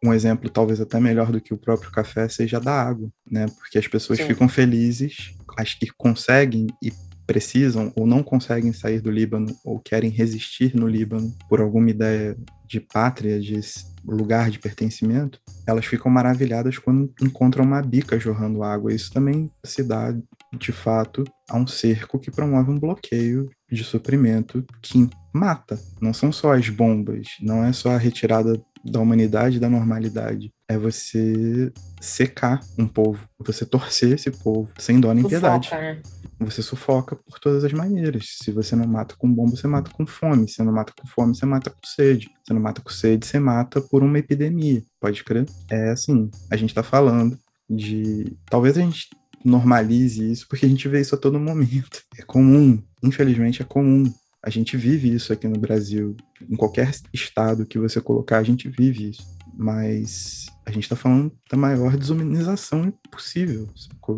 Um, 0.05 0.13
exemplo, 0.13 0.49
talvez 0.49 0.81
até 0.81 1.01
melhor 1.01 1.33
do 1.33 1.41
que 1.41 1.53
o 1.53 1.59
próprio 1.59 1.91
café, 1.91 2.29
seja 2.29 2.61
da 2.61 2.73
água, 2.73 3.11
né? 3.29 3.47
Porque 3.59 3.77
as 3.77 3.89
pessoas 3.89 4.21
Sim. 4.21 4.27
ficam 4.27 4.49
felizes, 4.49 5.35
as 5.59 5.75
que 5.75 5.89
conseguem 5.97 6.69
e 6.81 6.93
precisam 7.27 7.93
ou 7.97 8.07
não 8.07 8.23
conseguem 8.23 8.73
sair 8.73 9.01
do 9.01 9.11
Líbano 9.11 9.55
ou 9.65 9.81
querem 9.81 10.11
resistir 10.11 10.75
no 10.75 10.87
Líbano 10.87 11.35
por 11.49 11.61
alguma 11.61 11.91
ideia 11.91 12.37
de 12.67 12.81
pátria, 12.81 13.41
de 13.41 13.61
lugar 14.05 14.51
de 14.51 14.59
pertencimento, 14.59 15.41
elas 15.67 15.85
ficam 15.85 16.11
maravilhadas 16.11 16.79
quando 16.79 17.13
encontram 17.21 17.65
uma 17.65 17.83
bica 17.83 18.19
jorrando 18.19 18.63
água. 18.63 18.93
Isso 18.93 19.13
também 19.13 19.51
se 19.65 19.83
dá, 19.83 20.15
de 20.57 20.73
fato, 20.73 21.25
a 21.49 21.57
um 21.57 21.67
cerco 21.67 22.19
que 22.19 22.31
promove 22.31 22.71
um 22.71 22.79
bloqueio 22.79 23.51
de 23.71 23.83
suprimento 23.83 24.65
que 24.81 25.09
mata. 25.33 25.79
Não 26.01 26.13
são 26.13 26.31
só 26.31 26.55
as 26.55 26.69
bombas, 26.69 27.27
não 27.41 27.65
é 27.65 27.73
só 27.73 27.91
a 27.91 27.99
retirada 27.99 28.61
da 28.85 29.01
humanidade, 29.01 29.59
da 29.59 29.69
normalidade. 29.69 30.53
É 30.69 30.79
você 30.79 31.73
secar 32.01 32.61
um 32.79 32.87
povo, 32.87 33.29
você 33.39 33.67
torcer 33.67 34.13
esse 34.13 34.31
povo 34.31 34.71
sem 34.79 35.01
dó 35.01 35.13
nem 35.13 35.25
piedade. 35.25 35.71
Né? 35.73 36.01
Você 36.39 36.63
sufoca 36.63 37.17
por 37.17 37.39
todas 37.39 37.65
as 37.65 37.73
maneiras. 37.73 38.37
Se 38.43 38.51
você 38.51 38.77
não 38.77 38.87
mata 38.87 39.15
com 39.17 39.33
bomba, 39.33 39.57
você 39.57 39.67
mata 39.67 39.91
com 39.91 40.07
fome. 40.07 40.49
Se 40.49 40.63
não 40.63 40.73
mata 40.73 40.93
com 40.99 41.07
fome, 41.07 41.35
você 41.35 41.47
mata 41.47 41.71
com 41.71 41.87
sede. 41.87 42.29
Se 42.47 42.53
não 42.53 42.61
mata 42.61 42.83
com 42.83 42.91
sede, 42.91 43.27
você 43.27 43.39
mata 43.39 43.81
por 43.81 44.03
uma 44.03 44.19
epidemia. 44.19 44.83
Pode 45.01 45.25
crer? 45.25 45.47
É 45.71 45.91
assim, 45.91 46.31
a 46.51 46.57
gente 46.57 46.75
tá 46.75 46.83
falando 46.83 47.39
de. 47.69 48.37
Talvez 48.51 48.77
a 48.77 48.81
gente 48.81 49.09
normalize 49.45 50.31
isso, 50.31 50.47
porque 50.49 50.67
a 50.67 50.69
gente 50.69 50.89
vê 50.89 51.01
isso 51.01 51.15
a 51.15 51.19
todo 51.19 51.41
momento. 51.41 52.03
É 52.19 52.23
comum, 52.23 52.83
infelizmente 53.03 53.63
é 53.63 53.65
comum. 53.65 54.13
A 54.43 54.51
gente 54.51 54.77
vive 54.77 55.13
isso 55.13 55.33
aqui 55.33 55.49
no 55.49 55.59
Brasil. 55.59 56.17
Em 56.49 56.57
qualquer 56.57 56.93
estado 57.13 57.67
que 57.67 57.79
você 57.79 58.01
colocar, 58.01 58.39
a 58.39 58.43
gente 58.43 58.69
vive 58.69 59.11
isso. 59.11 59.23
Mas 59.59 60.47
a 60.67 60.71
gente 60.71 60.89
tá 60.89 60.95
falando 60.95 61.33
da 61.51 61.57
maior 61.57 61.97
desumanização 61.97 62.93
possível. 63.11 63.69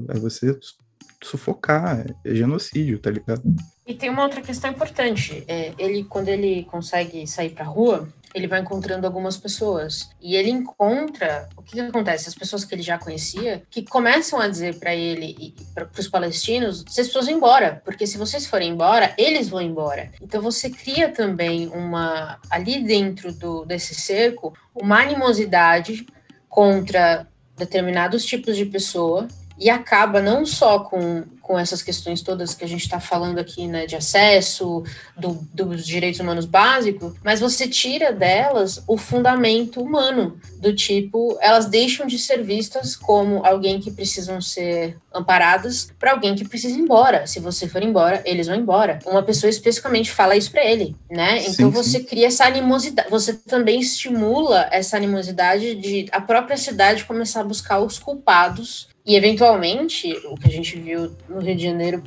É 0.09 0.18
você 0.18 0.59
sufocar, 1.22 2.07
é 2.24 2.35
genocídio, 2.35 2.98
tá 2.98 3.11
ligado? 3.11 3.42
E 3.87 3.94
tem 3.94 4.11
uma 4.11 4.22
outra 4.22 4.40
questão 4.40 4.70
importante. 4.70 5.44
É, 5.48 5.72
ele, 5.78 6.04
quando 6.04 6.28
ele 6.28 6.64
consegue 6.64 7.26
sair 7.26 7.50
pra 7.50 7.64
rua, 7.64 8.09
ele 8.35 8.46
vai 8.46 8.61
encontrando 8.61 9.07
algumas 9.07 9.37
pessoas. 9.37 10.11
E 10.20 10.37
ele 10.37 10.50
encontra. 10.50 11.48
O 11.57 11.62
que, 11.62 11.72
que 11.72 11.81
acontece? 11.81 12.28
As 12.28 12.35
pessoas 12.35 12.64
que 12.64 12.74
ele 12.74 12.83
já 12.83 12.98
conhecia, 12.98 13.62
que 13.70 13.83
começam 13.83 14.38
a 14.38 14.48
dizer 14.48 14.78
para 14.78 14.94
ele 14.94 15.35
e 15.38 15.54
para 15.74 15.88
os 15.98 16.09
palestinos: 16.09 16.85
vocês 16.87 17.09
precisam 17.09 17.35
ir 17.35 17.37
embora, 17.37 17.81
porque 17.85 18.07
se 18.07 18.18
vocês 18.18 18.46
forem 18.46 18.70
embora, 18.70 19.14
eles 19.16 19.48
vão 19.48 19.62
embora. 19.62 20.11
Então 20.20 20.42
você 20.42 20.70
cria 20.70 21.09
também 21.11 21.68
uma. 21.68 22.38
Ali 22.50 22.83
dentro 22.83 23.33
do, 23.33 23.64
desse 23.64 23.94
cerco, 23.94 24.52
uma 24.74 25.00
animosidade 25.00 26.07
contra 26.48 27.26
determinados 27.57 28.24
tipos 28.24 28.57
de 28.57 28.66
pessoa 28.66 29.26
e 29.59 29.68
acaba 29.68 30.23
não 30.23 30.47
só 30.47 30.81
com, 30.81 31.25
com 31.42 31.59
essas 31.59 31.83
questões 31.83 32.23
todas 32.23 32.55
que 32.55 32.64
a 32.64 32.68
gente 32.68 32.83
está 32.83 33.01
falando 33.01 33.38
aqui, 33.38 33.66
né, 33.66 33.87
de 33.87 33.97
acesso, 33.97 34.85
do, 35.16 35.38
dos 35.53 35.87
direitos 35.87 36.21
humanos 36.21 36.44
básicos, 36.44 37.14
mas 37.25 37.40
você 37.40 37.66
tira 37.66 38.12
delas 38.12 38.83
o 38.87 38.97
fundamento 38.97 39.81
humano, 39.81 40.38
do 40.59 40.75
tipo, 40.75 41.38
elas 41.40 41.66
deixam 41.66 42.07
de 42.07 42.18
ser 42.18 42.42
vistas 42.42 42.97
como 42.97 43.44
alguém 43.44 43.81
que 43.81 43.90
precisam 43.90 44.40
ser 44.40 44.97
amparadas 45.14 45.90
para 45.99 46.12
alguém 46.12 46.35
que 46.35 46.47
precisa 46.47 46.77
ir 46.77 46.81
embora. 46.81 47.27
Se 47.27 47.40
você 47.40 47.68
for 47.68 47.83
embora, 47.83 48.23
eles 48.25 48.47
vão 48.47 48.57
embora. 48.57 48.99
Uma 49.07 49.23
pessoa 49.23 49.49
especificamente 49.49 50.11
fala 50.11 50.37
isso 50.37 50.51
para 50.51 50.64
ele, 50.64 50.97
né? 51.11 51.40
Sim, 51.40 51.51
então 51.51 51.71
você 51.71 51.99
sim. 51.99 52.05
cria 52.05 52.27
essa 52.27 52.44
animosidade, 52.44 53.09
você 53.09 53.33
também 53.33 53.81
estimula 53.81 54.68
essa 54.71 54.97
animosidade 54.97 55.75
de 55.77 56.07
a 56.12 56.21
própria 56.21 56.57
cidade 56.57 57.05
começar 57.05 57.40
a 57.40 57.44
buscar 57.44 57.81
os 57.81 57.99
culpados 57.99 58.88
e, 59.09 59.16
eventualmente, 59.16 60.12
o 60.27 60.35
que 60.35 60.47
a 60.47 60.51
gente 60.51 60.79
viu 60.79 61.11
no 61.27 61.40
Rio 61.40 61.57
de 61.57 61.62
Janeiro 61.62 62.03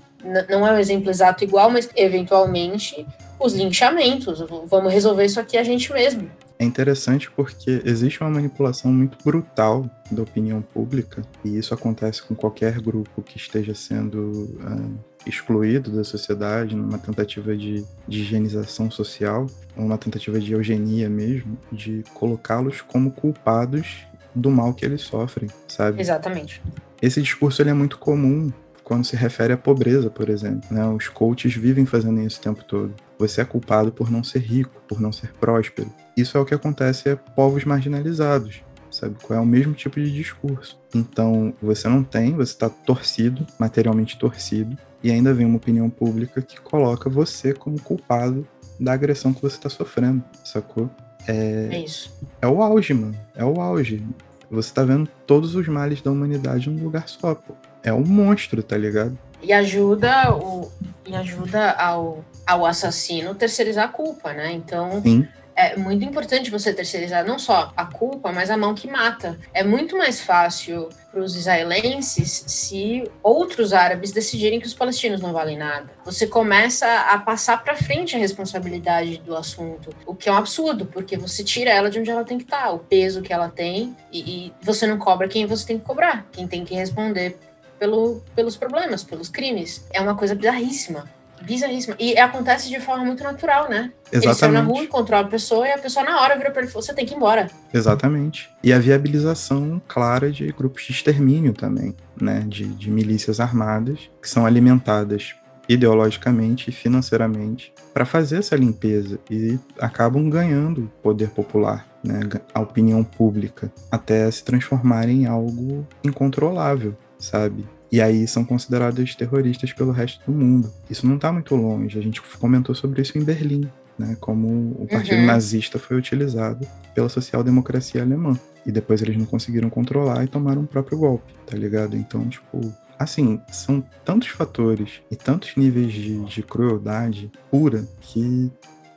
não 0.48 0.68
é 0.68 0.72
um 0.72 0.78
exemplo 0.78 1.10
exato 1.10 1.44
igual, 1.44 1.72
mas, 1.72 1.90
eventualmente, 1.96 3.08
os 3.40 3.54
linchamentos. 3.56 4.40
Vamos 4.68 4.94
resolver 4.94 5.26
isso 5.26 5.40
aqui 5.40 5.58
a 5.58 5.64
gente 5.64 5.92
mesmo. 5.92 6.30
É 6.60 6.64
interessante 6.64 7.32
porque 7.32 7.82
existe 7.84 8.22
uma 8.22 8.30
manipulação 8.30 8.94
muito 8.94 9.18
brutal 9.26 9.90
da 10.12 10.22
opinião 10.22 10.62
pública, 10.62 11.24
e 11.44 11.58
isso 11.58 11.74
acontece 11.74 12.22
com 12.22 12.36
qualquer 12.36 12.80
grupo 12.80 13.24
que 13.24 13.36
esteja 13.36 13.74
sendo 13.74 14.44
uh, 14.62 15.00
excluído 15.26 15.90
da 15.90 16.04
sociedade, 16.04 16.76
numa 16.76 17.00
tentativa 17.00 17.58
de, 17.58 17.84
de 18.08 18.20
higienização 18.20 18.92
social, 18.92 19.48
uma 19.76 19.98
tentativa 19.98 20.40
de 20.40 20.54
eugenia 20.54 21.10
mesmo, 21.10 21.58
de 21.72 22.04
colocá-los 22.14 22.82
como 22.82 23.10
culpados 23.10 24.06
do 24.36 24.52
mal 24.52 24.72
que 24.72 24.86
eles 24.86 25.02
sofrem, 25.02 25.50
sabe? 25.68 26.00
Exatamente. 26.00 26.62
Esse 27.02 27.22
discurso 27.22 27.62
ele 27.62 27.70
é 27.70 27.74
muito 27.74 27.98
comum 27.98 28.52
quando 28.84 29.06
se 29.06 29.16
refere 29.16 29.54
à 29.54 29.58
pobreza, 29.58 30.10
por 30.10 30.30
exemplo. 30.30 30.68
Né? 30.70 30.86
Os 30.88 31.08
coaches 31.08 31.56
vivem 31.56 31.86
fazendo 31.86 32.22
isso 32.22 32.40
o 32.40 32.44
tempo 32.44 32.64
todo. 32.64 32.94
Você 33.18 33.42
é 33.42 33.46
culpado 33.46 33.92
por 33.92 34.12
não 34.12 34.24
ser 34.24 34.40
rico, 34.40 34.82
por 34.88 35.00
não 35.00 35.12
ser 35.12 35.34
próspero. 35.34 35.92
Isso 36.18 36.38
é 36.38 36.42
o 36.42 36.46
que 36.46 36.54
acontece 36.54 37.10
a 37.10 37.16
povos 37.16 37.64
marginalizados, 37.64 38.62
sabe? 38.90 39.16
Qual 39.22 39.38
é 39.38 39.42
o 39.42 39.46
mesmo 39.46 39.74
tipo 39.74 40.00
de 40.00 40.12
discurso. 40.12 40.80
Então, 40.94 41.54
você 41.62 41.88
não 41.88 42.04
tem, 42.04 42.36
você 42.36 42.52
está 42.52 42.70
torcido, 42.70 43.46
materialmente 43.58 44.18
torcido, 44.18 44.78
e 45.04 45.10
ainda 45.10 45.34
vem 45.34 45.46
uma 45.46 45.58
opinião 45.58 45.90
pública 45.90 46.42
que 46.42 46.60
coloca 46.60 47.10
você 47.10 47.54
como 47.54 47.82
culpado 47.82 48.46
da 48.80 48.94
agressão 48.94 49.34
que 49.34 49.42
você 49.42 49.56
está 49.56 49.70
sofrendo, 49.70 50.24
sacou? 50.44 50.90
É, 51.28 51.70
é 51.72 51.84
isso. 51.84 52.12
É 52.42 52.48
o 52.48 52.62
auge, 52.62 52.94
mano. 52.94 53.16
É 53.36 53.46
o 53.46 53.62
auge. 53.62 54.04
Você 54.52 54.74
tá 54.74 54.84
vendo 54.84 55.10
todos 55.26 55.56
os 55.56 55.68
males 55.68 56.02
da 56.02 56.12
humanidade 56.12 56.70
num 56.70 56.84
lugar 56.84 57.08
só, 57.08 57.34
pô. 57.34 57.54
É 57.82 57.94
um 57.94 58.04
monstro, 58.04 58.62
tá 58.62 58.78
ligado? 58.78 59.18
E 59.42 59.54
ajuda 59.54 60.36
o 60.36 60.70
e 61.04 61.16
ajuda 61.16 61.72
ao, 61.72 62.24
ao 62.46 62.66
assassino 62.66 63.34
terceirizar 63.34 63.86
a 63.86 63.88
culpa, 63.88 64.34
né? 64.34 64.52
Então, 64.52 65.02
Sim 65.02 65.28
é 65.70 65.78
muito 65.78 66.04
importante 66.04 66.50
você 66.50 66.74
terceirizar 66.74 67.26
não 67.26 67.38
só 67.38 67.72
a 67.76 67.86
culpa, 67.86 68.32
mas 68.32 68.50
a 68.50 68.58
mão 68.58 68.74
que 68.74 68.90
mata. 68.90 69.40
É 69.54 69.64
muito 69.64 69.98
mais 69.98 70.22
fácil 70.22 70.90
para 71.12 71.22
os 71.22 71.36
israelenses 71.36 72.44
se 72.48 73.04
outros 73.22 73.74
árabes 73.74 74.12
decidirem 74.12 74.60
que 74.60 74.68
os 74.68 74.74
palestinos 74.74 75.22
não 75.22 75.34
valem 75.34 75.58
nada. 75.58 75.92
Você 76.06 76.26
começa 76.26 76.88
a 76.88 77.18
passar 77.20 77.64
para 77.64 77.76
frente 77.76 78.16
a 78.16 78.20
responsabilidade 78.20 79.18
do 79.18 79.36
assunto, 79.36 79.94
o 80.06 80.16
que 80.16 80.30
é 80.30 80.32
um 80.32 80.38
absurdo, 80.38 80.86
porque 80.86 81.18
você 81.18 81.44
tira 81.44 81.70
ela 81.70 81.90
de 81.90 82.00
onde 82.00 82.10
ela 82.10 82.24
tem 82.24 82.38
que 82.38 82.46
estar, 82.46 82.64
tá, 82.64 82.72
o 82.72 82.80
peso 82.80 83.22
que 83.22 83.34
ela 83.34 83.50
tem, 83.50 83.96
e, 84.12 84.48
e 84.48 84.54
você 84.62 84.88
não 84.88 84.98
cobra 84.98 85.28
quem 85.28 85.46
você 85.46 85.66
tem 85.66 85.78
que 85.78 85.86
cobrar, 85.86 86.26
quem 86.32 86.48
tem 86.48 86.64
que 86.64 86.74
responder 86.74 87.38
pelo, 87.78 88.24
pelos 88.36 88.56
problemas, 88.56 89.04
pelos 89.04 89.28
crimes. 89.28 89.86
É 89.92 90.00
uma 90.00 90.16
coisa 90.16 90.36
bizarríssima. 90.36 91.10
Bizarríssima. 91.44 91.96
E 92.00 92.18
acontece 92.18 92.70
de 92.70 92.80
forma 92.80 93.06
muito 93.06 93.24
natural, 93.24 93.70
né? 93.70 93.92
Exatamente. 94.12 94.26
Ele 94.26 94.34
saiu 94.34 94.52
na 94.52 94.62
rua, 94.62 94.84
encontrou 94.84 95.20
a 95.20 95.24
pessoa 95.24 95.68
e 95.68 95.72
a 95.72 95.78
pessoa 95.78 96.06
na 96.06 96.22
hora 96.22 96.38
virou 96.38 96.52
pra 96.52 96.62
ele 96.62 96.70
e 96.70 96.72
falou: 96.72 96.86
você 96.86 96.94
tem 96.94 97.06
que 97.06 97.14
ir 97.14 97.18
embora. 97.18 97.50
Exatamente. 97.74 98.50
E 98.64 98.72
a 98.72 98.80
viabilização 98.80 99.82
clara 99.88 100.32
de 100.32 100.48
grupos 100.52 100.84
de 100.84 100.92
extermínio 100.92 101.54
também, 101.54 101.96
né? 102.20 102.44
De, 102.48 102.66
de 102.66 102.92
milícias 102.92 103.40
armadas 103.40 104.10
que 104.22 104.30
são 104.30 104.46
alimentadas 104.46 105.36
ideologicamente 105.68 106.70
e 106.70 106.74
financeiramente 106.74 107.74
para 107.94 108.06
fazer 108.06 108.40
essa 108.40 108.56
limpeza 108.56 109.20
e 109.30 109.58
acabam 109.80 110.30
ganhando 110.30 110.92
poder 111.02 111.30
popular, 111.30 111.88
né? 112.04 112.20
A 112.54 112.60
opinião 112.60 113.04
pública, 113.04 113.72
até 113.90 114.30
se 114.30 114.44
transformar 114.44 115.08
em 115.08 115.26
algo 115.26 115.88
incontrolável, 116.04 116.96
sabe? 117.18 117.66
E 117.92 118.02
aí 118.02 118.26
são 118.26 118.46
consideradas 118.46 119.16
terroristas 119.16 119.74
pelo 119.74 119.92
resto 119.92 120.24
do 120.26 120.32
mundo. 120.32 120.72
Isso 120.90 121.06
não 121.06 121.16
está 121.16 121.32
muito 121.32 121.56
longe. 121.56 122.00
A 122.00 122.02
gente 122.02 122.22
comentou 122.40 122.74
sobre 122.74 123.02
isso 123.02 123.18
em 123.18 123.24
Berlim, 123.24 123.70
né? 124.00 124.16
Como 124.20 124.76
o 124.80 124.88
partido 124.90 125.20
uhum. 125.20 125.26
nazista 125.26 125.78
foi 125.78 125.98
utilizado 125.98 126.66
pela 126.96 127.10
social-democracia 127.10 128.02
alemã. 128.02 128.40
E 128.66 128.72
depois 128.72 129.02
eles 129.02 129.18
não 129.18 129.26
conseguiram 129.26 129.70
controlar 129.70 130.24
e 130.24 130.28
tomaram 130.28 130.62
o 130.62 130.68
próprio 130.68 130.98
golpe, 130.98 131.34
tá 131.46 131.58
ligado? 131.58 131.98
Então, 131.98 132.30
tipo, 132.30 132.74
assim, 132.98 133.42
são 133.52 133.84
tantos 134.06 134.30
fatores 134.30 135.02
e 135.10 135.16
tantos 135.16 135.56
níveis 135.58 135.92
de, 135.92 136.24
de 136.24 136.44
crueldade 136.44 137.32
pura 137.50 137.86
que 138.00 138.52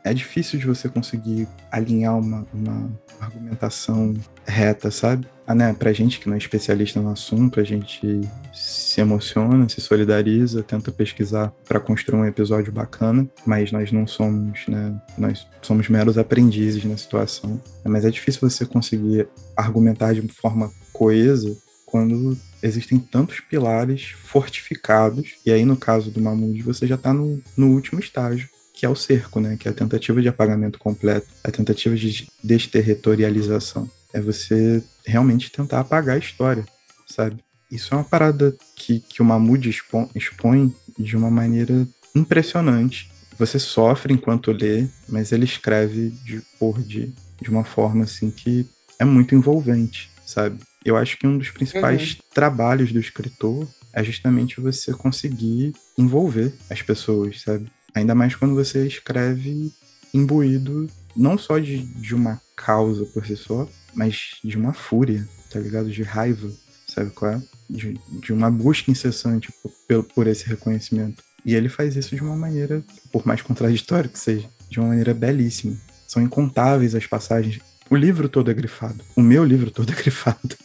é 0.05 0.13
difícil 0.13 0.59
de 0.59 0.67
você 0.67 0.89
conseguir 0.89 1.49
alinhar 1.73 2.17
uma, 2.19 2.47
uma 2.53 2.91
argumentação 3.19 4.15
reta, 4.47 4.91
sabe? 4.91 5.27
Ah, 5.47 5.55
né, 5.55 5.75
pra 5.75 5.93
gente 5.93 6.21
que 6.21 6.27
não 6.27 6.35
é 6.35 6.39
especialista 6.39 7.01
no 7.01 7.11
assunto, 7.11 7.61
a 7.61 7.65
gente 7.65 8.21
se 8.53 9.01
emociona, 9.01 9.69
se 9.69 9.81
solidariza, 9.81 10.63
tenta 10.63 10.93
pesquisar 10.93 11.53
para 11.67 11.81
construir 11.81 12.21
um 12.21 12.25
episódio 12.25 12.73
bacana, 12.73 13.29
mas 13.45 13.73
nós 13.73 13.93
não 13.93 14.07
somos, 14.07 14.67
né, 14.69 14.95
nós 15.19 15.47
somos 15.61 15.89
meros 15.89 16.17
aprendizes 16.17 16.85
na 16.85 16.97
situação. 16.97 17.61
Mas 17.85 18.05
é 18.05 18.11
difícil 18.11 18.49
você 18.49 18.65
conseguir 18.65 19.29
argumentar 19.57 20.15
de 20.15 20.27
forma 20.29 20.71
coesa 20.93 21.55
quando 21.85 22.37
existem 22.63 22.99
tantos 22.99 23.41
pilares 23.41 24.15
fortificados, 24.17 25.35
e 25.45 25.53
aí 25.53 25.65
no 25.65 25.77
caso 25.77 26.11
do 26.11 26.21
Mahmoud 26.21 26.63
você 26.63 26.87
já 26.87 26.95
está 26.95 27.13
no, 27.13 27.41
no 27.57 27.69
último 27.69 28.01
estágio, 28.01 28.49
que 28.75 28.85
é 28.85 28.89
o 28.89 28.97
cerco, 28.97 29.41
né? 29.41 29.57
Que 29.57 29.69
é 29.69 29.71
a 29.71 29.75
tentativa 29.75 30.21
de 30.21 30.29
apagamento 30.29 30.79
completo, 30.79 31.29
a 31.45 31.51
tentativa 31.51 31.95
de 31.95 32.29
desterritorialização. 32.43 33.89
É 34.13 34.21
você 34.21 34.83
realmente 35.07 35.51
tentar 35.51 35.81
apagar 35.81 36.17
a 36.17 36.19
história, 36.19 36.65
sabe? 37.07 37.43
Isso 37.71 37.95
é 37.95 37.97
uma 37.97 38.05
parada 38.05 38.55
que, 38.77 39.01
que 39.01 39.23
o 39.23 39.25
Mahmoud 39.25 39.69
expõe, 39.69 40.09
expõe 40.15 40.75
de 40.99 41.17
uma 41.17 41.31
maneira 41.31 41.87
impressionante. 42.15 43.11
Você 43.39 43.59
sofre 43.59 44.13
enquanto 44.13 44.53
lê, 44.53 44.87
mas 45.09 45.33
ele 45.33 45.45
escreve 45.45 46.11
de, 46.25 46.43
por 46.59 46.81
de, 46.83 47.13
de 47.41 47.51
uma 47.51 47.65
forma 47.65 48.05
assim 48.05 48.31
que 48.31 48.67
é 48.99 49.05
muito 49.05 49.35
envolvente, 49.35 50.11
sabe? 50.27 50.59
Eu 50.85 50.97
acho 50.97 51.17
que 51.17 51.27
um 51.27 51.39
dos 51.39 51.51
principais 51.51 52.13
uhum. 52.13 52.19
trabalhos 52.33 52.93
do 52.93 53.01
escritor 53.01 53.67
é 53.93 54.03
justamente 54.05 54.61
você 54.61 54.93
conseguir 54.93 55.73
envolver 55.97 56.53
as 56.69 56.83
pessoas, 56.83 57.41
sabe? 57.41 57.71
Ainda 57.95 58.15
mais 58.15 58.35
quando 58.35 58.55
você 58.55 58.87
escreve 58.87 59.73
imbuído 60.13 60.89
não 61.17 61.39
só 61.39 61.59
de, 61.59 61.79
de 61.79 62.15
uma 62.15 62.41
causa 62.57 63.05
por 63.07 63.25
si 63.25 63.37
só, 63.37 63.69
mas 63.95 64.39
de 64.43 64.57
uma 64.57 64.73
fúria, 64.73 65.27
tá 65.51 65.61
ligado? 65.61 65.91
De 65.91 66.03
raiva, 66.03 66.51
sabe 66.89 67.11
qual 67.11 67.33
é? 67.33 67.43
De, 67.71 67.99
de 68.21 68.33
uma 68.33 68.51
busca 68.51 68.91
incessante 68.91 69.53
por, 69.63 69.71
por, 69.89 70.05
por 70.05 70.27
esse 70.27 70.47
reconhecimento. 70.47 71.23
E 71.45 71.55
ele 71.55 71.69
faz 71.69 71.95
isso 71.95 72.17
de 72.17 72.23
uma 72.23 72.37
maneira, 72.37 72.83
por 73.13 73.27
mais 73.27 73.43
contraditório 73.43 74.11
que 74.11 74.19
seja, 74.19 74.49
de 74.69 74.81
uma 74.81 74.89
maneira 74.89 75.15
belíssima. 75.15 75.77
São 76.07 76.23
incontáveis 76.23 76.95
as 76.95 77.07
passagens. 77.07 77.61
O 77.91 77.97
livro 77.97 78.29
todo 78.29 78.51
é 78.51 78.55
grifado. 78.55 79.05
O 79.15 79.21
meu 79.21 79.45
livro 79.45 79.71
todo 79.71 79.93
é 79.93 79.95
grifado. 79.95 80.57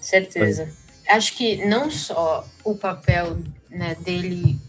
Certeza. 0.00 0.68
Acho 1.08 1.36
que 1.36 1.64
não 1.66 1.90
só 1.90 2.46
o 2.62 2.74
papel 2.74 3.38
né, 3.70 3.96
dele 3.96 4.60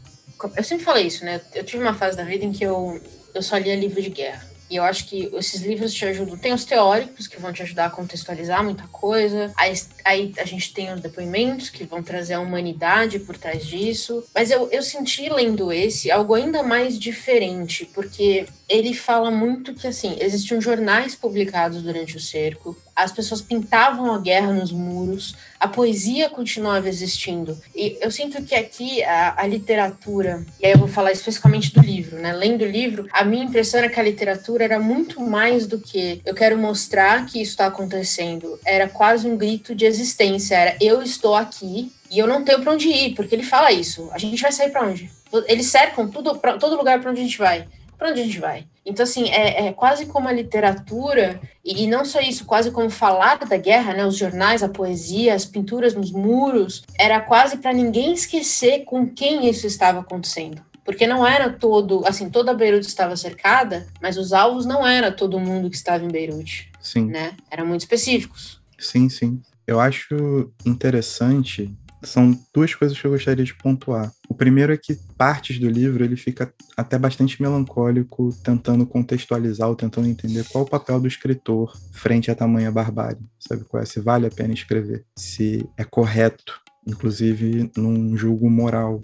eu 0.55 0.63
sempre 0.63 0.85
falei 0.85 1.07
isso, 1.07 1.25
né? 1.25 1.41
Eu 1.53 1.63
tive 1.63 1.83
uma 1.83 1.93
fase 1.93 2.15
da 2.15 2.23
vida 2.23 2.45
em 2.45 2.51
que 2.51 2.63
eu, 2.63 2.99
eu 3.33 3.41
só 3.41 3.57
lia 3.57 3.75
livro 3.75 4.01
de 4.01 4.09
guerra. 4.09 4.47
E 4.69 4.75
eu 4.75 4.83
acho 4.83 5.05
que 5.07 5.29
esses 5.33 5.61
livros 5.61 5.93
te 5.93 6.05
ajudam. 6.05 6.37
Tem 6.37 6.53
os 6.53 6.63
teóricos 6.63 7.27
que 7.27 7.39
vão 7.39 7.51
te 7.51 7.63
ajudar 7.63 7.85
a 7.85 7.89
contextualizar 7.89 8.63
muita 8.63 8.87
coisa. 8.87 9.51
Aí, 9.57 9.73
aí 10.03 10.33
a 10.37 10.45
gente 10.45 10.73
tem 10.73 10.93
os 10.93 11.01
depoimentos 11.01 11.69
que 11.69 11.83
vão 11.83 12.01
trazer 12.01 12.33
a 12.33 12.39
humanidade 12.39 13.19
por 13.19 13.37
trás 13.37 13.65
disso. 13.65 14.23
Mas 14.33 14.51
eu, 14.51 14.69
eu 14.71 14.81
senti 14.81 15.29
lendo 15.29 15.71
esse 15.71 16.11
algo 16.11 16.33
ainda 16.33 16.63
mais 16.63 16.97
diferente, 16.99 17.89
porque 17.93 18.45
ele 18.67 18.93
fala 18.93 19.31
muito 19.31 19.73
que 19.73 19.87
assim 19.87 20.15
existiam 20.19 20.61
jornais 20.61 21.15
publicados 21.15 21.81
durante 21.81 22.17
o 22.17 22.19
cerco, 22.19 22.77
as 22.95 23.13
pessoas 23.13 23.41
pintavam 23.41 24.13
a 24.13 24.19
guerra 24.19 24.51
nos 24.51 24.73
muros, 24.73 25.33
a 25.57 25.67
poesia 25.67 26.29
continuava 26.29 26.89
existindo. 26.89 27.57
E 27.73 27.97
eu 28.01 28.11
sinto 28.11 28.43
que 28.43 28.53
aqui 28.53 29.01
a, 29.03 29.41
a, 29.41 29.47
literatura, 29.47 30.45
e 30.59 30.65
aí 30.65 30.73
eu 30.73 30.77
vou 30.77 30.87
falar 30.87 31.13
especificamente 31.13 31.73
do 31.73 31.81
livro, 31.81 32.17
né? 32.17 32.33
Lendo 32.33 32.63
o 32.63 32.67
livro, 32.67 33.07
a 33.11 33.23
minha 33.23 33.45
impressão 33.45 33.79
era 33.79 33.89
que 33.89 33.99
a 33.99 34.03
literatura 34.03 34.65
era 34.65 34.79
muito 34.79 35.21
mais 35.21 35.65
do 35.65 35.79
que 35.79 36.21
eu 36.25 36.35
quero 36.35 36.57
mostrar 36.57 37.25
que 37.25 37.41
isso 37.41 37.51
está 37.51 37.67
acontecendo. 37.67 38.59
Era 38.65 38.89
quase 38.89 39.27
um 39.27 39.37
grito 39.37 39.73
de 39.73 39.85
existência, 39.89 40.55
era 40.55 40.77
eu 40.79 41.01
estou 41.01 41.35
aqui 41.35 41.91
e 42.09 42.17
eu 42.17 42.27
não 42.27 42.43
tenho 42.43 42.61
para 42.61 42.73
onde 42.73 42.87
ir, 42.87 43.15
porque 43.15 43.35
ele 43.35 43.43
fala 43.43 43.71
isso. 43.71 44.09
A 44.11 44.17
gente 44.17 44.41
vai 44.41 44.51
sair 44.51 44.71
para 44.71 44.87
onde? 44.87 45.11
Eles 45.47 45.67
cercam 45.67 46.07
tudo, 46.07 46.35
pra, 46.37 46.57
todo 46.57 46.75
lugar 46.75 46.99
para 46.99 47.11
onde 47.11 47.21
a 47.21 47.23
gente 47.23 47.37
vai 47.37 47.67
para 47.99 48.11
onde 48.11 48.21
a 48.21 48.23
gente 48.23 48.39
vai? 48.39 48.65
Então, 48.85 49.03
assim, 49.03 49.29
é, 49.29 49.67
é 49.67 49.73
quase 49.73 50.05
como 50.05 50.29
a 50.29 50.31
literatura, 50.31 51.39
e, 51.63 51.83
e, 51.83 51.87
não 51.87 52.05
só 52.05 52.21
isso, 52.21 52.45
quase 52.45 52.71
como 52.71 52.89
falar 52.89 53.37
da 53.39 53.57
guerra, 53.57 53.93
né? 53.93 54.05
Os 54.05 54.15
jornais, 54.15 54.63
a 54.63 54.69
poesia, 54.69 55.35
as 55.35 55.43
pinturas 55.43 55.93
nos 55.93 56.09
muros, 56.09 56.81
era 56.97 57.19
quase 57.19 57.57
para 57.57 57.73
ninguém 57.73 58.13
esquecer 58.13 58.85
com 58.85 59.05
quem 59.05 59.49
isso 59.49 59.67
estava 59.67 59.99
acontecendo. 59.99 60.61
Porque 60.85 61.05
não 61.05 61.27
era 61.27 61.51
todo, 61.51 62.03
assim, 62.07 62.29
toda 62.29 62.53
Beirute 62.53 62.87
estava 62.87 63.15
cercada, 63.17 63.85
mas 64.01 64.17
os 64.17 64.31
alvos 64.31 64.65
não 64.65 64.87
era 64.87 65.11
todo 65.11 65.39
mundo 65.39 65.69
que 65.69 65.75
estava 65.75 66.03
em 66.03 66.07
Beirute. 66.07 66.71
Sim. 66.81 67.05
Né? 67.05 67.33
Eram 67.51 67.67
muito 67.67 67.81
específicos. 67.81 68.59
Sim, 68.79 69.09
sim. 69.09 69.41
Eu 69.69 69.79
acho 69.79 70.51
interessante 70.65 71.71
são 72.01 72.35
duas 72.51 72.73
coisas 72.73 72.99
que 72.99 73.05
eu 73.05 73.11
gostaria 73.11 73.45
de 73.45 73.53
pontuar. 73.53 74.11
O 74.27 74.33
primeiro 74.33 74.73
é 74.73 74.77
que 74.77 74.97
partes 75.15 75.59
do 75.59 75.69
livro 75.69 76.03
ele 76.03 76.15
fica 76.15 76.51
até 76.75 76.97
bastante 76.97 77.39
melancólico, 77.39 78.31
tentando 78.43 78.83
contextualizar 78.83 79.69
ou 79.69 79.75
tentando 79.75 80.07
entender 80.07 80.43
qual 80.45 80.63
o 80.63 80.67
papel 80.67 80.99
do 80.99 81.07
escritor 81.07 81.77
frente 81.91 82.31
a 82.31 82.35
tamanha 82.35 82.71
barbárie. 82.71 83.21
Sabe 83.39 83.63
qual 83.65 83.83
é? 83.83 83.85
Se 83.85 83.99
vale 83.99 84.25
a 84.25 84.31
pena 84.31 84.55
escrever, 84.55 85.05
se 85.15 85.69
é 85.77 85.83
correto, 85.83 86.59
inclusive 86.87 87.69
num 87.77 88.17
julgo 88.17 88.49
moral 88.49 89.01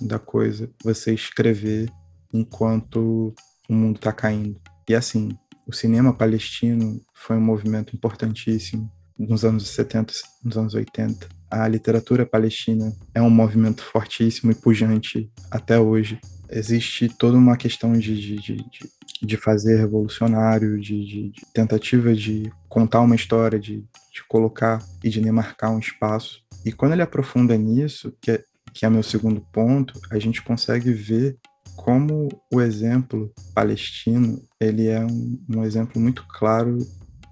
da 0.00 0.18
coisa, 0.18 0.68
você 0.82 1.14
escrever 1.14 1.88
enquanto 2.34 3.32
o 3.68 3.72
mundo 3.72 3.98
está 3.98 4.12
caindo. 4.12 4.60
E 4.88 4.96
assim, 4.96 5.28
o 5.64 5.72
cinema 5.72 6.12
palestino 6.12 7.00
foi 7.14 7.36
um 7.36 7.40
movimento 7.40 7.94
importantíssimo 7.94 8.90
nos 9.18 9.44
anos 9.44 9.68
70, 9.68 10.12
nos 10.44 10.56
anos 10.56 10.74
80 10.74 11.38
a 11.50 11.66
literatura 11.66 12.26
palestina 12.26 12.94
é 13.14 13.22
um 13.22 13.30
movimento 13.30 13.82
fortíssimo 13.82 14.52
e 14.52 14.54
pujante 14.54 15.30
até 15.50 15.78
hoje. 15.78 16.20
Existe 16.50 17.08
toda 17.08 17.36
uma 17.36 17.56
questão 17.56 17.92
de, 17.92 18.14
de, 18.16 18.36
de, 18.36 18.64
de 19.22 19.36
fazer 19.36 19.76
revolucionário, 19.76 20.78
de, 20.80 21.04
de, 21.04 21.30
de, 21.30 21.46
tentativa 21.52 22.14
de 22.14 22.50
contar 22.68 23.00
uma 23.00 23.14
história, 23.14 23.58
de, 23.58 23.78
de 24.12 24.24
colocar 24.28 24.82
e 25.02 25.10
de 25.10 25.20
demarcar 25.20 25.70
um 25.70 25.78
espaço. 25.78 26.42
E 26.64 26.72
quando 26.72 26.92
ele 26.92 27.02
aprofunda 27.02 27.56
nisso, 27.56 28.12
que 28.20 28.30
é, 28.30 28.44
que 28.72 28.84
é 28.84 28.90
meu 28.90 29.02
segundo 29.02 29.40
ponto, 29.52 29.98
a 30.10 30.18
gente 30.18 30.42
consegue 30.42 30.92
ver 30.92 31.36
como 31.76 32.28
o 32.52 32.60
exemplo 32.60 33.32
palestino 33.54 34.42
ele 34.60 34.88
é 34.88 35.00
um, 35.00 35.38
um 35.48 35.64
exemplo 35.64 36.00
muito 36.00 36.26
claro 36.28 36.78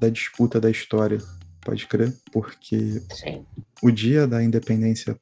da 0.01 0.09
disputa 0.09 0.61
da 0.61 0.71
história 0.71 1.19
pode 1.67 1.87
crer, 1.87 2.15
porque 2.33 3.03
Sim. 3.13 3.45
o 3.83 3.91
dia 3.91 4.27
da 4.27 4.43
independência 4.43 5.19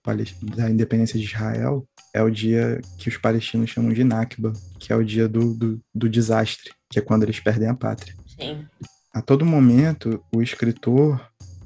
da 0.54 0.70
independência 0.70 1.18
de 1.18 1.24
Israel 1.24 1.88
é 2.12 2.22
o 2.22 2.30
dia 2.30 2.80
que 2.98 3.08
os 3.08 3.16
palestinos 3.16 3.70
chamam 3.70 3.92
de 3.92 4.04
Nakba, 4.04 4.52
que 4.78 4.92
é 4.92 4.96
o 4.96 5.02
dia 5.02 5.26
do, 5.26 5.54
do, 5.54 5.80
do 5.94 6.08
desastre, 6.08 6.70
que 6.90 6.98
é 6.98 7.02
quando 7.02 7.22
eles 7.22 7.40
perdem 7.40 7.68
a 7.68 7.74
pátria. 7.74 8.14
Sim. 8.38 8.66
A 9.12 9.22
todo 9.22 9.46
momento, 9.46 10.22
o 10.32 10.42
escritor 10.42 11.20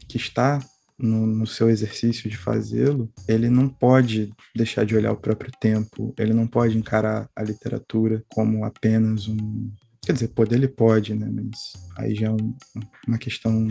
que 0.07 0.17
está 0.17 0.61
no, 0.99 1.27
no, 1.27 1.47
seu 1.47 1.71
exercício 1.71 2.29
de 2.29 2.37
fazê-lo, 2.37 3.11
ele 3.27 3.49
não 3.49 3.69
pode 3.69 4.33
deixar 4.55 4.85
de 4.85 4.97
olhar 4.97 5.13
o 5.13 5.17
próprio 5.17 5.51
tempo, 5.61 6.13
ele 6.19 6.35
não 6.35 6.47
pode 6.47 6.77
encarar 6.77 7.29
a 7.37 7.43
literatura 7.43 8.25
como 8.29 8.65
apenas 8.65 9.29
um. 9.29 9.71
Quer 10.09 10.15
dizer, 10.15 10.29
poder 10.29 10.55
ele 10.57 10.69
pode, 10.69 11.15
né? 11.15 11.31
Mas 11.31 11.75
aí 11.99 12.15
já 12.15 12.29
é 12.29 12.31
um, 12.31 12.57
uma 13.07 13.19
questão 13.19 13.69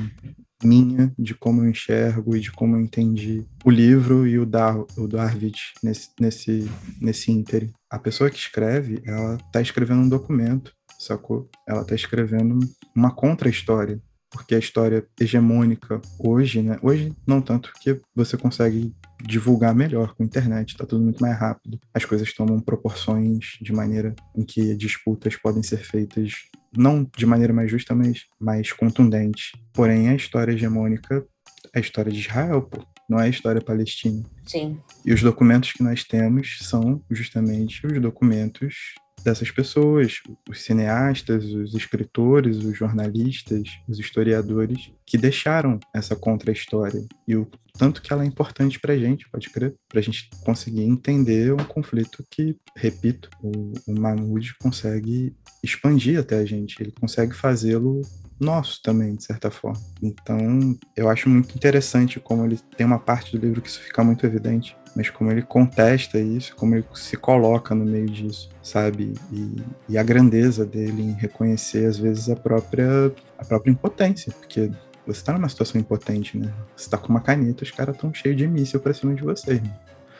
minha 0.63 1.11
de 1.17 1.33
como 1.33 1.63
eu 1.63 1.69
enxergo 1.71 2.35
e 2.35 2.39
de 2.39 2.51
como 2.51 2.75
eu 2.75 2.81
entendi 2.81 3.43
o 3.65 3.71
livro 3.71 4.27
e 4.27 4.37
o, 4.37 4.45
Dar, 4.45 4.77
o 4.95 5.07
Darwin 5.07 5.51
nesse, 5.81 6.11
nesse, 6.21 6.69
nesse. 7.01 7.73
A 7.89 7.97
pessoa 7.97 8.29
que 8.29 8.37
escreve, 8.37 9.01
ela 9.03 9.37
está 9.47 9.59
escrevendo 9.61 10.01
um 10.01 10.07
documento, 10.07 10.71
sacou? 10.99 11.49
Ela 11.67 11.81
está 11.81 11.95
escrevendo 11.95 12.59
uma 12.95 13.09
contra-história, 13.09 13.99
porque 14.29 14.53
a 14.53 14.59
história 14.59 15.07
hegemônica 15.19 15.99
hoje, 16.19 16.61
né? 16.61 16.77
Hoje 16.83 17.15
não 17.25 17.41
tanto, 17.41 17.71
porque 17.71 17.99
você 18.15 18.37
consegue 18.37 18.93
divulgar 19.23 19.73
melhor 19.73 20.13
com 20.15 20.23
a 20.23 20.25
internet, 20.25 20.69
está 20.69 20.85
tudo 20.85 21.03
muito 21.03 21.21
mais 21.21 21.37
rápido. 21.37 21.79
As 21.93 22.05
coisas 22.05 22.33
tomam 22.33 22.59
proporções 22.59 23.57
de 23.61 23.73
maneira 23.73 24.15
em 24.35 24.43
que 24.43 24.75
disputas 24.75 25.35
podem 25.35 25.63
ser 25.63 25.77
feitas 25.77 26.33
não 26.75 27.09
de 27.17 27.25
maneira 27.25 27.53
mais 27.53 27.71
justa, 27.71 27.95
mas 27.95 28.25
mais 28.39 28.71
contundente. 28.71 29.51
Porém, 29.73 30.09
a 30.09 30.15
história 30.15 30.51
hegemônica 30.51 31.25
é 31.73 31.79
a 31.79 31.81
história 31.81 32.11
de 32.11 32.19
Israel, 32.19 32.61
pô. 32.63 32.85
Não 33.09 33.19
é 33.19 33.23
a 33.23 33.29
história 33.29 33.61
palestina. 33.61 34.21
Sim. 34.45 34.79
E 35.05 35.13
os 35.13 35.21
documentos 35.21 35.71
que 35.71 35.81
nós 35.81 36.03
temos 36.03 36.59
são 36.61 37.01
justamente 37.09 37.87
os 37.87 38.01
documentos 38.01 38.95
dessas 39.27 39.51
pessoas, 39.51 40.21
os 40.49 40.63
cineastas, 40.63 41.43
os 41.43 41.73
escritores, 41.73 42.63
os 42.63 42.77
jornalistas, 42.77 43.63
os 43.85 43.99
historiadores, 43.99 44.89
que 45.05 45.17
deixaram 45.17 45.81
essa 45.93 46.15
contra-história 46.15 47.05
e 47.27 47.35
o 47.35 47.45
tanto 47.77 48.01
que 48.01 48.11
ela 48.11 48.23
é 48.23 48.25
importante 48.25 48.79
para 48.79 48.93
a 48.93 48.97
gente, 48.97 49.29
pode 49.29 49.49
crer, 49.49 49.75
para 49.89 49.99
a 49.99 50.03
gente 50.03 50.29
conseguir 50.45 50.83
entender 50.83 51.53
um 51.53 51.57
conflito 51.57 52.25
que, 52.31 52.55
repito, 52.75 53.29
o, 53.43 53.73
o 53.85 53.99
Mahmoud 53.99 54.55
consegue 54.59 55.35
expandir 55.61 56.17
até 56.19 56.37
a 56.39 56.45
gente, 56.45 56.81
ele 56.81 56.93
consegue 56.97 57.35
fazê-lo 57.35 58.01
nosso 58.39 58.81
também, 58.81 59.15
de 59.15 59.25
certa 59.25 59.51
forma. 59.51 59.81
Então, 60.01 60.77
eu 60.95 61.09
acho 61.09 61.29
muito 61.29 61.53
interessante 61.53 62.19
como 62.19 62.45
ele 62.45 62.57
tem 62.77 62.85
uma 62.85 62.99
parte 62.99 63.37
do 63.37 63.45
livro 63.45 63.61
que 63.61 63.67
isso 63.67 63.81
fica 63.81 64.03
muito 64.03 64.25
evidente, 64.25 64.75
mas 64.97 65.11
como 65.11 65.31
ele 65.31 65.43
contesta 65.43 66.17
isso, 66.17 66.55
como 66.55 66.73
ele 66.73 66.83
se 66.95 67.15
coloca 67.15 67.75
no 67.75 67.85
meio 67.85 68.07
disso, 68.07 68.49
sabe? 68.63 69.13
E, 69.31 69.61
e 69.89 69.95
a 69.95 70.01
grandeza 70.01 70.65
dele 70.65 71.03
em 71.03 71.11
reconhecer, 71.11 71.85
às 71.85 71.99
vezes, 71.99 72.31
a 72.31 72.35
própria, 72.35 73.11
a 73.37 73.45
própria 73.45 73.69
impotência, 73.69 74.33
porque 74.33 74.71
você 75.05 75.23
tá 75.23 75.33
numa 75.33 75.47
situação 75.49 75.79
impotente, 75.79 76.35
né? 76.35 76.51
Você 76.75 76.89
tá 76.89 76.97
com 76.97 77.09
uma 77.09 77.21
caneta, 77.21 77.63
os 77.63 77.69
caras 77.69 77.95
tão 77.95 78.11
cheios 78.11 78.35
de 78.35 78.47
míssil 78.47 78.79
pra 78.79 78.91
cima 78.91 79.13
de 79.13 79.21
você, 79.21 79.61
né? 79.61 79.71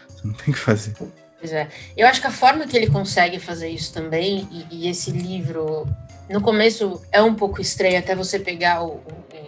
Você 0.07 0.27
não 0.27 0.35
tem 0.35 0.49
o 0.49 0.53
que 0.53 0.59
fazer. 0.59 0.93
Pois 1.39 1.51
é. 1.51 1.67
Eu 1.97 2.07
acho 2.07 2.21
que 2.21 2.27
a 2.27 2.31
forma 2.31 2.67
que 2.67 2.77
ele 2.77 2.87
consegue 2.87 3.39
fazer 3.39 3.69
isso 3.69 3.91
também, 3.91 4.47
e, 4.51 4.83
e 4.83 4.87
esse 4.87 5.09
livro 5.09 5.87
no 6.29 6.41
começo 6.41 7.01
é 7.11 7.21
um 7.21 7.33
pouco 7.33 7.61
estranho 7.61 7.97
até 7.97 8.15
você 8.15 8.37
pegar 8.37 8.83
o, 8.83 9.01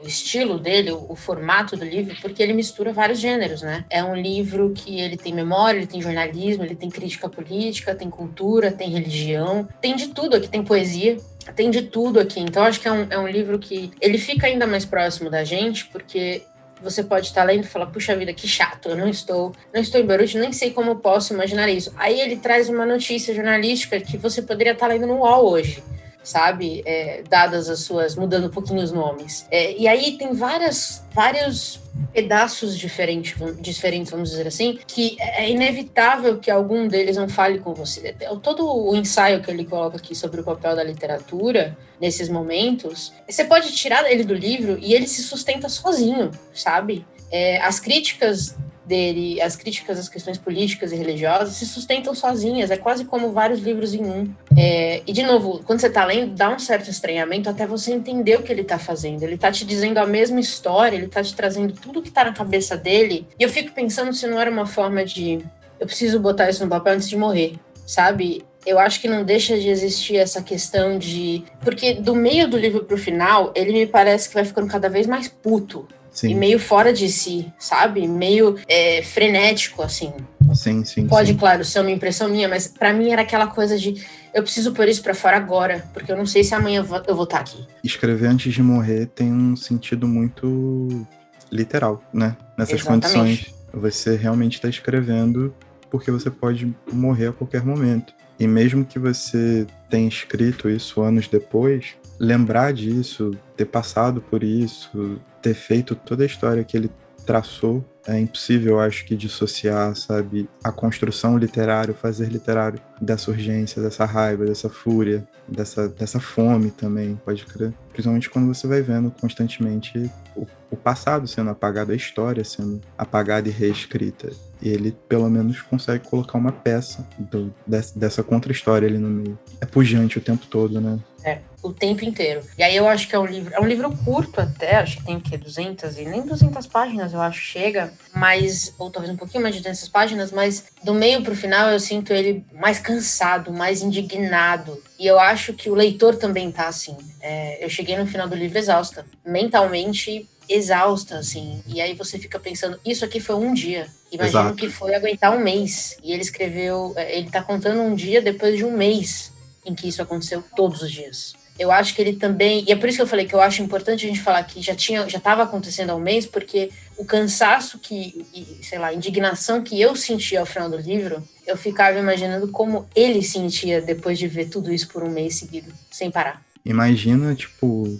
o 0.03 0.07
estilo 0.07 0.57
dele, 0.57 0.91
o, 0.91 1.05
o, 1.09 1.15
formato 1.15 1.75
do 1.75 1.83
livro, 1.83 2.15
porque 2.21 2.41
ele 2.41 2.53
mistura 2.53 2.93
vários 2.93 3.19
gêneros, 3.19 3.61
né? 3.61 3.83
É 3.89 4.03
um 4.03 4.15
livro 4.15 4.71
que 4.73 4.99
ele 4.99 5.17
tem 5.17 5.33
memória, 5.33 5.77
ele 5.77 5.87
tem 5.87 6.01
jornalismo, 6.01 6.63
ele 6.63 6.75
tem 6.75 6.89
crítica 6.89 7.27
política, 7.27 7.93
tem 7.93 8.09
cultura, 8.09 8.71
tem 8.71 8.89
religião, 8.89 9.67
tem 9.81 9.95
de 9.95 10.07
tudo 10.07 10.37
aqui, 10.37 10.47
tem 10.47 10.63
poesia. 10.63 11.17
Tem 11.55 11.71
de 11.71 11.81
tudo 11.81 12.19
aqui. 12.19 12.39
Então, 12.39 12.63
acho 12.63 12.79
que 12.79 12.87
é 12.87 12.91
um, 12.91 13.07
é 13.09 13.17
um 13.17 13.27
livro 13.27 13.57
que 13.57 13.91
ele 13.99 14.19
fica 14.19 14.45
ainda 14.45 14.67
mais 14.67 14.85
próximo 14.85 15.31
da 15.31 15.43
gente, 15.43 15.87
porque 15.87 16.43
você 16.79 17.03
pode 17.03 17.25
estar 17.25 17.43
lendo 17.43 17.63
e 17.63 17.67
falar, 17.67 17.87
puxa 17.87 18.15
vida, 18.15 18.31
que 18.33 18.47
chato, 18.47 18.89
eu 18.89 18.95
não 18.95 19.07
estou, 19.07 19.53
não 19.73 19.81
estou 19.81 19.99
em 19.99 20.05
Beirute, 20.05 20.37
nem 20.37 20.53
sei 20.53 20.69
como 20.69 20.97
posso 20.97 21.33
imaginar 21.33 21.67
isso. 21.67 21.91
Aí 21.97 22.21
ele 22.21 22.37
traz 22.37 22.69
uma 22.69 22.85
notícia 22.85 23.33
jornalística 23.33 23.99
que 23.99 24.15
você 24.15 24.43
poderia 24.43 24.73
estar 24.73 24.87
lendo 24.87 25.07
no 25.07 25.15
UOL 25.15 25.49
hoje 25.49 25.81
sabe? 26.23 26.82
É, 26.86 27.23
dadas 27.27 27.69
as 27.69 27.79
suas, 27.79 28.15
mudando 28.15 28.47
um 28.47 28.49
pouquinho 28.49 28.82
os 28.82 28.91
nomes. 28.91 29.45
É, 29.49 29.77
e 29.77 29.88
aí 29.88 30.17
tem 30.17 30.34
várias, 30.34 31.03
vários 31.13 31.79
pedaços 32.13 32.77
diferentes, 32.77 33.36
diferentes, 33.60 34.12
vamos 34.12 34.29
dizer 34.29 34.47
assim, 34.47 34.79
que 34.88 35.17
é 35.19 35.49
inevitável 35.49 36.38
que 36.39 36.49
algum 36.49 36.88
deles 36.88 37.17
não 37.17 37.27
fale 37.27 37.60
com 37.60 37.73
você. 37.73 38.15
Todo 38.41 38.65
o 38.65 38.95
ensaio 38.95 39.41
que 39.41 39.51
ele 39.51 39.65
coloca 39.65 39.97
aqui 39.97 40.15
sobre 40.15 40.41
o 40.41 40.43
papel 40.43 40.75
da 40.75 40.84
literatura 40.84 41.77
nesses 41.99 42.29
momentos, 42.29 43.12
você 43.27 43.43
pode 43.43 43.71
tirar 43.73 44.10
ele 44.10 44.23
do 44.23 44.34
livro 44.34 44.77
e 44.79 44.93
ele 44.93 45.08
se 45.08 45.23
sustenta 45.23 45.67
sozinho, 45.67 46.32
sabe? 46.53 47.05
É, 47.32 47.62
as 47.62 47.79
críticas 47.79 48.55
dele, 48.89 49.39
as 49.39 49.56
críticas 49.56 49.99
às 49.99 50.10
questões 50.10 50.38
políticas 50.38 50.91
e 50.91 50.95
religiosas 50.95 51.54
se 51.54 51.65
sustentam 51.65 52.15
sozinhas, 52.15 52.71
é 52.71 52.78
quase 52.78 53.06
como 53.06 53.32
vários 53.32 53.60
livros 53.60 53.93
em 53.93 54.04
um. 54.04 54.34
É, 54.58 55.04
e, 55.06 55.13
de 55.13 55.21
novo, 55.23 55.62
quando 55.63 55.80
você 55.80 55.88
está 55.88 56.04
lendo, 56.04 56.34
dá 56.34 56.49
um 56.49 56.58
certo 56.58 56.89
estranhamento 56.89 57.47
até 57.49 57.67
você 57.67 57.93
entender 57.93 58.38
o 58.38 58.43
que 58.43 58.52
ele 58.52 58.62
está 58.62 58.80
fazendo. 58.80 59.21
Ele 59.21 59.36
está 59.36 59.52
te 59.52 59.63
dizendo 59.63 59.99
a 59.99 60.08
mesma 60.08 60.39
história, 60.39 60.97
ele 60.97 61.06
está 61.06 61.23
te 61.23 61.36
trazendo 61.36 61.73
tudo 61.73 62.02
que 62.02 62.10
está 62.10 62.25
na 62.25 62.34
cabeça 62.34 62.75
dele. 62.75 63.28
E 63.39 63.43
eu 63.43 63.49
fico 63.49 63.71
pensando 63.71 64.12
se 64.12 64.25
não 64.25 64.39
era 64.39 64.49
uma 64.49 64.65
forma 64.65 65.06
de. 65.06 65.39
Eu 65.80 65.86
preciso 65.86 66.19
botar 66.19 66.49
isso 66.49 66.63
no 66.63 66.69
papel 66.69 66.93
antes 66.93 67.08
de 67.08 67.15
morrer, 67.15 67.54
sabe? 67.86 68.43
eu 68.65 68.78
acho 68.78 68.99
que 68.99 69.08
não 69.08 69.23
deixa 69.23 69.58
de 69.58 69.69
existir 69.69 70.17
essa 70.17 70.41
questão 70.41 70.97
de. 70.97 71.43
Porque 71.62 71.93
do 71.93 72.15
meio 72.15 72.47
do 72.47 72.58
livro 72.58 72.84
pro 72.84 72.97
final, 72.97 73.52
ele 73.56 73.71
me 73.71 73.88
parece 73.88 74.28
que 74.28 74.36
vai 74.36 74.45
ficando 74.45 74.67
cada 74.67 74.89
vez 74.89 75.08
mais 75.08 75.28
puto. 75.28 75.88
Sim. 76.19 76.32
E 76.32 76.36
meio 76.36 76.60
fora 76.60 76.91
de 76.91 77.08
si, 77.08 77.49
sabe? 77.58 78.05
Meio 78.05 78.58
é, 78.67 79.01
frenético, 79.01 79.82
assim. 79.82 80.12
Sim, 80.53 80.84
sim. 80.84 81.08
Pode, 81.08 81.32
sim. 81.32 81.38
claro, 81.38 81.63
ser 81.63 81.79
uma 81.79 81.91
impressão 81.91 82.27
minha, 82.27 82.49
mas 82.49 82.67
para 82.67 82.91
mim 82.91 83.10
era 83.12 83.21
aquela 83.21 83.47
coisa 83.47 83.77
de 83.77 84.05
eu 84.34 84.43
preciso 84.43 84.73
pôr 84.73 84.89
isso 84.89 85.01
para 85.01 85.13
fora 85.13 85.38
agora, 85.38 85.86
porque 85.93 86.12
eu 86.12 86.17
não 86.17 86.25
sei 86.25 86.43
se 86.43 86.53
amanhã 86.53 86.86
eu 87.08 87.15
vou 87.15 87.23
estar 87.23 87.38
tá 87.38 87.39
aqui. 87.39 87.65
Escrever 87.82 88.27
antes 88.27 88.53
de 88.53 88.62
morrer 88.62 89.05
tem 89.05 89.32
um 89.32 89.55
sentido 89.55 90.10
muito 90.10 91.08
literal, 91.49 92.03
né? 92.13 92.36
Nessas 92.58 92.82
Exatamente. 92.82 93.13
condições. 93.13 93.55
Você 93.73 94.17
realmente 94.17 94.55
está 94.55 94.67
escrevendo 94.67 95.55
porque 95.89 96.12
você 96.12 96.29
pode 96.29 96.75
morrer 96.91 97.27
a 97.27 97.32
qualquer 97.32 97.63
momento. 97.63 98.13
E 98.38 98.45
mesmo 98.45 98.84
que 98.84 98.99
você 98.99 99.65
tenha 99.89 100.10
escrito 100.10 100.69
isso 100.69 101.01
anos 101.01 101.29
depois, 101.29 101.95
lembrar 102.19 102.73
disso, 102.73 103.32
ter 103.55 103.65
passado 103.65 104.19
por 104.19 104.43
isso, 104.43 105.19
ter 105.41 105.54
feito 105.54 105.95
toda 105.95 106.23
a 106.23 106.25
história 106.25 106.63
que 106.63 106.75
ele 106.75 106.91
traçou, 107.25 107.86
é 108.08 108.19
impossível, 108.19 108.80
acho 108.80 109.06
que, 109.06 109.15
dissociar, 109.15 109.95
sabe, 109.95 110.49
a 110.63 110.71
construção 110.71 111.38
literária, 111.38 111.93
fazer 111.93 112.28
literário 112.28 112.82
dessa 112.99 113.30
urgência, 113.30 113.82
dessa 113.82 114.04
raiva, 114.04 114.45
dessa 114.45 114.67
fúria, 114.67 115.28
dessa, 115.47 115.88
dessa 115.88 116.19
fome 116.19 116.71
também, 116.71 117.19
pode 117.23 117.45
crer. 117.45 117.71
Principalmente 117.91 118.30
quando 118.30 118.47
você 118.47 118.65
vai 118.65 118.82
vendo 118.82 119.12
constantemente 119.12 120.10
o, 120.36 120.47
o 120.71 120.75
passado 120.75 121.28
sendo 121.28 121.52
apagado, 121.52 121.91
a 121.91 121.95
história 121.95 122.43
sendo 122.43 122.82
apagada 122.97 123.47
e 123.47 123.52
reescrita. 123.52 124.32
Ele, 124.62 124.91
pelo 125.08 125.30
menos, 125.30 125.62
consegue 125.62 126.08
colocar 126.08 126.38
uma 126.38 126.52
peça 126.52 127.08
do, 127.17 127.54
dessa, 127.65 127.98
dessa 127.98 128.24
contra-história 128.24 128.88
ali 128.88 128.98
no 128.98 129.10
meio. 129.10 129.39
É 129.62 129.65
pujante 129.65 130.17
o 130.17 130.22
tempo 130.22 130.45
todo, 130.48 130.82
né? 130.82 131.00
É, 131.24 131.39
o 131.62 131.74
tempo 131.74 132.06
inteiro. 132.06 132.41
E 132.58 132.63
aí 132.63 132.76
eu 132.76 132.88
acho 132.88 133.08
que 133.08 133.15
é 133.15 133.19
um 133.19 133.26
livro, 133.26 133.54
é 133.54 133.60
um 133.60 133.67
livro 133.67 133.95
curto 134.06 134.39
até, 134.39 134.78
acho 134.78 134.98
que 134.98 135.06
tem 135.06 135.17
o 135.17 135.22
quê? 135.22 135.38
200 135.38 135.98
e 135.98 136.06
nem 136.06 136.22
200 136.22 136.65
páginas, 136.67 137.13
eu 137.13 137.22
acho, 137.22 137.39
chega, 137.39 137.93
mas, 138.15 138.74
ou 138.78 138.89
talvez 138.89 139.13
um 139.13 139.17
pouquinho 139.17 139.43
mais 139.43 139.56
de 139.56 139.62
200 139.62 139.89
páginas, 139.89 140.32
mas 140.32 140.65
do 140.84 140.93
meio 140.93 141.22
pro 141.22 141.36
final 141.36 141.69
eu 141.69 141.80
sinto 141.80 142.13
ele 142.13 142.45
mais 142.54 142.80
cansado, 142.80 143.52
mais 143.52 143.82
indignado. 143.82 144.82
E 144.98 145.06
eu 145.06 145.19
acho 145.19 145.54
que 145.54 145.69
o 145.69 145.76
leitor 145.76 146.15
também 146.15 146.52
tá 146.52 146.67
assim. 146.67 146.98
É, 147.22 147.63
eu 147.63 147.69
cheguei 147.69 147.98
no 147.98 148.08
final 148.08 148.28
do 148.28 148.36
livro 148.36 148.58
exausta, 148.58 149.06
mentalmente 149.26 150.28
exausta, 150.49 151.17
assim. 151.19 151.63
E 151.67 151.79
aí 151.79 151.93
você 151.93 152.17
fica 152.17 152.39
pensando, 152.39 152.79
isso 152.85 153.05
aqui 153.05 153.19
foi 153.19 153.35
um 153.35 153.53
dia. 153.53 153.88
Imagino 154.12 154.55
que 154.55 154.69
foi 154.69 154.95
aguentar 154.95 155.35
um 155.35 155.39
mês. 155.39 155.97
E 156.03 156.12
ele 156.12 156.21
escreveu, 156.21 156.93
é, 156.95 157.17
ele 157.17 157.29
tá 157.29 157.41
contando 157.41 157.81
um 157.81 157.95
dia 157.95 158.21
depois 158.21 158.57
de 158.57 158.65
um 158.65 158.75
mês 158.75 159.31
em 159.65 159.75
que 159.75 159.88
isso 159.88 160.01
aconteceu 160.01 160.43
todos 160.55 160.81
os 160.81 160.91
dias. 160.91 161.33
Eu 161.57 161.71
acho 161.71 161.93
que 161.93 162.01
ele 162.01 162.13
também, 162.13 162.63
e 162.65 162.71
é 162.71 162.75
por 162.75 162.88
isso 162.88 162.99
que 162.99 163.01
eu 163.01 163.07
falei 163.07 163.25
que 163.25 163.35
eu 163.35 163.41
acho 163.41 163.62
importante 163.62 164.05
a 164.05 164.07
gente 164.07 164.21
falar 164.21 164.41
que 164.43 164.62
já 164.62 164.73
tinha, 164.73 165.07
já 165.09 165.17
estava 165.17 165.43
acontecendo 165.43 165.89
há 165.89 165.95
um 165.95 165.99
mês, 165.99 166.25
porque 166.25 166.71
o 166.97 167.03
cansaço 167.03 167.77
que, 167.79 168.25
e, 168.33 168.63
sei 168.63 168.79
lá, 168.79 168.88
a 168.88 168.93
indignação 168.93 169.62
que 169.62 169.79
eu 169.79 169.93
sentia 169.93 170.39
ao 170.39 170.45
final 170.45 170.69
do 170.69 170.77
livro, 170.77 171.21
eu 171.45 171.57
ficava 171.57 171.99
imaginando 171.99 172.47
como 172.47 172.88
ele 172.95 173.21
sentia 173.21 173.81
depois 173.81 174.17
de 174.17 174.25
ver 174.25 174.47
tudo 174.47 174.73
isso 174.73 174.88
por 174.88 175.03
um 175.03 175.09
mês 175.09 175.35
seguido, 175.35 175.73
sem 175.91 176.09
parar. 176.09 176.41
Imagina, 176.65 177.35
tipo, 177.35 177.99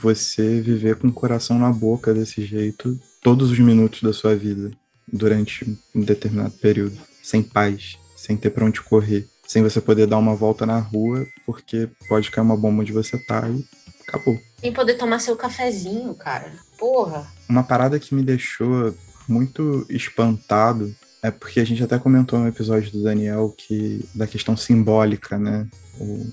você 0.00 0.60
viver 0.60 0.96
com 0.96 1.08
o 1.08 1.12
coração 1.12 1.58
na 1.58 1.70
boca 1.70 2.14
desse 2.14 2.44
jeito 2.44 2.98
todos 3.22 3.50
os 3.50 3.58
minutos 3.58 4.02
da 4.02 4.12
sua 4.12 4.34
vida 4.34 4.70
durante 5.12 5.78
um 5.94 6.00
determinado 6.00 6.52
período, 6.52 6.98
sem 7.22 7.42
paz, 7.42 7.98
sem 8.16 8.36
ter 8.36 8.50
para 8.50 8.64
onde 8.64 8.80
correr, 8.80 9.28
sem 9.46 9.62
você 9.62 9.80
poder 9.80 10.06
dar 10.06 10.18
uma 10.18 10.34
volta 10.34 10.64
na 10.64 10.78
rua, 10.78 11.26
porque 11.44 11.88
pode 12.08 12.30
cair 12.30 12.44
uma 12.44 12.56
bomba 12.56 12.82
onde 12.82 12.92
você 12.92 13.18
tá 13.18 13.48
e 13.48 13.64
acabou. 14.06 14.38
Sem 14.60 14.72
poder 14.72 14.94
tomar 14.94 15.18
seu 15.18 15.36
cafezinho, 15.36 16.14
cara. 16.14 16.52
Porra. 16.78 17.26
Uma 17.48 17.62
parada 17.62 17.98
que 17.98 18.14
me 18.14 18.22
deixou 18.22 18.94
muito 19.28 19.86
espantado 19.88 20.94
é 21.22 21.30
porque 21.30 21.60
a 21.60 21.64
gente 21.64 21.82
até 21.82 21.98
comentou 21.98 22.38
no 22.38 22.48
episódio 22.48 22.90
do 22.92 23.02
Daniel 23.02 23.54
que 23.56 24.04
da 24.14 24.26
questão 24.26 24.56
simbólica, 24.56 25.38
né? 25.38 25.68
O, 25.98 26.26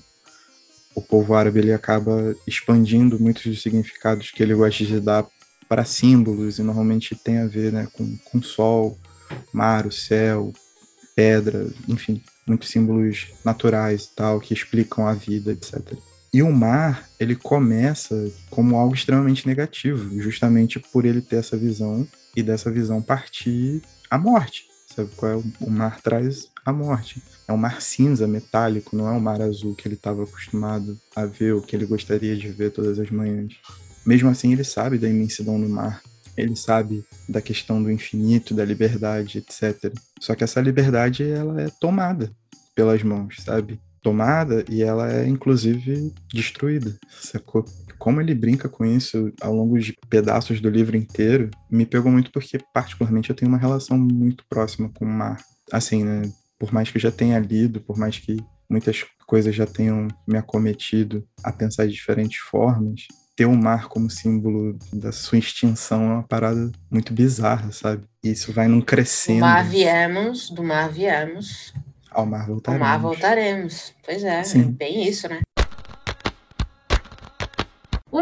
o 0.94 1.00
povo 1.00 1.34
árabe 1.34 1.60
ele 1.60 1.72
acaba 1.72 2.34
expandindo 2.46 3.20
muitos 3.20 3.44
dos 3.44 3.62
significados 3.62 4.30
que 4.30 4.42
ele 4.42 4.54
gosta 4.54 4.84
de 4.84 5.00
dar 5.00 5.26
para 5.68 5.84
símbolos 5.84 6.58
e 6.58 6.62
normalmente 6.62 7.14
tem 7.14 7.38
a 7.38 7.46
ver 7.46 7.72
né, 7.72 7.88
com, 7.92 8.16
com 8.24 8.42
sol, 8.42 8.98
mar, 9.52 9.86
o 9.86 9.92
céu, 9.92 10.52
pedra, 11.14 11.66
enfim, 11.86 12.22
muitos 12.46 12.68
símbolos 12.68 13.28
naturais 13.44 14.04
e 14.04 14.14
tal 14.14 14.40
que 14.40 14.54
explicam 14.54 15.06
a 15.06 15.12
vida, 15.12 15.52
etc. 15.52 15.96
E 16.32 16.42
o 16.42 16.52
mar, 16.52 17.08
ele 17.18 17.34
começa 17.34 18.30
como 18.50 18.76
algo 18.76 18.94
extremamente 18.94 19.46
negativo, 19.46 20.20
justamente 20.20 20.78
por 20.78 21.04
ele 21.04 21.20
ter 21.20 21.36
essa 21.36 21.56
visão 21.56 22.06
e 22.36 22.42
dessa 22.42 22.70
visão 22.70 23.00
partir 23.00 23.82
a 24.10 24.18
morte. 24.18 24.66
Sabe 24.94 25.10
qual 25.16 25.32
é? 25.32 25.42
O 25.60 25.70
mar 25.70 26.00
traz 26.00 26.48
a 26.64 26.72
morte. 26.72 27.22
É 27.46 27.52
um 27.52 27.56
mar 27.56 27.80
cinza, 27.80 28.26
metálico, 28.26 28.96
não 28.96 29.06
é 29.08 29.12
um 29.12 29.20
mar 29.20 29.40
azul 29.40 29.74
que 29.74 29.86
ele 29.86 29.94
estava 29.94 30.22
acostumado 30.22 30.98
a 31.14 31.24
ver, 31.24 31.54
o 31.54 31.62
que 31.62 31.76
ele 31.76 31.86
gostaria 31.86 32.36
de 32.36 32.48
ver 32.48 32.72
todas 32.72 32.98
as 32.98 33.10
manhãs. 33.10 33.54
Mesmo 34.04 34.28
assim, 34.28 34.52
ele 34.52 34.64
sabe 34.64 34.98
da 34.98 35.08
imensidão 35.08 35.60
do 35.60 35.68
mar, 35.68 36.02
ele 36.36 36.56
sabe 36.56 37.04
da 37.28 37.40
questão 37.40 37.82
do 37.82 37.90
infinito, 37.90 38.54
da 38.54 38.64
liberdade, 38.64 39.38
etc. 39.38 39.92
Só 40.20 40.34
que 40.34 40.44
essa 40.44 40.60
liberdade 40.60 41.28
ela 41.28 41.60
é 41.60 41.68
tomada 41.80 42.32
pelas 42.74 43.02
mãos, 43.02 43.36
sabe? 43.44 43.80
Tomada 44.08 44.64
e 44.70 44.82
ela 44.82 45.12
é 45.12 45.28
inclusive 45.28 46.12
destruída, 46.32 46.96
sacou? 47.20 47.64
Como 47.98 48.20
ele 48.20 48.34
brinca 48.34 48.68
com 48.68 48.84
isso 48.84 49.30
ao 49.40 49.54
longo 49.54 49.78
de 49.78 49.94
pedaços 50.08 50.60
do 50.60 50.70
livro 50.70 50.96
inteiro, 50.96 51.50
me 51.70 51.84
pegou 51.84 52.10
muito 52.10 52.30
porque, 52.30 52.58
particularmente, 52.72 53.28
eu 53.28 53.36
tenho 53.36 53.50
uma 53.50 53.58
relação 53.58 53.98
muito 53.98 54.44
próxima 54.48 54.88
com 54.94 55.04
o 55.04 55.08
mar. 55.08 55.38
Assim, 55.70 56.04
né? 56.04 56.22
Por 56.58 56.72
mais 56.72 56.90
que 56.90 56.96
eu 56.96 57.02
já 57.02 57.10
tenha 57.10 57.38
lido, 57.38 57.80
por 57.80 57.98
mais 57.98 58.18
que 58.18 58.38
muitas 58.70 59.04
coisas 59.26 59.54
já 59.54 59.66
tenham 59.66 60.08
me 60.26 60.38
acometido 60.38 61.24
a 61.44 61.52
pensar 61.52 61.86
de 61.86 61.92
diferentes 61.92 62.38
formas, 62.38 63.06
ter 63.36 63.46
o 63.46 63.54
mar 63.54 63.88
como 63.88 64.10
símbolo 64.10 64.78
da 64.92 65.12
sua 65.12 65.38
extinção 65.38 66.02
é 66.02 66.14
uma 66.14 66.22
parada 66.22 66.72
muito 66.90 67.12
bizarra, 67.12 67.70
sabe? 67.72 68.04
E 68.24 68.30
isso 68.30 68.52
vai 68.52 68.68
num 68.68 68.80
crescendo. 68.80 69.40
Do 69.40 69.46
mar 69.46 69.68
viemos, 69.68 70.50
do 70.50 70.64
mar 70.64 70.90
viemos. 70.90 71.72
Ao 72.10 72.24
mar 72.26 72.46
voltaremos. 72.46 72.86
Ao 72.86 72.92
mar 72.92 73.00
voltaremos. 73.00 73.94
Pois 74.04 74.24
é, 74.24 74.42
Sim. 74.42 74.60
é 74.60 74.64
bem 74.64 75.06
isso, 75.06 75.28
né? 75.28 75.40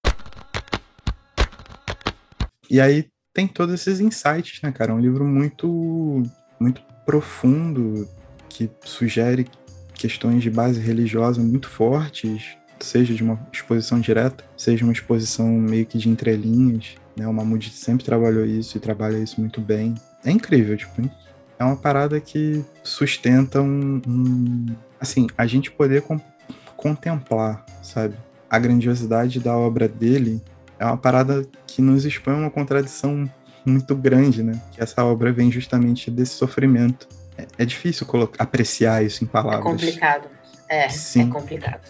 E 2.70 2.80
aí 2.80 3.06
tem 3.32 3.46
todos 3.46 3.74
esses 3.74 4.00
insights, 4.00 4.60
né, 4.62 4.72
cara? 4.72 4.92
É 4.92 4.94
um 4.94 5.00
livro 5.00 5.24
muito, 5.24 6.22
muito 6.58 6.82
profundo 7.04 8.08
que 8.48 8.70
sugere 8.84 9.46
questões 9.94 10.42
de 10.42 10.50
base 10.50 10.80
religiosa 10.80 11.40
muito 11.40 11.68
fortes, 11.68 12.56
seja 12.80 13.14
de 13.14 13.22
uma 13.22 13.38
exposição 13.52 14.00
direta, 14.00 14.44
seja 14.56 14.84
uma 14.84 14.92
exposição 14.92 15.48
meio 15.48 15.86
que 15.86 15.98
de 15.98 16.08
entrelinhas. 16.08 16.94
Né? 17.16 17.26
O 17.26 17.32
Mahmoud 17.32 17.70
sempre 17.70 18.04
trabalhou 18.04 18.44
isso 18.44 18.76
e 18.76 18.80
trabalha 18.80 19.18
isso 19.18 19.40
muito 19.40 19.60
bem. 19.60 19.94
É 20.24 20.30
incrível, 20.30 20.76
tipo, 20.76 21.02
é 21.58 21.64
uma 21.64 21.76
parada 21.76 22.20
que 22.20 22.64
sustenta 22.82 23.62
um, 23.62 24.00
um 24.06 24.66
assim, 25.00 25.26
a 25.36 25.46
gente 25.46 25.70
poder 25.70 26.02
com, 26.02 26.20
contemplar, 26.76 27.64
sabe? 27.82 28.14
A 28.48 28.58
grandiosidade 28.58 29.40
da 29.40 29.56
obra 29.56 29.88
dele 29.88 30.42
é 30.78 30.84
uma 30.84 30.96
parada 30.96 31.46
que 31.66 31.80
nos 31.80 32.04
expõe 32.04 32.34
uma 32.34 32.50
contradição 32.50 33.30
muito 33.64 33.94
grande, 33.94 34.42
né? 34.42 34.60
Que 34.72 34.82
essa 34.82 35.04
obra 35.04 35.32
vem 35.32 35.50
justamente 35.50 36.10
desse 36.10 36.34
sofrimento. 36.34 37.08
É, 37.36 37.46
é 37.58 37.64
difícil 37.64 38.06
apreciar 38.38 39.04
isso 39.04 39.24
em 39.24 39.26
palavras. 39.26 39.60
É 39.60 39.70
complicado. 39.70 40.28
É, 40.68 40.88
Sim. 40.88 41.28
é 41.28 41.32
complicado. 41.32 41.82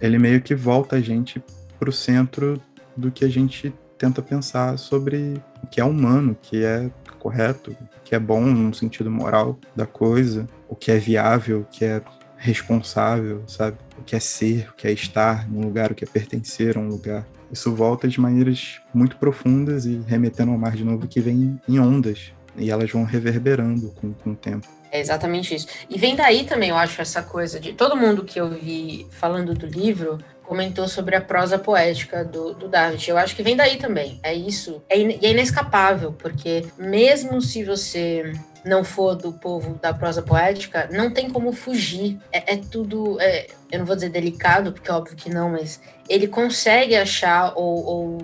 Ele 0.00 0.18
meio 0.18 0.40
que 0.40 0.54
volta 0.54 0.96
a 0.96 1.00
gente 1.00 1.42
pro 1.78 1.92
centro 1.92 2.60
do 2.96 3.10
que 3.10 3.24
a 3.24 3.28
gente 3.28 3.72
tenta 3.96 4.22
pensar 4.22 4.78
sobre 4.78 5.40
o 5.62 5.66
que 5.66 5.80
é 5.80 5.84
humano, 5.84 6.32
o 6.32 6.34
que 6.34 6.64
é 6.64 6.90
correto, 7.18 7.72
o 7.72 8.00
que 8.04 8.14
é 8.14 8.18
bom 8.18 8.40
no 8.40 8.72
sentido 8.72 9.10
moral 9.10 9.58
da 9.74 9.86
coisa, 9.86 10.48
o 10.68 10.76
que 10.76 10.90
é 10.90 10.98
viável, 10.98 11.60
o 11.60 11.64
que 11.64 11.84
é 11.84 12.00
responsável, 12.36 13.42
sabe? 13.48 13.76
O 13.98 14.02
que 14.02 14.14
é 14.14 14.20
ser, 14.20 14.68
o 14.70 14.74
que 14.74 14.86
é 14.86 14.92
estar 14.92 15.50
num 15.50 15.60
lugar, 15.60 15.90
o 15.90 15.94
que 15.94 16.04
é 16.04 16.06
pertencer 16.06 16.76
a 16.76 16.80
um 16.80 16.88
lugar. 16.88 17.26
Isso 17.50 17.74
volta 17.74 18.06
de 18.06 18.20
maneiras 18.20 18.80
muito 18.92 19.16
profundas 19.16 19.86
e 19.86 20.00
remetendo 20.06 20.52
ao 20.52 20.58
mar 20.58 20.76
de 20.76 20.84
novo 20.84 21.06
que 21.06 21.20
vem 21.20 21.60
em 21.68 21.78
ondas. 21.78 22.32
E 22.56 22.70
elas 22.70 22.90
vão 22.90 23.04
reverberando 23.04 23.90
com, 23.90 24.12
com 24.12 24.30
o 24.30 24.36
tempo. 24.36 24.66
É 24.90 25.00
exatamente 25.00 25.54
isso. 25.54 25.66
E 25.88 25.98
vem 25.98 26.16
daí 26.16 26.44
também, 26.44 26.70
eu 26.70 26.76
acho, 26.76 27.00
essa 27.00 27.22
coisa 27.22 27.60
de 27.60 27.72
todo 27.72 27.96
mundo 27.96 28.24
que 28.24 28.40
eu 28.40 28.48
vi 28.48 29.06
falando 29.10 29.54
do 29.54 29.66
livro 29.66 30.18
comentou 30.42 30.88
sobre 30.88 31.14
a 31.14 31.20
prosa 31.20 31.58
poética 31.58 32.24
do, 32.24 32.54
do 32.54 32.68
David. 32.68 33.08
Eu 33.08 33.18
acho 33.18 33.36
que 33.36 33.42
vem 33.42 33.54
daí 33.54 33.76
também. 33.76 34.18
É 34.22 34.34
isso. 34.34 34.82
É, 34.88 34.98
in, 34.98 35.18
é 35.22 35.30
inescapável, 35.30 36.12
porque 36.12 36.64
mesmo 36.78 37.40
se 37.42 37.62
você 37.62 38.32
não 38.68 38.84
for 38.84 39.16
do 39.16 39.32
povo 39.32 39.78
da 39.80 39.92
prosa 39.94 40.22
poética, 40.22 40.88
não 40.92 41.10
tem 41.10 41.30
como 41.30 41.52
fugir. 41.52 42.18
É, 42.30 42.54
é 42.54 42.56
tudo. 42.56 43.20
É, 43.20 43.46
eu 43.72 43.78
não 43.78 43.86
vou 43.86 43.96
dizer 43.96 44.10
delicado, 44.10 44.72
porque 44.72 44.90
é 44.90 44.94
óbvio 44.94 45.16
que 45.16 45.30
não, 45.30 45.50
mas 45.50 45.80
ele 46.08 46.28
consegue 46.28 46.94
achar 46.94 47.52
ou, 47.56 47.84
ou 47.84 48.18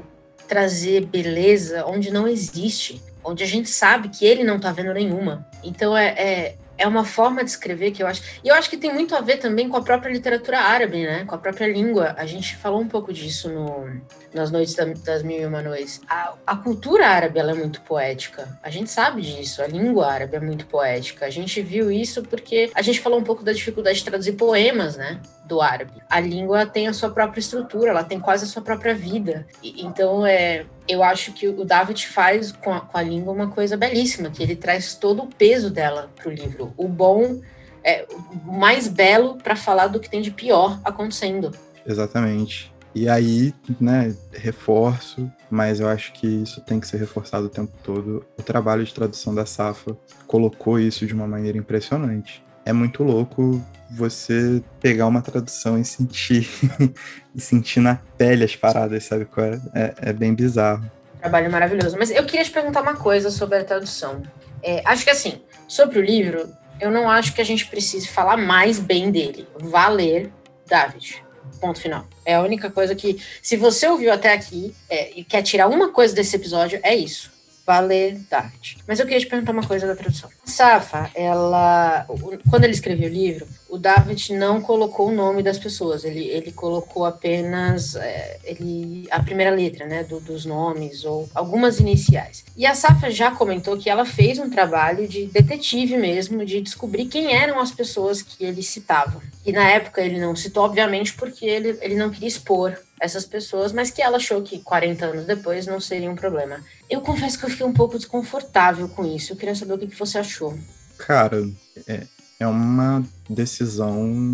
trazer 0.46 1.06
beleza 1.06 1.84
onde 1.86 2.10
não 2.10 2.28
existe, 2.28 3.02
onde 3.24 3.42
a 3.42 3.46
gente 3.46 3.68
sabe 3.68 4.08
que 4.08 4.24
ele 4.24 4.44
não 4.44 4.60
tá 4.60 4.70
vendo 4.70 4.92
nenhuma. 4.92 5.46
Então 5.62 5.96
é, 5.96 6.08
é 6.08 6.54
é 6.76 6.86
uma 6.86 7.04
forma 7.04 7.44
de 7.44 7.50
escrever 7.50 7.90
que 7.92 8.02
eu 8.02 8.06
acho. 8.06 8.22
E 8.42 8.48
eu 8.48 8.54
acho 8.54 8.68
que 8.68 8.76
tem 8.76 8.92
muito 8.92 9.14
a 9.14 9.20
ver 9.20 9.38
também 9.38 9.68
com 9.68 9.76
a 9.76 9.82
própria 9.82 10.12
literatura 10.12 10.60
árabe, 10.60 11.04
né? 11.04 11.24
Com 11.24 11.34
a 11.34 11.38
própria 11.38 11.66
língua. 11.66 12.14
A 12.16 12.26
gente 12.26 12.56
falou 12.56 12.80
um 12.80 12.88
pouco 12.88 13.12
disso 13.12 13.48
no, 13.48 14.00
nas 14.32 14.50
Noites 14.50 14.74
das 15.02 15.22
Mil 15.22 15.40
e 15.40 15.46
Uma 15.46 15.62
Noites. 15.62 16.00
A, 16.08 16.34
a 16.46 16.56
cultura 16.56 17.06
árabe 17.06 17.38
é 17.38 17.54
muito 17.54 17.80
poética. 17.82 18.58
A 18.62 18.70
gente 18.70 18.90
sabe 18.90 19.22
disso. 19.22 19.62
A 19.62 19.66
língua 19.66 20.06
árabe 20.06 20.36
é 20.36 20.40
muito 20.40 20.66
poética. 20.66 21.26
A 21.26 21.30
gente 21.30 21.62
viu 21.62 21.90
isso 21.90 22.22
porque 22.22 22.70
a 22.74 22.82
gente 22.82 23.00
falou 23.00 23.18
um 23.18 23.24
pouco 23.24 23.42
da 23.42 23.52
dificuldade 23.52 23.98
de 23.98 24.04
traduzir 24.04 24.32
poemas, 24.32 24.96
né? 24.96 25.20
Do 25.44 25.60
árabe. 25.60 26.02
A 26.08 26.20
língua 26.20 26.66
tem 26.66 26.88
a 26.88 26.92
sua 26.92 27.10
própria 27.10 27.40
estrutura, 27.40 27.90
ela 27.90 28.04
tem 28.04 28.18
quase 28.18 28.44
a 28.44 28.48
sua 28.48 28.62
própria 28.62 28.94
vida. 28.94 29.46
E, 29.62 29.84
então, 29.84 30.26
é, 30.26 30.64
eu 30.88 31.02
acho 31.02 31.32
que 31.32 31.48
o 31.48 31.64
David 31.64 32.06
faz 32.06 32.52
com 32.52 32.72
a, 32.72 32.80
com 32.80 32.98
a 32.98 33.02
língua 33.02 33.32
uma 33.32 33.48
coisa 33.48 33.76
belíssima, 33.76 34.30
que 34.30 34.42
ele 34.42 34.54
traz 34.54 34.94
todo 34.94 35.22
o 35.22 35.26
peso 35.26 35.70
dela 35.70 36.10
para 36.14 36.28
o 36.28 36.32
livro. 36.32 36.72
O 36.76 36.86
bom, 36.86 37.40
é, 37.82 38.06
o 38.46 38.52
mais 38.52 38.86
belo 38.86 39.36
para 39.36 39.56
falar 39.56 39.86
do 39.88 39.98
que 39.98 40.10
tem 40.10 40.20
de 40.20 40.30
pior 40.30 40.78
acontecendo. 40.84 41.50
Exatamente. 41.86 42.72
E 42.94 43.08
aí, 43.08 43.52
né, 43.80 44.14
reforço, 44.32 45.30
mas 45.50 45.80
eu 45.80 45.88
acho 45.88 46.12
que 46.12 46.26
isso 46.26 46.60
tem 46.60 46.78
que 46.78 46.86
ser 46.86 46.98
reforçado 46.98 47.46
o 47.46 47.50
tempo 47.50 47.72
todo. 47.82 48.24
O 48.38 48.42
trabalho 48.42 48.84
de 48.84 48.94
tradução 48.94 49.34
da 49.34 49.44
Safa 49.44 49.96
colocou 50.28 50.78
isso 50.78 51.04
de 51.04 51.12
uma 51.12 51.26
maneira 51.26 51.58
impressionante. 51.58 52.44
É 52.64 52.72
muito 52.72 53.02
louco 53.02 53.62
você 53.90 54.62
pegar 54.80 55.06
uma 55.06 55.22
tradução 55.22 55.78
e 55.78 55.84
sentir 55.84 56.48
e 57.34 57.40
sentir 57.40 57.80
na 57.80 57.98
pele 58.18 58.44
as 58.44 58.56
paradas, 58.56 59.04
sabe 59.04 59.26
é? 59.36 59.60
É, 59.74 59.94
é 60.10 60.12
bem 60.12 60.34
bizarro. 60.34 60.90
Trabalho 61.20 61.50
maravilhoso. 61.50 61.96
Mas 61.98 62.10
eu 62.10 62.24
queria 62.24 62.44
te 62.44 62.50
perguntar 62.50 62.82
uma 62.82 62.96
coisa 62.96 63.30
sobre 63.30 63.58
a 63.58 63.64
tradução. 63.64 64.22
É, 64.62 64.82
acho 64.84 65.04
que 65.04 65.10
assim, 65.10 65.40
sobre 65.68 65.98
o 65.98 66.02
livro, 66.02 66.48
eu 66.80 66.90
não 66.90 67.08
acho 67.08 67.34
que 67.34 67.40
a 67.40 67.44
gente 67.44 67.66
precise 67.66 68.08
falar 68.08 68.36
mais 68.36 68.78
bem 68.78 69.10
dele. 69.10 69.46
Valer, 69.58 70.30
David. 70.66 71.22
Ponto 71.60 71.80
final. 71.80 72.06
É 72.24 72.34
a 72.34 72.42
única 72.42 72.70
coisa 72.70 72.94
que, 72.94 73.18
se 73.42 73.56
você 73.56 73.86
ouviu 73.86 74.12
até 74.12 74.32
aqui 74.32 74.74
é, 74.88 75.18
e 75.18 75.24
quer 75.24 75.42
tirar 75.42 75.68
uma 75.68 75.90
coisa 75.92 76.14
desse 76.14 76.36
episódio, 76.36 76.78
é 76.82 76.94
isso. 76.94 77.33
Valer 77.66 78.18
David. 78.30 78.78
Mas 78.86 79.00
eu 79.00 79.06
queria 79.06 79.20
te 79.20 79.26
perguntar 79.26 79.52
uma 79.52 79.66
coisa 79.66 79.86
da 79.86 79.96
tradução. 79.96 80.30
Safa, 80.44 81.10
ela. 81.14 82.06
Quando 82.50 82.64
ele 82.64 82.74
escreveu 82.74 83.08
o 83.08 83.12
livro, 83.12 83.46
o 83.74 83.78
David 83.78 84.32
não 84.34 84.60
colocou 84.60 85.08
o 85.08 85.12
nome 85.12 85.42
das 85.42 85.58
pessoas, 85.58 86.04
ele, 86.04 86.28
ele 86.28 86.52
colocou 86.52 87.04
apenas 87.04 87.96
é, 87.96 88.38
ele, 88.44 89.04
a 89.10 89.20
primeira 89.20 89.50
letra, 89.50 89.84
né, 89.84 90.04
do, 90.04 90.20
dos 90.20 90.44
nomes 90.44 91.04
ou 91.04 91.28
algumas 91.34 91.80
iniciais. 91.80 92.44
E 92.56 92.64
a 92.66 92.74
Safa 92.76 93.10
já 93.10 93.32
comentou 93.32 93.76
que 93.76 93.90
ela 93.90 94.04
fez 94.04 94.38
um 94.38 94.48
trabalho 94.48 95.08
de 95.08 95.26
detetive 95.26 95.96
mesmo, 95.96 96.44
de 96.44 96.60
descobrir 96.60 97.06
quem 97.06 97.34
eram 97.34 97.58
as 97.58 97.72
pessoas 97.72 98.22
que 98.22 98.44
ele 98.44 98.62
citava. 98.62 99.20
E 99.44 99.50
na 99.50 99.68
época 99.68 100.00
ele 100.00 100.20
não 100.20 100.36
citou, 100.36 100.62
obviamente, 100.62 101.12
porque 101.12 101.44
ele, 101.44 101.76
ele 101.82 101.96
não 101.96 102.10
queria 102.10 102.28
expor 102.28 102.78
essas 103.00 103.26
pessoas, 103.26 103.72
mas 103.72 103.90
que 103.90 104.00
ela 104.00 104.18
achou 104.18 104.40
que 104.40 104.60
40 104.60 105.04
anos 105.04 105.24
depois 105.24 105.66
não 105.66 105.80
seria 105.80 106.08
um 106.08 106.14
problema. 106.14 106.64
Eu 106.88 107.00
confesso 107.00 107.36
que 107.36 107.44
eu 107.44 107.50
fiquei 107.50 107.66
um 107.66 107.74
pouco 107.74 107.98
desconfortável 107.98 108.88
com 108.88 109.04
isso. 109.04 109.32
Eu 109.32 109.36
queria 109.36 109.56
saber 109.56 109.74
o 109.74 109.78
que, 109.78 109.88
que 109.88 109.98
você 109.98 110.18
achou. 110.18 110.56
Cara, 110.96 111.42
é, 111.88 112.06
é 112.38 112.46
uma 112.46 113.04
decisão 113.28 114.32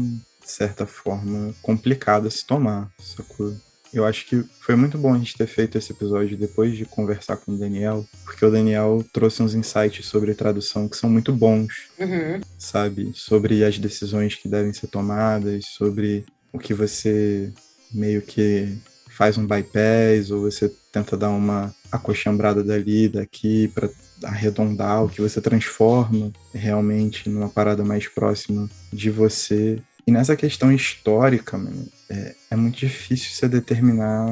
de 0.50 0.50
certa 0.50 0.86
forma, 0.86 1.54
complicado 1.62 2.26
a 2.26 2.30
se 2.30 2.44
tomar, 2.44 2.90
sacou? 2.98 3.54
Eu 3.92 4.06
acho 4.06 4.26
que 4.26 4.44
foi 4.60 4.76
muito 4.76 4.96
bom 4.96 5.12
a 5.12 5.18
gente 5.18 5.36
ter 5.36 5.46
feito 5.46 5.76
esse 5.76 5.92
episódio 5.92 6.36
depois 6.36 6.76
de 6.76 6.84
conversar 6.84 7.36
com 7.36 7.52
o 7.52 7.58
Daniel, 7.58 8.06
porque 8.24 8.44
o 8.44 8.50
Daniel 8.50 9.04
trouxe 9.12 9.42
uns 9.42 9.54
insights 9.54 10.06
sobre 10.06 10.34
tradução 10.34 10.88
que 10.88 10.96
são 10.96 11.10
muito 11.10 11.32
bons, 11.32 11.88
uhum. 11.98 12.40
sabe? 12.56 13.12
Sobre 13.14 13.64
as 13.64 13.78
decisões 13.78 14.36
que 14.36 14.48
devem 14.48 14.72
ser 14.72 14.86
tomadas, 14.86 15.66
sobre 15.66 16.24
o 16.52 16.58
que 16.58 16.72
você 16.72 17.52
meio 17.92 18.22
que 18.22 18.78
faz 19.08 19.36
um 19.36 19.46
bypass 19.46 20.30
ou 20.30 20.42
você 20.42 20.72
tenta 20.92 21.16
dar 21.16 21.30
uma 21.30 21.74
acochambrada 21.90 22.62
dali, 22.62 23.08
daqui, 23.08 23.68
para 23.68 23.88
arredondar, 24.24 25.04
o 25.04 25.08
que 25.08 25.20
você 25.20 25.40
transforma 25.40 26.32
realmente 26.52 27.28
numa 27.28 27.48
parada 27.48 27.84
mais 27.84 28.06
próxima 28.06 28.68
de 28.92 29.10
você. 29.10 29.80
E 30.06 30.12
nessa 30.12 30.36
questão 30.36 30.72
histórica, 30.72 31.56
mano, 31.56 31.86
é, 32.08 32.34
é, 32.50 32.56
muito 32.56 32.78
difícil 32.78 33.30
você 33.32 33.48
determinar 33.48 34.26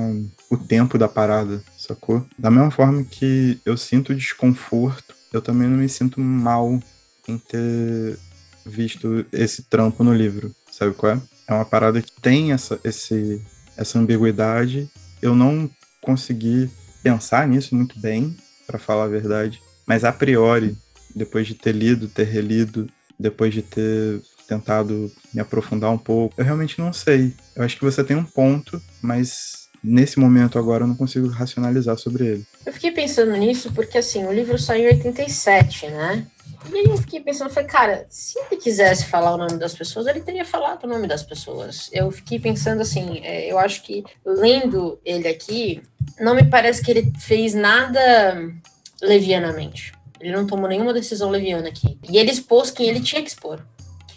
o 0.50 0.56
tempo 0.56 0.98
da 0.98 1.08
parada, 1.08 1.62
sacou? 1.76 2.26
Da 2.38 2.50
mesma 2.50 2.70
forma 2.70 3.04
que 3.04 3.60
eu 3.64 3.76
sinto 3.76 4.14
desconforto, 4.14 5.14
eu 5.32 5.40
também 5.40 5.68
não 5.68 5.76
me 5.76 5.88
sinto 5.88 6.20
mal 6.20 6.80
em 7.26 7.38
ter 7.38 8.18
visto 8.64 9.24
esse 9.32 9.62
trampo 9.62 10.02
no 10.02 10.14
livro, 10.14 10.54
sabe 10.70 10.94
qual 10.94 11.12
é? 11.12 11.22
É 11.46 11.54
uma 11.54 11.64
parada 11.64 12.02
que 12.02 12.12
tem 12.20 12.52
essa, 12.52 12.78
esse, 12.84 13.40
essa 13.76 13.98
ambiguidade. 13.98 14.90
Eu 15.22 15.34
não 15.34 15.70
consegui 16.00 16.70
pensar 17.02 17.46
nisso 17.46 17.74
muito 17.74 17.98
bem, 17.98 18.36
para 18.66 18.78
falar 18.78 19.04
a 19.04 19.08
verdade, 19.08 19.60
mas 19.86 20.04
a 20.04 20.12
priori, 20.12 20.76
depois 21.14 21.46
de 21.46 21.54
ter 21.54 21.74
lido, 21.74 22.08
ter 22.08 22.26
relido, 22.26 22.86
depois 23.18 23.52
de 23.52 23.62
ter 23.62 24.20
tentado 24.46 25.10
me 25.32 25.40
aprofundar 25.40 25.90
um 25.90 25.98
pouco. 25.98 26.34
Eu 26.38 26.44
realmente 26.44 26.78
não 26.78 26.92
sei. 26.92 27.34
Eu 27.54 27.62
acho 27.62 27.76
que 27.76 27.84
você 27.84 28.02
tem 28.02 28.16
um 28.16 28.24
ponto, 28.24 28.80
mas 29.02 29.68
nesse 29.82 30.18
momento 30.18 30.58
agora 30.58 30.84
eu 30.84 30.88
não 30.88 30.94
consigo 30.94 31.28
racionalizar 31.28 31.96
sobre 31.98 32.26
ele. 32.26 32.46
Eu 32.64 32.72
fiquei 32.72 32.90
pensando 32.90 33.36
nisso 33.36 33.72
porque, 33.72 33.98
assim, 33.98 34.24
o 34.24 34.32
livro 34.32 34.58
saiu 34.58 34.90
em 34.90 34.94
87, 34.94 35.86
né? 35.88 36.26
E 36.70 36.76
aí 36.76 36.84
eu 36.84 36.98
fiquei 36.98 37.20
pensando, 37.20 37.50
falei, 37.50 37.68
cara, 37.68 38.06
se 38.08 38.38
ele 38.38 38.60
quisesse 38.60 39.06
falar 39.06 39.34
o 39.34 39.36
nome 39.38 39.58
das 39.58 39.74
pessoas, 39.74 40.06
ele 40.06 40.20
teria 40.20 40.44
falado 40.44 40.84
o 40.84 40.88
nome 40.88 41.06
das 41.06 41.22
pessoas. 41.22 41.88
Eu 41.92 42.10
fiquei 42.10 42.38
pensando 42.38 42.82
assim, 42.82 43.20
é, 43.22 43.50
eu 43.50 43.58
acho 43.58 43.82
que 43.82 44.04
lendo 44.24 45.00
ele 45.04 45.28
aqui, 45.28 45.82
não 46.20 46.34
me 46.34 46.44
parece 46.44 46.82
que 46.82 46.90
ele 46.90 47.12
fez 47.18 47.54
nada 47.54 48.52
levianamente. 49.00 49.92
Ele 50.20 50.32
não 50.32 50.46
tomou 50.46 50.68
nenhuma 50.68 50.92
decisão 50.92 51.30
leviana 51.30 51.68
aqui. 51.68 51.98
E 52.08 52.18
ele 52.18 52.30
expôs 52.30 52.70
quem 52.70 52.88
ele 52.88 53.00
tinha 53.00 53.22
que 53.22 53.28
expor 53.28 53.62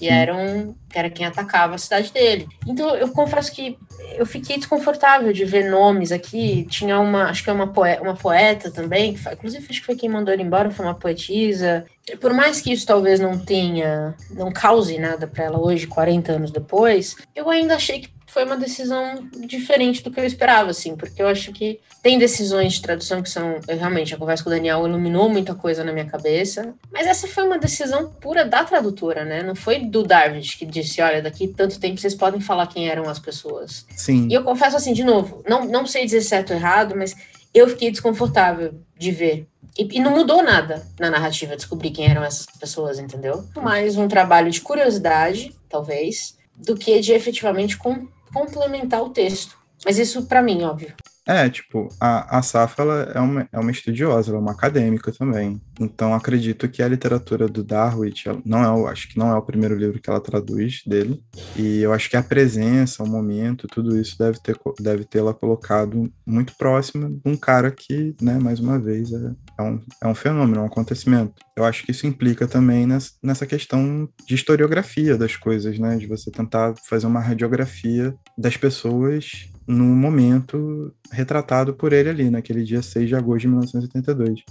que 0.02 0.10
eram 0.10 0.76
que 0.90 0.98
era 0.98 1.12
quem 1.12 1.28
atacava 1.28 1.76
a 1.76 1.78
cidade 1.78 2.12
dele. 2.12 2.48
Então 2.68 2.96
eu 2.96 3.10
confesso 3.10 3.52
que 3.52 3.78
eu 4.18 4.26
fiquei 4.26 4.58
desconfortável 4.58 5.32
de 5.32 5.46
ver 5.46 5.70
nomes 5.70 6.12
aqui. 6.12 6.66
Tinha 6.70 7.00
uma, 7.00 7.26
acho 7.26 7.44
que 7.44 7.52
é 7.52 7.54
uma, 7.54 7.68
poeta, 7.68 8.02
uma 8.02 8.16
poeta 8.16 8.72
também, 8.72 9.14
que, 9.14 9.30
inclusive 9.30 9.68
acho 9.70 9.80
que 9.80 9.86
foi 9.86 9.96
quem 9.96 10.10
mandou 10.10 10.34
ele 10.34 10.42
embora, 10.42 10.72
foi 10.72 10.86
uma 10.86 10.96
poetisa. 10.96 11.86
Por 12.20 12.34
mais 12.34 12.60
que 12.60 12.74
isso 12.74 12.86
talvez 12.86 13.20
não 13.20 13.38
tenha, 13.38 14.16
não 14.32 14.52
cause 14.52 14.98
nada 14.98 15.28
para 15.28 15.44
ela 15.44 15.64
hoje, 15.64 15.86
40 15.86 16.32
anos 16.32 16.52
depois, 16.52 17.16
eu 17.36 17.48
ainda 17.48 17.76
achei 17.76 18.00
que 18.00 18.10
foi 18.32 18.46
uma 18.46 18.56
decisão 18.56 19.28
diferente 19.46 20.02
do 20.02 20.10
que 20.10 20.20
eu 20.20 20.26
esperava, 20.26 20.70
assim, 20.70 20.96
porque 20.96 21.22
eu 21.22 21.28
acho 21.28 21.52
que 21.52 21.82
tem 22.02 22.18
decisões 22.18 22.74
de 22.74 22.82
tradução 22.82 23.22
que 23.22 23.30
são. 23.30 23.60
Eu, 23.68 23.78
realmente, 23.78 24.14
a 24.14 24.18
conversa 24.18 24.42
com 24.42 24.50
o 24.50 24.54
Daniel 24.54 24.88
iluminou 24.88 25.28
muita 25.28 25.54
coisa 25.54 25.84
na 25.84 25.92
minha 25.92 26.06
cabeça, 26.06 26.74
mas 26.92 27.06
essa 27.06 27.28
foi 27.28 27.44
uma 27.44 27.60
decisão 27.60 28.10
pura 28.22 28.46
da 28.46 28.64
tradutora, 28.64 29.26
né? 29.26 29.44
Não 29.44 29.54
foi 29.54 29.80
do 29.80 30.04
David 30.04 30.58
que 30.58 30.66
disse: 30.66 31.02
olha, 31.02 31.22
daqui 31.22 31.46
tanto 31.46 31.78
tempo 31.78 32.00
vocês 32.00 32.16
podem 32.16 32.40
falar 32.40 32.68
quem 32.68 32.88
eram 32.88 33.10
as 33.10 33.20
pessoas. 33.20 33.86
Sim. 33.98 34.28
E 34.30 34.34
eu 34.34 34.44
confesso, 34.44 34.78
assim, 34.78 34.94
de 34.94 35.04
novo, 35.04 35.44
não, 35.48 35.66
não 35.66 35.86
sei 35.86 36.06
dizer 36.06 36.22
certo 36.22 36.52
ou 36.52 36.56
errado, 36.56 36.96
mas 36.96 37.14
eu 37.54 37.68
fiquei 37.68 37.92
desconfortável 37.92 38.74
de 38.98 39.12
ver. 39.12 39.46
E, 39.78 39.98
e, 39.98 40.00
não 40.00 40.12
mudou 40.12 40.42
nada 40.42 40.86
na 40.98 41.10
narrativa 41.10 41.56
descobrir 41.56 41.92
quem 41.92 42.10
eram 42.10 42.24
essas 42.24 42.46
pessoas, 42.46 42.98
entendeu? 42.98 43.46
Mais 43.56 43.98
um 43.98 44.08
trabalho 44.08 44.50
de 44.52 44.62
curiosidade, 44.62 45.54
talvez, 45.70 46.36
do 46.56 46.76
que 46.76 47.00
de 47.00 47.14
efetivamente 47.14 47.78
com, 47.78 48.08
complementar 48.34 49.02
o 49.02 49.10
texto. 49.10 49.58
Mas 49.86 49.98
isso 49.98 50.26
para 50.26 50.42
mim, 50.42 50.64
óbvio. 50.64 50.94
É, 51.28 51.48
tipo, 51.50 51.88
a, 52.00 52.40
a 52.40 52.42
Safa 52.42 52.82
ela 52.82 53.12
é, 53.14 53.20
uma, 53.20 53.48
é 53.52 53.60
uma 53.60 53.70
estudiosa, 53.70 54.30
ela 54.30 54.40
é 54.40 54.42
uma 54.42 54.54
acadêmica 54.54 55.12
também. 55.12 55.62
Então, 55.80 56.14
acredito 56.14 56.68
que 56.68 56.82
a 56.82 56.88
literatura 56.88 57.48
do 57.48 57.64
Darwin, 57.64 58.12
não 58.44 58.64
é, 58.64 58.72
o, 58.72 58.88
acho 58.88 59.08
que 59.08 59.20
não 59.20 59.32
é 59.32 59.36
o 59.36 59.42
primeiro 59.42 59.76
livro 59.76 60.00
que 60.00 60.10
ela 60.10 60.20
traduz 60.20 60.82
dele. 60.86 61.22
E 61.56 61.82
eu 61.82 61.94
acho 61.94 62.10
que 62.10 62.18
a 62.18 62.24
presença, 62.24 63.04
o 63.04 63.08
momento, 63.08 63.68
tudo 63.68 64.00
isso 64.00 64.18
deve 64.18 64.40
ter 64.40 64.58
deve 64.80 65.06
tê-la 65.06 65.34
colocado 65.34 66.12
muito 66.26 66.56
próxima 66.58 67.10
de 67.10 67.22
um 67.26 67.36
cara 67.36 67.72
que, 67.72 68.16
né, 68.22 68.40
mais 68.40 68.60
uma 68.60 68.80
vez, 68.80 69.12
é, 69.12 69.32
é, 69.60 69.62
um, 69.62 69.80
é 70.02 70.08
um 70.08 70.16
fenômeno, 70.16 70.60
é 70.60 70.64
um 70.64 70.68
acontecimento. 70.68 71.34
Eu 71.56 71.66
acho 71.66 71.84
que 71.84 71.92
isso 71.92 72.08
implica 72.08 72.48
também 72.48 72.88
nessa, 72.88 73.12
nessa 73.22 73.46
questão 73.46 74.10
de 74.26 74.34
historiografia 74.36 75.18
das 75.18 75.36
coisas, 75.36 75.78
né? 75.78 75.98
De 75.98 76.08
você 76.08 76.32
tentar 76.32 76.74
fazer 76.90 77.06
uma 77.06 77.20
radiografia 77.20 78.16
das 78.38 78.58
pessoas 78.58 79.51
no 79.72 79.86
momento 79.86 80.94
retratado 81.12 81.74
por 81.74 81.94
ele 81.94 82.10
ali, 82.10 82.30
naquele 82.30 82.64
dia 82.64 82.82
6 82.82 83.08
de 83.08 83.16
agosto 83.16 83.42
de 83.42 83.48
1982. 83.48 84.44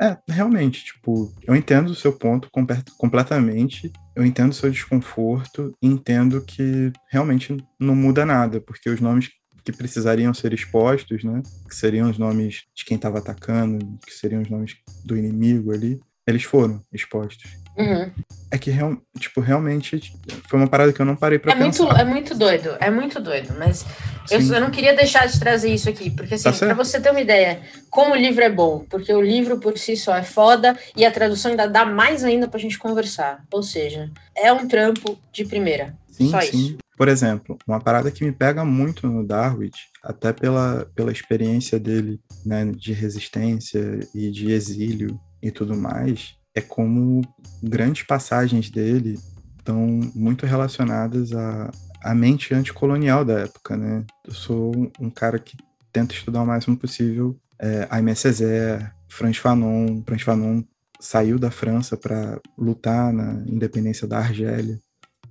É, 0.00 0.16
realmente, 0.28 0.84
tipo, 0.84 1.32
eu 1.42 1.56
entendo 1.56 1.88
o 1.88 1.94
seu 1.94 2.12
ponto 2.12 2.48
completamente, 2.96 3.90
eu 4.14 4.24
entendo 4.24 4.50
o 4.50 4.54
seu 4.54 4.70
desconforto, 4.70 5.74
entendo 5.82 6.40
que 6.42 6.92
realmente 7.10 7.56
não 7.80 7.96
muda 7.96 8.24
nada, 8.24 8.60
porque 8.60 8.90
os 8.90 9.00
nomes 9.00 9.30
que 9.64 9.72
precisariam 9.72 10.32
ser 10.32 10.52
expostos, 10.52 11.24
né, 11.24 11.42
que 11.68 11.74
seriam 11.74 12.08
os 12.08 12.18
nomes 12.18 12.64
de 12.74 12.84
quem 12.84 12.96
estava 12.96 13.18
atacando, 13.18 13.78
que 14.06 14.12
seriam 14.12 14.42
os 14.42 14.48
nomes 14.48 14.76
do 15.04 15.16
inimigo 15.16 15.72
ali, 15.72 15.98
eles 16.28 16.42
foram 16.42 16.82
expostos. 16.92 17.50
Uhum. 17.78 18.10
É 18.50 18.58
que, 18.58 18.70
real, 18.70 18.96
tipo, 19.18 19.40
realmente 19.40 20.12
foi 20.48 20.58
uma 20.58 20.68
parada 20.68 20.92
que 20.92 21.00
eu 21.00 21.06
não 21.06 21.14
parei 21.16 21.38
pra 21.38 21.52
é 21.52 21.56
pensar. 21.56 21.84
Muito, 21.84 21.96
é 21.96 22.04
muito 22.04 22.34
doido, 22.34 22.76
é 22.80 22.90
muito 22.90 23.20
doido, 23.20 23.54
mas 23.56 23.86
eu, 24.30 24.40
eu, 24.40 24.60
não 24.60 24.70
queria 24.70 24.94
deixar 24.94 25.26
de 25.26 25.38
trazer 25.38 25.72
isso 25.72 25.88
aqui, 25.88 26.10
porque 26.10 26.34
assim, 26.34 26.50
tá 26.50 26.52
pra 26.52 26.74
você 26.74 27.00
ter 27.00 27.10
uma 27.10 27.20
ideia, 27.20 27.62
como 27.88 28.12
o 28.12 28.16
livro 28.16 28.42
é 28.42 28.50
bom, 28.50 28.84
porque 28.90 29.12
o 29.12 29.22
livro 29.22 29.58
por 29.58 29.78
si 29.78 29.96
só 29.96 30.16
é 30.16 30.24
foda 30.24 30.76
e 30.96 31.04
a 31.04 31.10
tradução 31.10 31.52
ainda 31.52 31.68
dá 31.68 31.84
mais 31.84 32.24
ainda 32.24 32.48
pra 32.48 32.58
gente 32.58 32.78
conversar. 32.78 33.44
Ou 33.50 33.62
seja, 33.62 34.10
é 34.36 34.52
um 34.52 34.66
trampo 34.66 35.18
de 35.32 35.44
primeira. 35.44 35.96
Sim, 36.10 36.30
só 36.30 36.40
sim. 36.40 36.48
isso. 36.48 36.78
Por 36.96 37.06
exemplo, 37.06 37.56
uma 37.66 37.80
parada 37.80 38.10
que 38.10 38.24
me 38.24 38.32
pega 38.32 38.64
muito 38.64 39.06
no 39.06 39.24
Darwin, 39.24 39.70
até 40.02 40.32
pela, 40.32 40.84
pela 40.96 41.12
experiência 41.12 41.78
dele, 41.78 42.18
né, 42.44 42.72
de 42.76 42.92
resistência 42.92 44.00
e 44.12 44.28
de 44.32 44.50
exílio 44.50 45.18
e 45.42 45.50
tudo 45.50 45.76
mais, 45.76 46.34
é 46.54 46.60
como 46.60 47.22
grandes 47.62 48.02
passagens 48.02 48.70
dele 48.70 49.18
estão 49.58 49.86
muito 50.14 50.46
relacionadas 50.46 51.32
à, 51.32 51.70
à 52.02 52.14
mente 52.14 52.54
anticolonial 52.54 53.24
da 53.24 53.40
época, 53.40 53.76
né? 53.76 54.04
Eu 54.26 54.34
sou 54.34 54.72
um 54.98 55.10
cara 55.10 55.38
que 55.38 55.56
tenta 55.92 56.14
estudar 56.14 56.42
o 56.42 56.46
máximo 56.46 56.76
possível 56.76 57.38
é, 57.58 57.86
Aimé 57.90 58.14
Césaire, 58.14 58.90
Franz 59.08 59.36
Fanon. 59.36 60.02
Franz 60.06 60.22
Fanon 60.22 60.62
saiu 61.00 61.38
da 61.38 61.50
França 61.50 61.96
para 61.96 62.40
lutar 62.56 63.12
na 63.12 63.42
independência 63.46 64.06
da 64.06 64.18
Argélia 64.18 64.78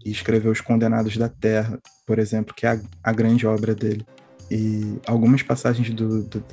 e 0.05 0.11
escreveu 0.11 0.51
Os 0.51 0.61
Condenados 0.61 1.17
da 1.17 1.29
Terra, 1.29 1.79
por 2.05 2.19
exemplo, 2.19 2.53
que 2.53 2.65
é 2.65 2.71
a, 2.71 2.79
a 3.03 3.11
grande 3.11 3.47
obra 3.47 3.73
dele. 3.73 4.05
E 4.49 4.99
algumas 5.05 5.43
passagens 5.43 5.89
do, 5.93 6.23
do 6.23 6.43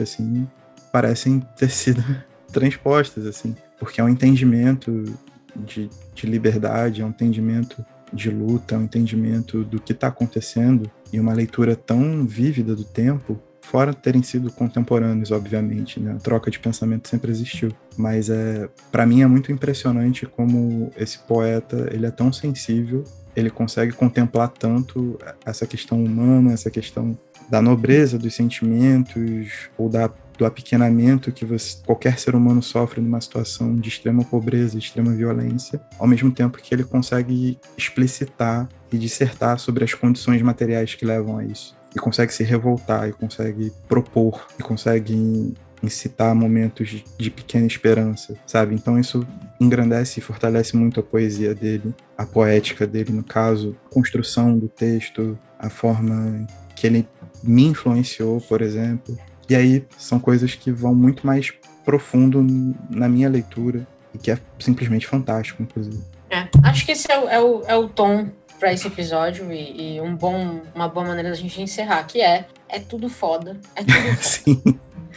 assim, 0.00 0.48
parecem 0.92 1.40
ter 1.56 1.70
sido 1.70 2.02
transpostas, 2.52 3.26
assim 3.26 3.56
porque 3.82 4.00
é 4.00 4.04
um 4.04 4.08
entendimento 4.08 5.04
de, 5.56 5.90
de 6.14 6.24
liberdade, 6.24 7.02
é 7.02 7.04
um 7.04 7.08
entendimento 7.08 7.84
de 8.12 8.30
luta, 8.30 8.76
é 8.76 8.78
um 8.78 8.84
entendimento 8.84 9.64
do 9.64 9.80
que 9.80 9.90
está 9.90 10.06
acontecendo 10.06 10.88
e 11.12 11.18
uma 11.18 11.32
leitura 11.32 11.74
tão 11.74 12.24
vívida 12.24 12.76
do 12.76 12.84
tempo, 12.84 13.42
fora 13.60 13.92
terem 13.92 14.22
sido 14.22 14.52
contemporâneos, 14.52 15.32
obviamente, 15.32 15.98
né? 15.98 16.12
A 16.12 16.20
troca 16.20 16.48
de 16.48 16.60
pensamento 16.60 17.08
sempre 17.08 17.32
existiu, 17.32 17.72
mas 17.96 18.30
é, 18.30 18.68
para 18.92 19.04
mim 19.04 19.22
é 19.22 19.26
muito 19.26 19.50
impressionante 19.50 20.26
como 20.26 20.92
esse 20.96 21.18
poeta 21.18 21.88
ele 21.92 22.06
é 22.06 22.10
tão 22.12 22.32
sensível, 22.32 23.02
ele 23.34 23.50
consegue 23.50 23.92
contemplar 23.92 24.48
tanto 24.48 25.18
essa 25.44 25.66
questão 25.66 26.04
humana, 26.04 26.52
essa 26.52 26.70
questão 26.70 27.18
da 27.50 27.60
nobreza 27.60 28.16
dos 28.16 28.32
sentimentos 28.32 29.68
ou 29.76 29.88
da 29.88 30.08
do 30.36 30.44
apequenamento 30.44 31.32
que 31.32 31.44
você, 31.44 31.76
qualquer 31.84 32.18
ser 32.18 32.34
humano 32.34 32.62
sofre 32.62 33.00
numa 33.00 33.20
situação 33.20 33.76
de 33.76 33.88
extrema 33.88 34.24
pobreza, 34.24 34.78
extrema 34.78 35.12
violência, 35.12 35.80
ao 35.98 36.06
mesmo 36.06 36.30
tempo 36.32 36.58
que 36.58 36.74
ele 36.74 36.84
consegue 36.84 37.58
explicitar 37.76 38.68
e 38.92 38.98
dissertar 38.98 39.58
sobre 39.58 39.84
as 39.84 39.94
condições 39.94 40.42
materiais 40.42 40.94
que 40.94 41.04
levam 41.04 41.38
a 41.38 41.44
isso. 41.44 41.76
E 41.94 41.98
consegue 41.98 42.32
se 42.32 42.42
revoltar, 42.42 43.08
e 43.08 43.12
consegue 43.12 43.72
propor, 43.88 44.46
e 44.58 44.62
consegue 44.62 45.54
incitar 45.82 46.34
momentos 46.34 47.04
de 47.18 47.30
pequena 47.30 47.66
esperança, 47.66 48.36
sabe? 48.46 48.74
Então 48.74 48.98
isso 48.98 49.26
engrandece 49.60 50.20
e 50.20 50.22
fortalece 50.22 50.76
muito 50.76 51.00
a 51.00 51.02
poesia 51.02 51.54
dele, 51.54 51.94
a 52.16 52.24
poética 52.24 52.86
dele, 52.86 53.12
no 53.12 53.24
caso, 53.24 53.76
a 53.86 53.94
construção 53.94 54.56
do 54.56 54.68
texto, 54.68 55.38
a 55.58 55.68
forma 55.68 56.46
que 56.76 56.86
ele 56.86 57.08
me 57.42 57.64
influenciou, 57.64 58.40
por 58.40 58.62
exemplo. 58.62 59.18
E 59.52 59.54
aí 59.54 59.84
são 59.98 60.18
coisas 60.18 60.54
que 60.54 60.72
vão 60.72 60.94
muito 60.94 61.26
mais 61.26 61.52
profundo 61.84 62.42
na 62.88 63.06
minha 63.06 63.28
leitura 63.28 63.86
e 64.14 64.18
que 64.18 64.30
é 64.30 64.38
simplesmente 64.58 65.06
fantástico, 65.06 65.62
inclusive. 65.62 66.02
É, 66.30 66.48
acho 66.62 66.86
que 66.86 66.92
esse 66.92 67.12
é 67.12 67.18
o, 67.18 67.28
é 67.28 67.38
o, 67.38 67.62
é 67.66 67.76
o 67.76 67.86
tom 67.86 68.30
para 68.58 68.72
esse 68.72 68.86
episódio 68.86 69.52
e, 69.52 69.96
e, 69.96 70.00
um 70.00 70.16
bom, 70.16 70.62
uma 70.74 70.88
boa 70.88 71.04
maneira 71.04 71.28
da 71.28 71.34
gente 71.34 71.60
encerrar, 71.60 72.02
que 72.04 72.22
é 72.22 72.46
é 72.66 72.78
tudo 72.78 73.10
foda, 73.10 73.60
é 73.76 73.84
tudo 73.84 73.92
foda. 74.16 74.22
Sim. 74.22 74.62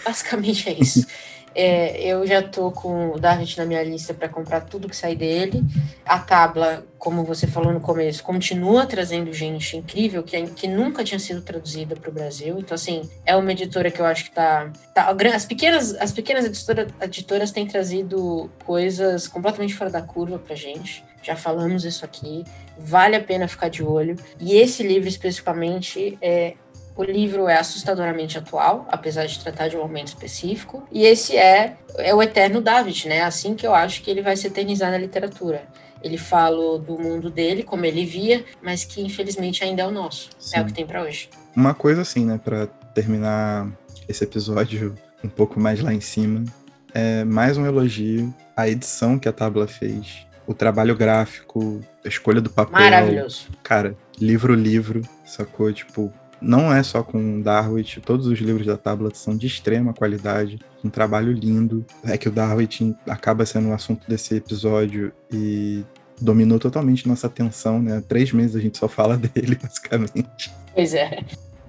Basicamente 0.04 0.68
é 0.68 0.74
isso. 0.74 1.08
É, 1.56 2.06
eu 2.06 2.28
já 2.28 2.43
tô 2.43 2.70
com 2.70 3.12
o 3.12 3.20
David 3.20 3.58
na 3.58 3.66
minha 3.66 3.82
lista 3.82 4.14
para 4.14 4.28
comprar 4.28 4.60
tudo 4.62 4.89
que 4.89 4.95
sai 4.95 5.16
dele. 5.16 5.64
A 6.06 6.20
Tabla, 6.20 6.86
como 6.99 7.24
você 7.24 7.47
falou 7.47 7.72
no 7.72 7.80
começo, 7.80 8.22
continua 8.22 8.86
trazendo 8.86 9.32
gente 9.34 9.78
incrível 9.78 10.22
que, 10.22 10.39
que 10.47 10.68
nunca 10.68 11.01
tinha 11.01 11.18
sido 11.18 11.41
traduzida 11.41 11.95
para 11.95 12.10
o 12.10 12.14
Brasil. 12.14 12.58
Então, 12.60 12.76
assim, 12.76 13.10
é 13.26 13.38
uma 13.38 13.53
editora 13.53 13.89
que 13.89 14.01
eu 14.01 14.06
acho 14.06 14.26
que 14.26 14.32
tá. 14.32 14.70
tá 14.93 15.16
as 15.34 15.45
pequenas, 15.45 15.95
as 15.95 16.12
pequenas 16.12 16.43
editora, 16.43 16.88
editoras 17.01 17.51
têm 17.51 17.66
trazido 17.66 18.51
coisas 18.66 19.26
completamente 19.26 19.74
fora 19.74 19.89
da 19.89 20.01
curva 20.01 20.38
pra 20.38 20.56
gente. 20.56 21.06
Já 21.24 21.38
falamos 21.38 21.86
isso 21.86 22.03
aqui. 22.03 22.43
Vale 22.78 23.16
a 23.16 23.24
pena 23.24 23.47
ficar 23.47 23.70
de 23.70 23.82
olho. 23.82 24.18
E 24.39 24.58
esse 24.58 24.84
livro, 24.84 25.08
especificamente, 25.08 26.18
é 26.22 26.56
o 26.96 27.04
livro 27.04 27.48
é 27.48 27.58
assustadoramente 27.58 28.38
atual, 28.38 28.88
apesar 28.89 29.26
de 29.26 29.39
tratar 29.39 29.68
de 29.68 29.76
um 29.76 29.82
momento 29.82 30.08
específico. 30.08 30.88
E 30.91 31.04
esse 31.06 31.36
é, 31.36 31.76
é 31.98 32.16
o 32.16 32.24
eterno 32.24 32.62
David, 32.62 33.10
né? 33.10 33.22
Assim 33.22 33.54
que 33.54 33.68
eu 33.68 33.76
acho 33.76 34.02
que 34.02 34.10
ele 34.10 34.22
vai 34.22 34.38
se 34.38 34.48
eternizar 34.48 34.91
na 34.91 34.98
literatura. 34.98 35.64
Ele 36.02 36.18
fala 36.18 36.80
do 36.80 36.98
mundo 36.98 37.30
dele, 37.30 37.64
como 37.64 37.86
ele 37.86 38.06
via, 38.06 38.46
mas 38.62 38.86
que 38.86 39.02
infelizmente 39.02 39.64
ainda 39.64 39.82
é 39.82 39.88
o 39.88 39.91
nosso. 39.91 40.30
Sim. 40.39 40.58
É 40.58 40.62
o 40.62 40.66
que 40.66 40.74
tem 40.74 40.86
para 40.86 41.02
hoje. 41.02 41.30
Uma 41.56 41.74
coisa 41.74 42.02
assim, 42.02 42.26
né, 42.26 42.39
para 42.41 42.68
terminar 42.93 43.68
esse 44.08 44.24
episódio 44.24 44.96
um 45.24 45.30
pouco 45.30 45.60
mais 45.60 45.82
lá 45.82 45.93
em 45.93 46.02
cima, 46.02 46.46
é 46.93 47.24
mais 47.24 47.58
um 47.58 47.66
elogio 47.66 48.34
à 48.56 48.70
edição 48.70 49.18
que 49.18 49.28
a 49.28 49.34
Tabla 49.34 49.68
fez, 49.68 50.26
o 50.46 50.54
trabalho 50.54 50.96
gráfico, 50.96 51.82
a 52.06 52.08
escolha 52.08 52.39
do 52.39 52.50
papel. 52.50 52.80
Maravilhoso. 52.80 53.48
Cara, 53.64 53.98
livro 54.20 54.54
livro, 54.54 55.02
sacou? 55.26 55.74
Tipo, 55.74 56.14
não 56.46 56.72
é 56.72 56.84
só 56.84 57.02
com 57.02 57.41
Darwin, 57.41 57.84
todos 58.06 58.28
os 58.28 58.39
livros 58.39 58.68
da 58.68 58.78
Tablet 58.78 59.18
são 59.18 59.36
de 59.36 59.48
extrema 59.48 59.93
qualidade, 59.93 60.60
um 60.84 60.89
trabalho 60.89 61.32
lindo. 61.32 61.84
É 62.04 62.18
que 62.18 62.30
o 62.30 62.32
Darwin 62.32 62.96
acaba 63.10 63.46
sendo 63.46 63.70
o 63.70 63.74
assunto 63.74 64.08
desse 64.08 64.36
episódio 64.36 65.12
e 65.34 65.84
dominou 66.22 66.60
totalmente 66.60 67.08
nossa 67.08 67.26
atenção, 67.26 67.82
né? 67.82 68.02
Três 68.08 68.32
meses 68.32 68.56
a 68.56 68.60
gente 68.60 68.78
só 68.78 68.88
fala 68.88 69.18
dele, 69.18 69.58
basicamente. 69.60 70.54
Pois 70.74 70.93
é. 70.93 71.24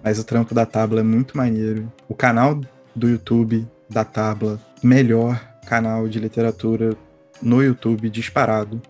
Mas 0.05 0.18
o 0.18 0.24
trampo 0.24 0.55
da 0.55 0.66
Tabla 0.66 1.01
é 1.01 1.03
muito 1.03 1.37
maneiro. 1.37 1.91
O 2.07 2.14
canal 2.14 2.61
do 2.95 3.09
YouTube 3.09 3.66
da 3.89 4.05
Tabla, 4.05 4.61
melhor 4.83 5.43
canal 5.66 6.07
de 6.07 6.20
literatura 6.20 6.95
no 7.41 7.62
YouTube 7.62 8.11
disparado, 8.11 8.81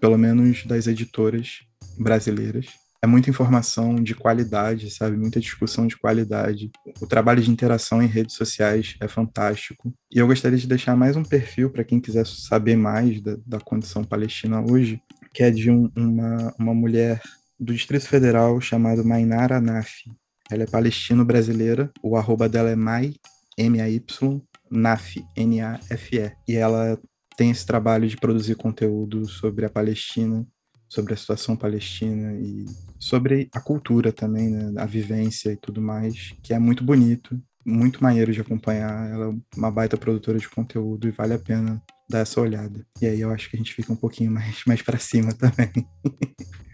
pelo 0.00 0.18
menos 0.18 0.66
das 0.66 0.86
editoras 0.86 1.60
brasileiras 1.96 2.79
é 3.02 3.06
muita 3.06 3.30
informação 3.30 3.94
de 3.94 4.14
qualidade, 4.14 4.90
sabe? 4.90 5.16
Muita 5.16 5.40
discussão 5.40 5.86
de 5.86 5.96
qualidade. 5.96 6.70
O 7.00 7.06
trabalho 7.06 7.42
de 7.42 7.50
interação 7.50 8.02
em 8.02 8.06
redes 8.06 8.34
sociais 8.36 8.94
é 9.00 9.08
fantástico. 9.08 9.92
E 10.12 10.18
eu 10.18 10.26
gostaria 10.26 10.58
de 10.58 10.66
deixar 10.66 10.94
mais 10.94 11.16
um 11.16 11.22
perfil 11.22 11.70
para 11.70 11.84
quem 11.84 11.98
quiser 11.98 12.26
saber 12.26 12.76
mais 12.76 13.20
da, 13.22 13.36
da 13.46 13.58
condição 13.58 14.04
palestina 14.04 14.60
hoje, 14.60 15.00
que 15.32 15.42
é 15.42 15.50
de 15.50 15.70
um, 15.70 15.90
uma, 15.96 16.54
uma 16.58 16.74
mulher 16.74 17.22
do 17.58 17.72
Distrito 17.72 18.06
Federal 18.06 18.60
chamada 18.60 19.02
Mainara 19.02 19.60
Nafi. 19.60 20.12
Ela 20.50 20.64
é 20.64 20.66
palestino-brasileira, 20.66 21.90
o 22.02 22.16
arroba 22.16 22.48
dela 22.48 22.70
é 22.70 22.76
Mai, 22.76 23.14
M-A-Y, 23.56 24.42
Nafi, 24.70 25.24
N-A-F-E. 25.36 26.32
E 26.46 26.56
ela 26.56 27.00
tem 27.36 27.50
esse 27.50 27.64
trabalho 27.64 28.06
de 28.06 28.16
produzir 28.16 28.56
conteúdo 28.56 29.26
sobre 29.26 29.64
a 29.64 29.70
Palestina 29.70 30.46
sobre 30.90 31.14
a 31.14 31.16
situação 31.16 31.56
palestina 31.56 32.34
e 32.34 32.66
sobre 33.00 33.48
a 33.54 33.60
cultura 33.60 34.12
também, 34.12 34.50
né, 34.50 34.72
a 34.76 34.84
vivência 34.84 35.50
e 35.50 35.56
tudo 35.56 35.80
mais, 35.80 36.34
que 36.42 36.52
é 36.52 36.58
muito 36.58 36.84
bonito, 36.84 37.40
muito 37.64 38.02
maneiro 38.02 38.30
de 38.30 38.42
acompanhar. 38.42 39.10
Ela 39.10 39.26
é 39.32 39.56
uma 39.56 39.70
baita 39.70 39.96
produtora 39.96 40.38
de 40.38 40.48
conteúdo 40.48 41.08
e 41.08 41.10
vale 41.10 41.32
a 41.32 41.38
pena 41.38 41.82
dar 42.08 42.20
essa 42.20 42.40
olhada. 42.40 42.86
E 43.00 43.06
aí 43.06 43.20
eu 43.20 43.30
acho 43.30 43.48
que 43.48 43.56
a 43.56 43.58
gente 43.58 43.72
fica 43.72 43.92
um 43.92 43.96
pouquinho 43.96 44.30
mais, 44.32 44.62
mais 44.66 44.82
para 44.82 44.98
cima 44.98 45.32
também. 45.32 45.72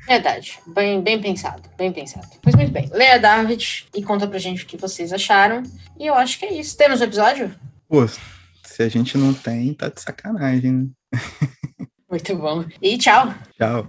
Verdade. 0.06 0.58
Bem, 0.66 1.00
bem 1.00 1.20
pensado, 1.20 1.68
bem 1.76 1.92
pensado. 1.92 2.28
Pois 2.42 2.54
muito 2.54 2.72
bem. 2.72 2.88
Leia 2.92 3.18
David 3.18 3.86
e 3.94 4.02
conta 4.02 4.26
pra 4.26 4.38
gente 4.38 4.64
o 4.64 4.66
que 4.66 4.76
vocês 4.76 5.12
acharam. 5.12 5.62
E 5.98 6.06
eu 6.06 6.14
acho 6.14 6.38
que 6.38 6.44
é 6.44 6.52
isso. 6.54 6.76
Temos 6.76 7.00
o 7.00 7.04
um 7.04 7.06
episódio? 7.06 7.54
Pô, 7.88 8.06
se 8.08 8.82
a 8.82 8.88
gente 8.88 9.16
não 9.16 9.32
tem, 9.32 9.72
tá 9.74 9.88
de 9.88 10.00
sacanagem, 10.00 10.72
né? 10.72 10.86
Muito 12.10 12.36
bom. 12.36 12.64
E 12.80 12.96
tchau. 12.96 13.34
Tchau. 13.58 13.88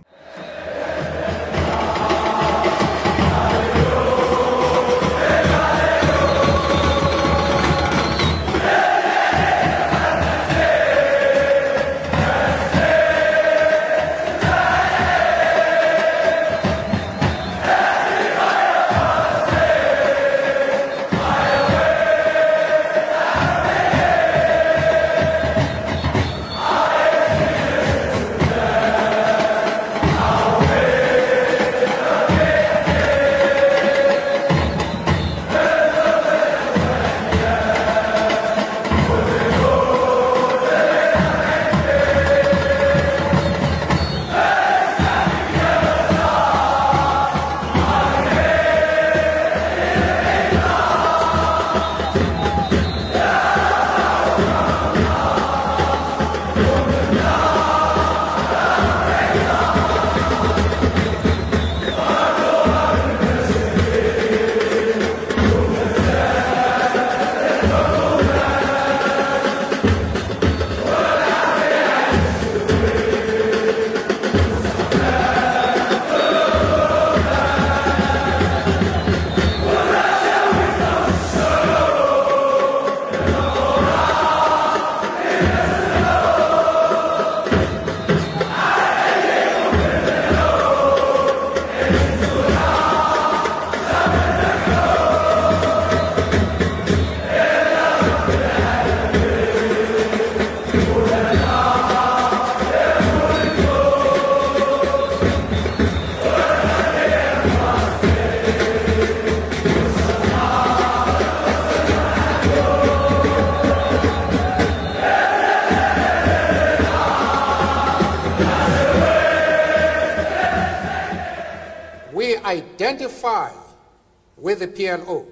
PLO 124.66 125.24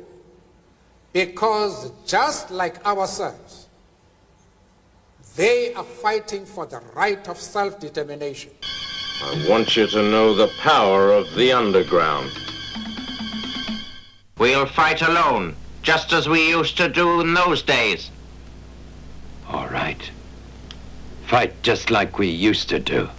because 1.14 1.92
just 2.06 2.52
like 2.52 2.86
ourselves, 2.86 3.66
They 5.36 5.74
are 5.74 5.84
fighting 5.84 6.46
for 6.46 6.66
the 6.66 6.82
right 6.96 7.28
of 7.28 7.38
self-determination. 7.38 8.52
I 9.22 9.46
want 9.50 9.76
you 9.76 9.86
to 9.88 10.10
know 10.10 10.34
the 10.34 10.48
power 10.60 11.12
of 11.12 11.34
the 11.36 11.52
underground. 11.52 12.32
We'll 14.38 14.66
fight 14.66 15.02
alone, 15.02 15.58
just 15.82 16.14
as 16.14 16.30
we 16.30 16.50
used 16.50 16.78
to 16.78 16.88
do 16.88 17.20
in 17.20 17.34
those 17.34 17.62
days. 17.64 18.12
All 19.50 19.68
right. 19.68 20.10
Fight 21.28 21.62
just 21.64 21.92
like 21.92 22.18
we 22.18 22.30
used 22.30 22.70
to 22.70 22.80
do. 22.80 23.10